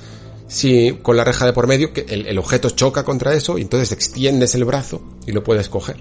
[0.47, 3.63] si con la reja de por medio, que el, el objeto choca contra eso y
[3.63, 5.97] entonces extiendes el brazo y lo puedes coger.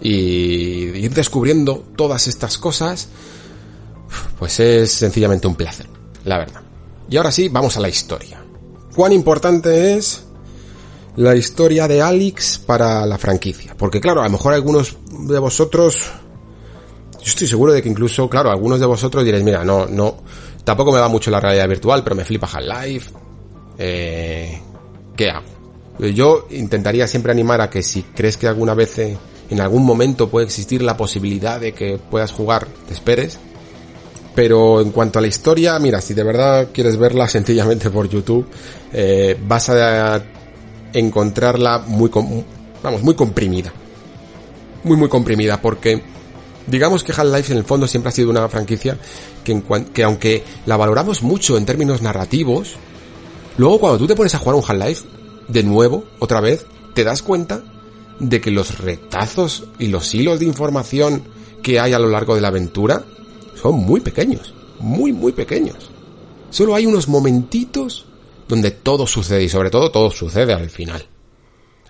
[0.00, 3.08] Y ir descubriendo todas estas cosas
[4.38, 5.86] pues es sencillamente un placer,
[6.24, 6.62] la verdad.
[7.08, 8.42] Y ahora sí, vamos a la historia.
[8.94, 10.24] ¿Cuán importante es
[11.16, 13.74] la historia de Alex para la franquicia?
[13.76, 15.98] Porque claro, a lo mejor algunos de vosotros,
[17.12, 20.22] yo estoy seguro de que incluso, claro, algunos de vosotros diréis, mira, no, no,
[20.64, 23.10] tampoco me va mucho la realidad virtual, pero me flipa Half-Life.
[23.78, 24.60] Eh,
[25.16, 25.46] ¿Qué hago?
[25.98, 29.18] Yo intentaría siempre animar a que si crees que alguna vez eh,
[29.50, 33.38] en algún momento puede existir la posibilidad de que puedas jugar, te esperes
[34.34, 38.46] pero en cuanto a la historia, mira, si de verdad quieres verla sencillamente por YouTube,
[38.92, 40.22] eh, vas a
[40.92, 42.10] encontrarla muy,
[42.82, 43.72] vamos, muy comprimida.
[44.82, 46.02] Muy, muy comprimida, porque
[46.66, 48.96] digamos que Half-Life en el fondo siempre ha sido una franquicia
[49.44, 49.62] que,
[49.92, 52.76] que aunque la valoramos mucho en términos narrativos,
[53.58, 55.04] luego cuando tú te pones a jugar un Half-Life,
[55.48, 57.62] de nuevo, otra vez, te das cuenta
[58.20, 61.24] de que los retazos y los hilos de información
[61.62, 63.04] que hay a lo largo de la aventura
[63.60, 65.90] son muy pequeños, muy, muy pequeños.
[66.50, 68.06] Solo hay unos momentitos
[68.48, 71.06] donde todo sucede y sobre todo todo sucede al final.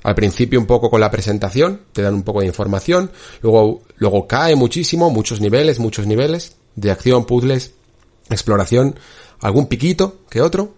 [0.03, 3.11] Al principio un poco con la presentación, te dan un poco de información,
[3.43, 7.75] luego, luego cae muchísimo, muchos niveles, muchos niveles de acción, puzzles,
[8.31, 8.99] exploración,
[9.41, 10.75] algún piquito que otro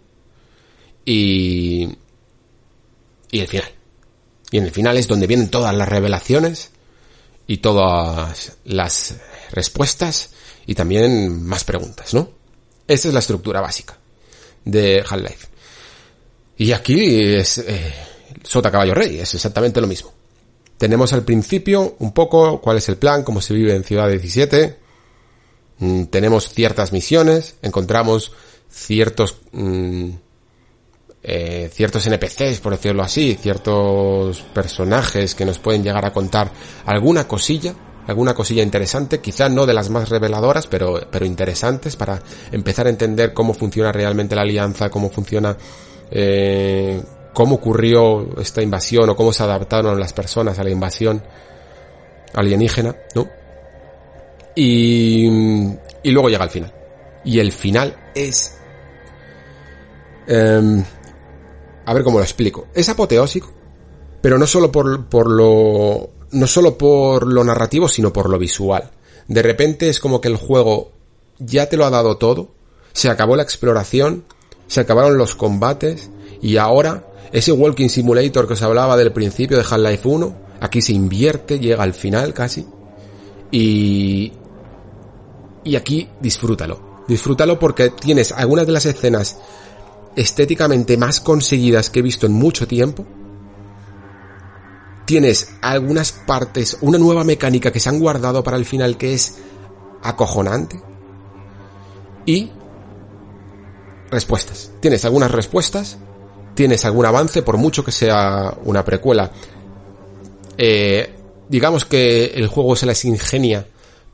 [1.04, 1.88] y
[3.32, 3.68] y el final.
[4.52, 6.70] Y en el final es donde vienen todas las revelaciones
[7.48, 9.16] y todas las
[9.50, 10.30] respuestas
[10.66, 12.28] y también más preguntas, ¿no?
[12.86, 13.98] Esa es la estructura básica
[14.64, 15.46] de Half-Life.
[16.58, 17.94] Y aquí es eh,
[18.42, 20.12] Sota Caballo Rey, es exactamente lo mismo.
[20.78, 24.76] Tenemos al principio un poco cuál es el plan, cómo se vive en Ciudad 17.
[25.78, 28.32] Mm, tenemos ciertas misiones, encontramos
[28.68, 30.10] ciertos mm,
[31.24, 36.50] eh, ciertos NPCs, por decirlo así, ciertos personajes que nos pueden llegar a contar
[36.84, 37.74] alguna cosilla
[38.06, 42.20] alguna cosilla interesante, quizá no de las más reveladoras, pero, pero interesantes para
[42.50, 45.56] empezar a entender cómo funciona realmente la alianza, cómo funciona,
[46.10, 47.02] eh,
[47.32, 51.22] cómo ocurrió esta invasión o cómo se adaptaron las personas a la invasión.
[52.34, 53.28] alienígena, ¿no?
[54.54, 55.26] Y,
[56.02, 56.72] y luego llega el final.
[57.24, 58.58] Y el final es...
[60.26, 60.84] Em,
[61.84, 62.68] a ver cómo lo explico.
[62.74, 63.52] Es apoteósico,
[64.20, 66.10] pero no solo por, por lo...
[66.32, 68.90] No solo por lo narrativo, sino por lo visual.
[69.28, 70.92] De repente es como que el juego
[71.38, 72.50] ya te lo ha dado todo,
[72.92, 74.24] se acabó la exploración,
[74.66, 76.10] se acabaron los combates,
[76.40, 80.92] y ahora ese Walking Simulator que os hablaba del principio de Half-Life 1, aquí se
[80.92, 82.66] invierte, llega al final casi,
[83.50, 84.32] y...
[85.64, 87.04] Y aquí disfrútalo.
[87.06, 89.36] Disfrútalo porque tienes algunas de las escenas
[90.16, 93.06] estéticamente más conseguidas que he visto en mucho tiempo.
[95.04, 99.38] Tienes algunas partes, una nueva mecánica que se han guardado para el final que es
[100.02, 100.80] acojonante.
[102.24, 102.50] Y
[104.10, 104.70] respuestas.
[104.80, 105.98] Tienes algunas respuestas,
[106.54, 109.32] tienes algún avance, por mucho que sea una precuela.
[110.56, 111.14] Eh,
[111.48, 113.66] digamos que el juego se las ingenia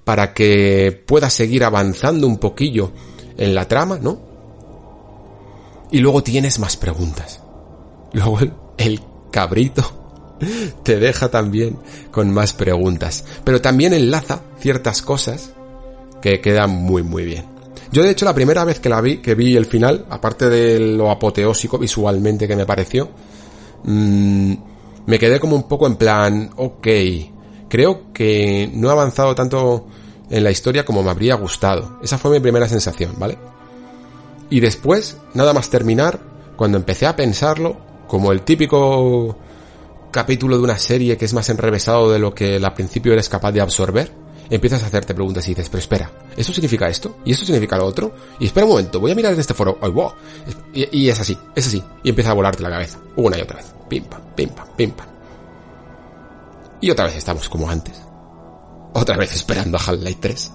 [0.05, 2.93] para que pueda seguir avanzando un poquillo
[3.37, 4.19] en la trama, ¿no?
[5.91, 7.41] Y luego tienes más preguntas.
[8.13, 8.39] Luego
[8.79, 10.08] el, cabrito
[10.83, 11.79] te deja también
[12.11, 13.25] con más preguntas.
[13.45, 15.53] Pero también enlaza ciertas cosas
[16.21, 17.45] que quedan muy muy bien.
[17.93, 20.79] Yo de hecho la primera vez que la vi, que vi el final, aparte de
[20.79, 23.09] lo apoteósico visualmente que me pareció,
[23.85, 24.53] mmm,
[25.07, 26.87] me quedé como un poco en plan, ok,
[27.69, 29.87] creo que no he avanzado tanto
[30.29, 31.99] en la historia como me habría gustado.
[32.03, 33.39] Esa fue mi primera sensación, ¿vale?
[34.51, 36.21] Y después, nada más terminar,
[36.57, 39.37] cuando empecé a pensarlo, como el típico
[40.11, 43.53] capítulo de una serie que es más enrevesado de lo que al principio eres capaz
[43.53, 44.13] de absorber,
[44.51, 47.19] empiezas a hacerte preguntas y dices, pero espera, ¿esto significa esto?
[47.25, 48.15] ¿Y esto significa lo otro?
[48.39, 49.79] Y espera un momento, voy a mirar en este foro.
[49.81, 50.13] ¡Ay, wow!
[50.73, 51.83] y, y, es así, es así.
[52.03, 53.67] Y empieza a volarte la cabeza, una y otra vez.
[53.89, 55.07] Pim, pam, pim, pam, pim, pam.
[56.81, 58.01] Y otra vez estamos como antes.
[58.95, 60.53] Otra vez esperando a Half-Life 3.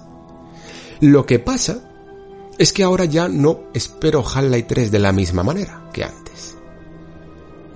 [1.00, 1.78] Lo que pasa
[2.58, 6.53] es que ahora ya no espero Half-Life 3 de la misma manera que antes.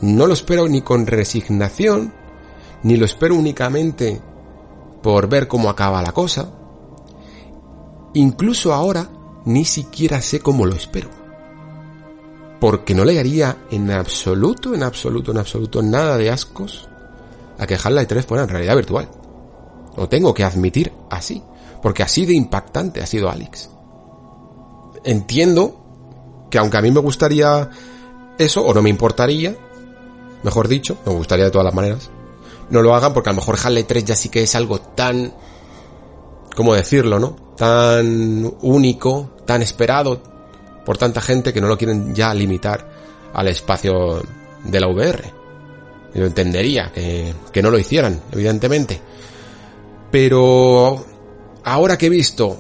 [0.01, 2.13] No lo espero ni con resignación,
[2.83, 4.21] ni lo espero únicamente
[5.03, 6.51] por ver cómo acaba la cosa.
[8.15, 9.11] Incluso ahora
[9.45, 11.09] ni siquiera sé cómo lo espero.
[12.61, 16.89] Porque no le haría en absoluto, en absoluto, en absoluto nada de ascos
[17.59, 19.09] a que Half-Life 3 fuera en realidad virtual.
[19.97, 21.43] Lo tengo que admitir así,
[21.83, 23.71] porque así de impactante ha sido Alex
[25.05, 25.77] entiendo
[26.51, 27.71] que aunque a mí me gustaría
[28.39, 29.57] eso, o no me importaría,
[30.43, 32.11] mejor dicho, me gustaría de todas las maneras,
[32.71, 35.33] no lo hagan porque a lo mejor Halo 3 ya sí que es algo tan,
[36.55, 37.37] ¿cómo decirlo, no?
[37.57, 40.23] Tan único, tan esperado
[40.85, 42.89] por tanta gente que no lo quieren ya limitar
[43.33, 44.23] al espacio
[44.65, 45.33] de la VR.
[46.15, 49.01] Yo entendería que, que no lo hicieran, evidentemente.
[50.11, 51.05] Pero
[51.65, 52.59] ahora que he visto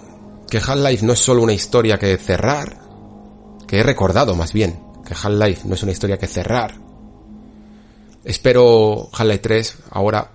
[0.50, 2.80] que Half-Life no es solo una historia que cerrar,
[3.66, 6.87] que he recordado más bien, que Half-Life no es una historia que cerrar.
[8.28, 10.32] Espero Half-Life 3 ahora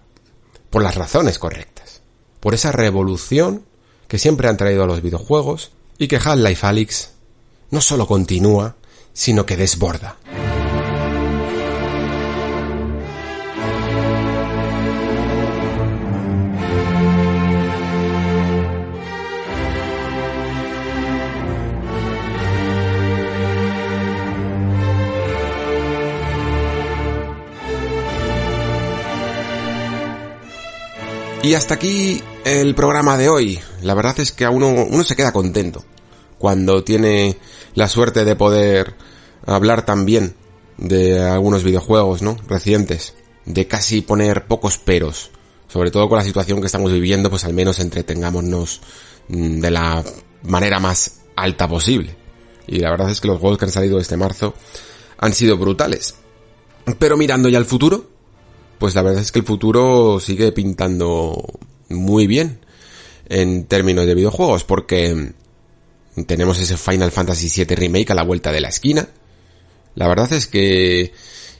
[0.71, 2.01] por las razones correctas,
[2.39, 3.65] por esa revolución
[4.07, 7.11] que siempre han traído a los videojuegos y que Half-Life Alyx
[7.69, 8.77] no solo continúa,
[9.13, 10.17] sino que desborda.
[31.43, 33.59] Y hasta aquí el programa de hoy.
[33.81, 35.83] La verdad es que a uno, uno se queda contento
[36.37, 37.37] cuando tiene
[37.75, 38.95] la suerte de poder
[39.45, 40.35] hablar también
[40.77, 42.37] de algunos videojuegos, ¿no?
[42.47, 43.13] Recientes.
[43.43, 45.31] De casi poner pocos peros.
[45.67, 48.79] Sobre todo con la situación que estamos viviendo, pues al menos entretengámonos
[49.27, 50.01] mm, de la
[50.43, 52.15] manera más alta posible.
[52.67, 54.53] Y la verdad es que los juegos que han salido este marzo
[55.17, 56.15] han sido brutales.
[56.97, 58.12] Pero mirando ya al futuro,
[58.83, 61.41] pues la verdad es que el futuro sigue pintando
[61.87, 62.59] muy bien
[63.29, 65.31] en términos de videojuegos, porque
[66.27, 69.07] tenemos ese Final Fantasy VII Remake a la vuelta de la esquina.
[69.95, 71.13] La verdad es que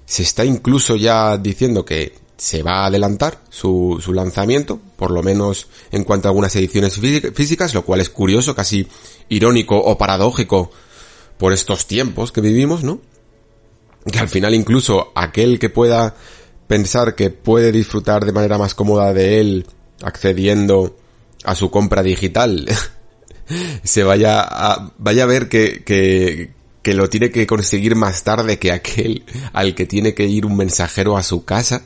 [0.04, 5.24] se está incluso ya diciendo que se va a adelantar su, su lanzamiento, por lo
[5.24, 7.00] menos en cuanto a algunas ediciones
[7.34, 8.86] físicas, lo cual es curioso, casi
[9.30, 10.72] irónico o paradójico
[11.38, 13.00] por estos tiempos que vivimos, ¿no?
[14.12, 16.18] Que al final incluso aquel que pueda
[16.74, 19.68] pensar que puede disfrutar de manera más cómoda de él
[20.02, 20.98] accediendo
[21.44, 22.68] a su compra digital
[23.84, 26.52] se vaya a, vaya a ver que, que,
[26.82, 29.24] que lo tiene que conseguir más tarde que aquel
[29.54, 31.84] al que tiene que ir un mensajero a su casa.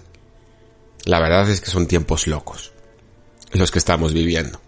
[1.04, 2.72] La verdad es que son tiempos locos.
[3.52, 4.62] los que estamos viviendo.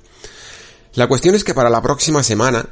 [0.96, 2.68] La cuestión es que para la próxima semana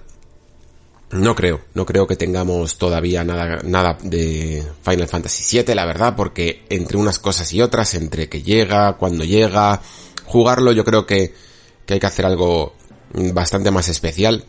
[1.11, 6.15] no creo, no creo que tengamos todavía nada, nada de Final Fantasy VII, la verdad,
[6.17, 9.81] porque entre unas cosas y otras, entre que llega, cuando llega,
[10.25, 11.34] jugarlo, yo creo que,
[11.85, 12.73] que hay que hacer algo
[13.13, 14.45] bastante más especial.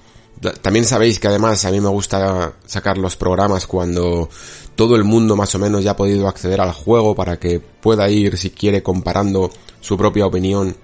[0.62, 4.28] También sabéis que además a mí me gusta sacar los programas cuando
[4.76, 8.08] todo el mundo más o menos ya ha podido acceder al juego para que pueda
[8.08, 10.76] ir, si quiere, comparando su propia opinión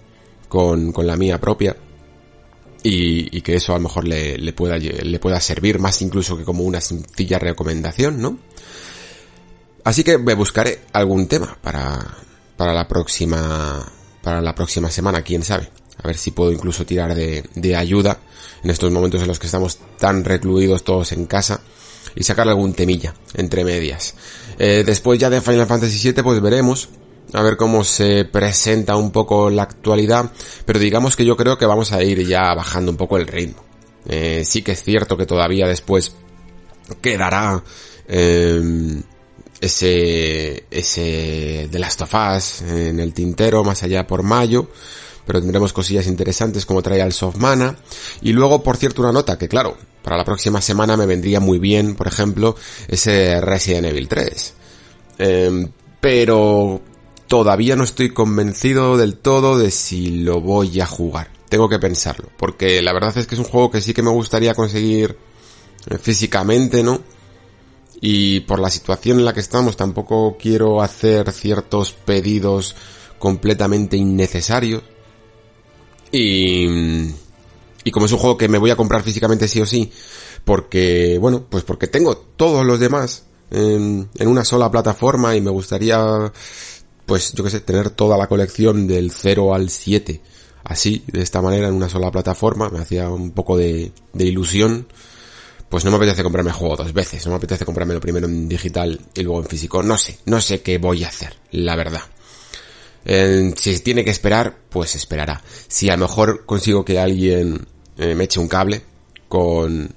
[0.49, 1.77] con, con la mía propia.
[2.87, 6.45] Y, que eso a lo mejor le, le, pueda, le pueda servir más incluso que
[6.45, 8.39] como una sencilla recomendación, ¿no?
[9.85, 11.99] Así que me buscaré algún tema para,
[12.57, 13.91] para la próxima,
[14.23, 15.71] para la próxima semana, quién sabe.
[16.03, 18.19] A ver si puedo incluso tirar de, de ayuda
[18.63, 21.61] en estos momentos en los que estamos tan recluidos todos en casa
[22.15, 24.15] y sacar algún temilla entre medias.
[24.59, 26.89] Eh, después ya de Final Fantasy VII pues veremos
[27.33, 30.31] a ver cómo se presenta un poco la actualidad,
[30.65, 33.65] pero digamos que yo creo que vamos a ir ya bajando un poco el ritmo.
[34.07, 36.15] Eh, sí que es cierto que todavía después
[37.01, 37.63] quedará
[38.07, 39.03] eh,
[39.61, 44.69] ese ese de Last of Us en el tintero más allá por mayo,
[45.27, 47.77] pero tendremos cosillas interesantes como trae al Soft Mana
[48.21, 51.59] y luego por cierto una nota que claro, para la próxima semana me vendría muy
[51.59, 52.57] bien, por ejemplo,
[52.87, 54.55] ese Resident Evil 3.
[55.19, 55.69] Eh,
[55.99, 56.83] pero
[57.27, 61.31] todavía no estoy convencido del todo de si lo voy a jugar.
[61.49, 64.11] Tengo que pensarlo, porque la verdad es que es un juego que sí que me
[64.11, 65.17] gustaría conseguir
[65.89, 67.01] eh, físicamente, ¿no?
[68.01, 72.75] Y por la situación en la que estamos tampoco quiero hacer ciertos pedidos
[73.19, 74.83] completamente innecesarios.
[76.11, 76.67] Y,
[77.85, 79.91] y como es un juego que me voy a comprar físicamente sí o sí,
[80.45, 85.51] porque, bueno, pues porque tengo todos los demás en, en una sola plataforma y me
[85.51, 86.33] gustaría
[87.07, 90.21] pues yo que sé, tener toda la colección del 0 al 7
[90.65, 94.87] así, de esta manera, en una sola plataforma, me hacía un poco de, de ilusión.
[95.69, 98.27] Pues no me apetece comprarme el juego dos veces, no me apetece comprarme lo primero
[98.27, 99.83] en digital y luego en físico.
[99.83, 102.03] No sé, no sé qué voy a hacer, la verdad.
[103.05, 105.43] Eh, si tiene que esperar, pues esperará.
[105.69, 107.67] Si a lo mejor consigo que alguien
[107.99, 108.83] eh, me eche un cable
[109.29, 109.93] con,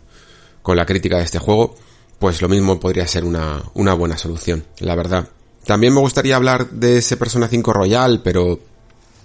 [0.61, 1.75] con la crítica de este juego,
[2.17, 5.29] pues lo mismo podría ser una, una buena solución, la verdad.
[5.67, 8.57] También me gustaría hablar de ese Persona 5 Royal, pero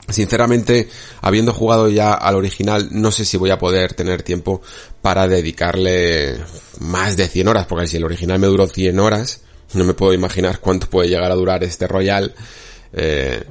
[0.09, 0.89] sinceramente,
[1.21, 4.61] habiendo jugado ya al original, no sé si voy a poder tener tiempo
[5.01, 6.37] para dedicarle
[6.81, 9.43] más de 100 horas, porque si el original me duró 100 horas,
[9.75, 12.35] no me puedo imaginar cuánto puede llegar a durar este Royal
[12.93, 13.45] eh,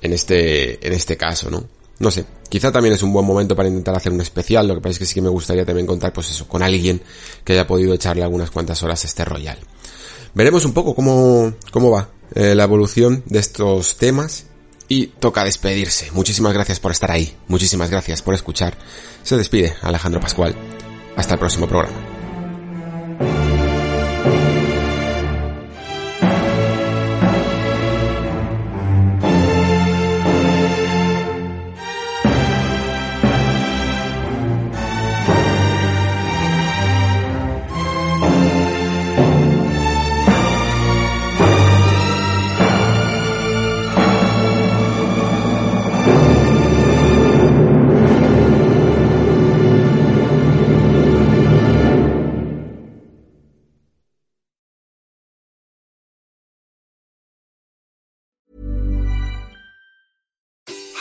[0.00, 1.62] en este en este caso, ¿no?
[1.98, 4.80] No sé, quizá también es un buen momento para intentar hacer un especial, lo que
[4.80, 7.02] pasa es que sí que me gustaría también contar pues eso, con alguien
[7.44, 9.58] que haya podido echarle algunas cuantas horas a este Royal
[10.34, 14.46] veremos un poco cómo, cómo va eh, la evolución de estos temas
[14.88, 16.10] y toca despedirse.
[16.12, 18.76] Muchísimas gracias por estar ahí, muchísimas gracias por escuchar.
[19.22, 20.54] Se despide Alejandro Pascual.
[21.16, 22.17] Hasta el próximo programa.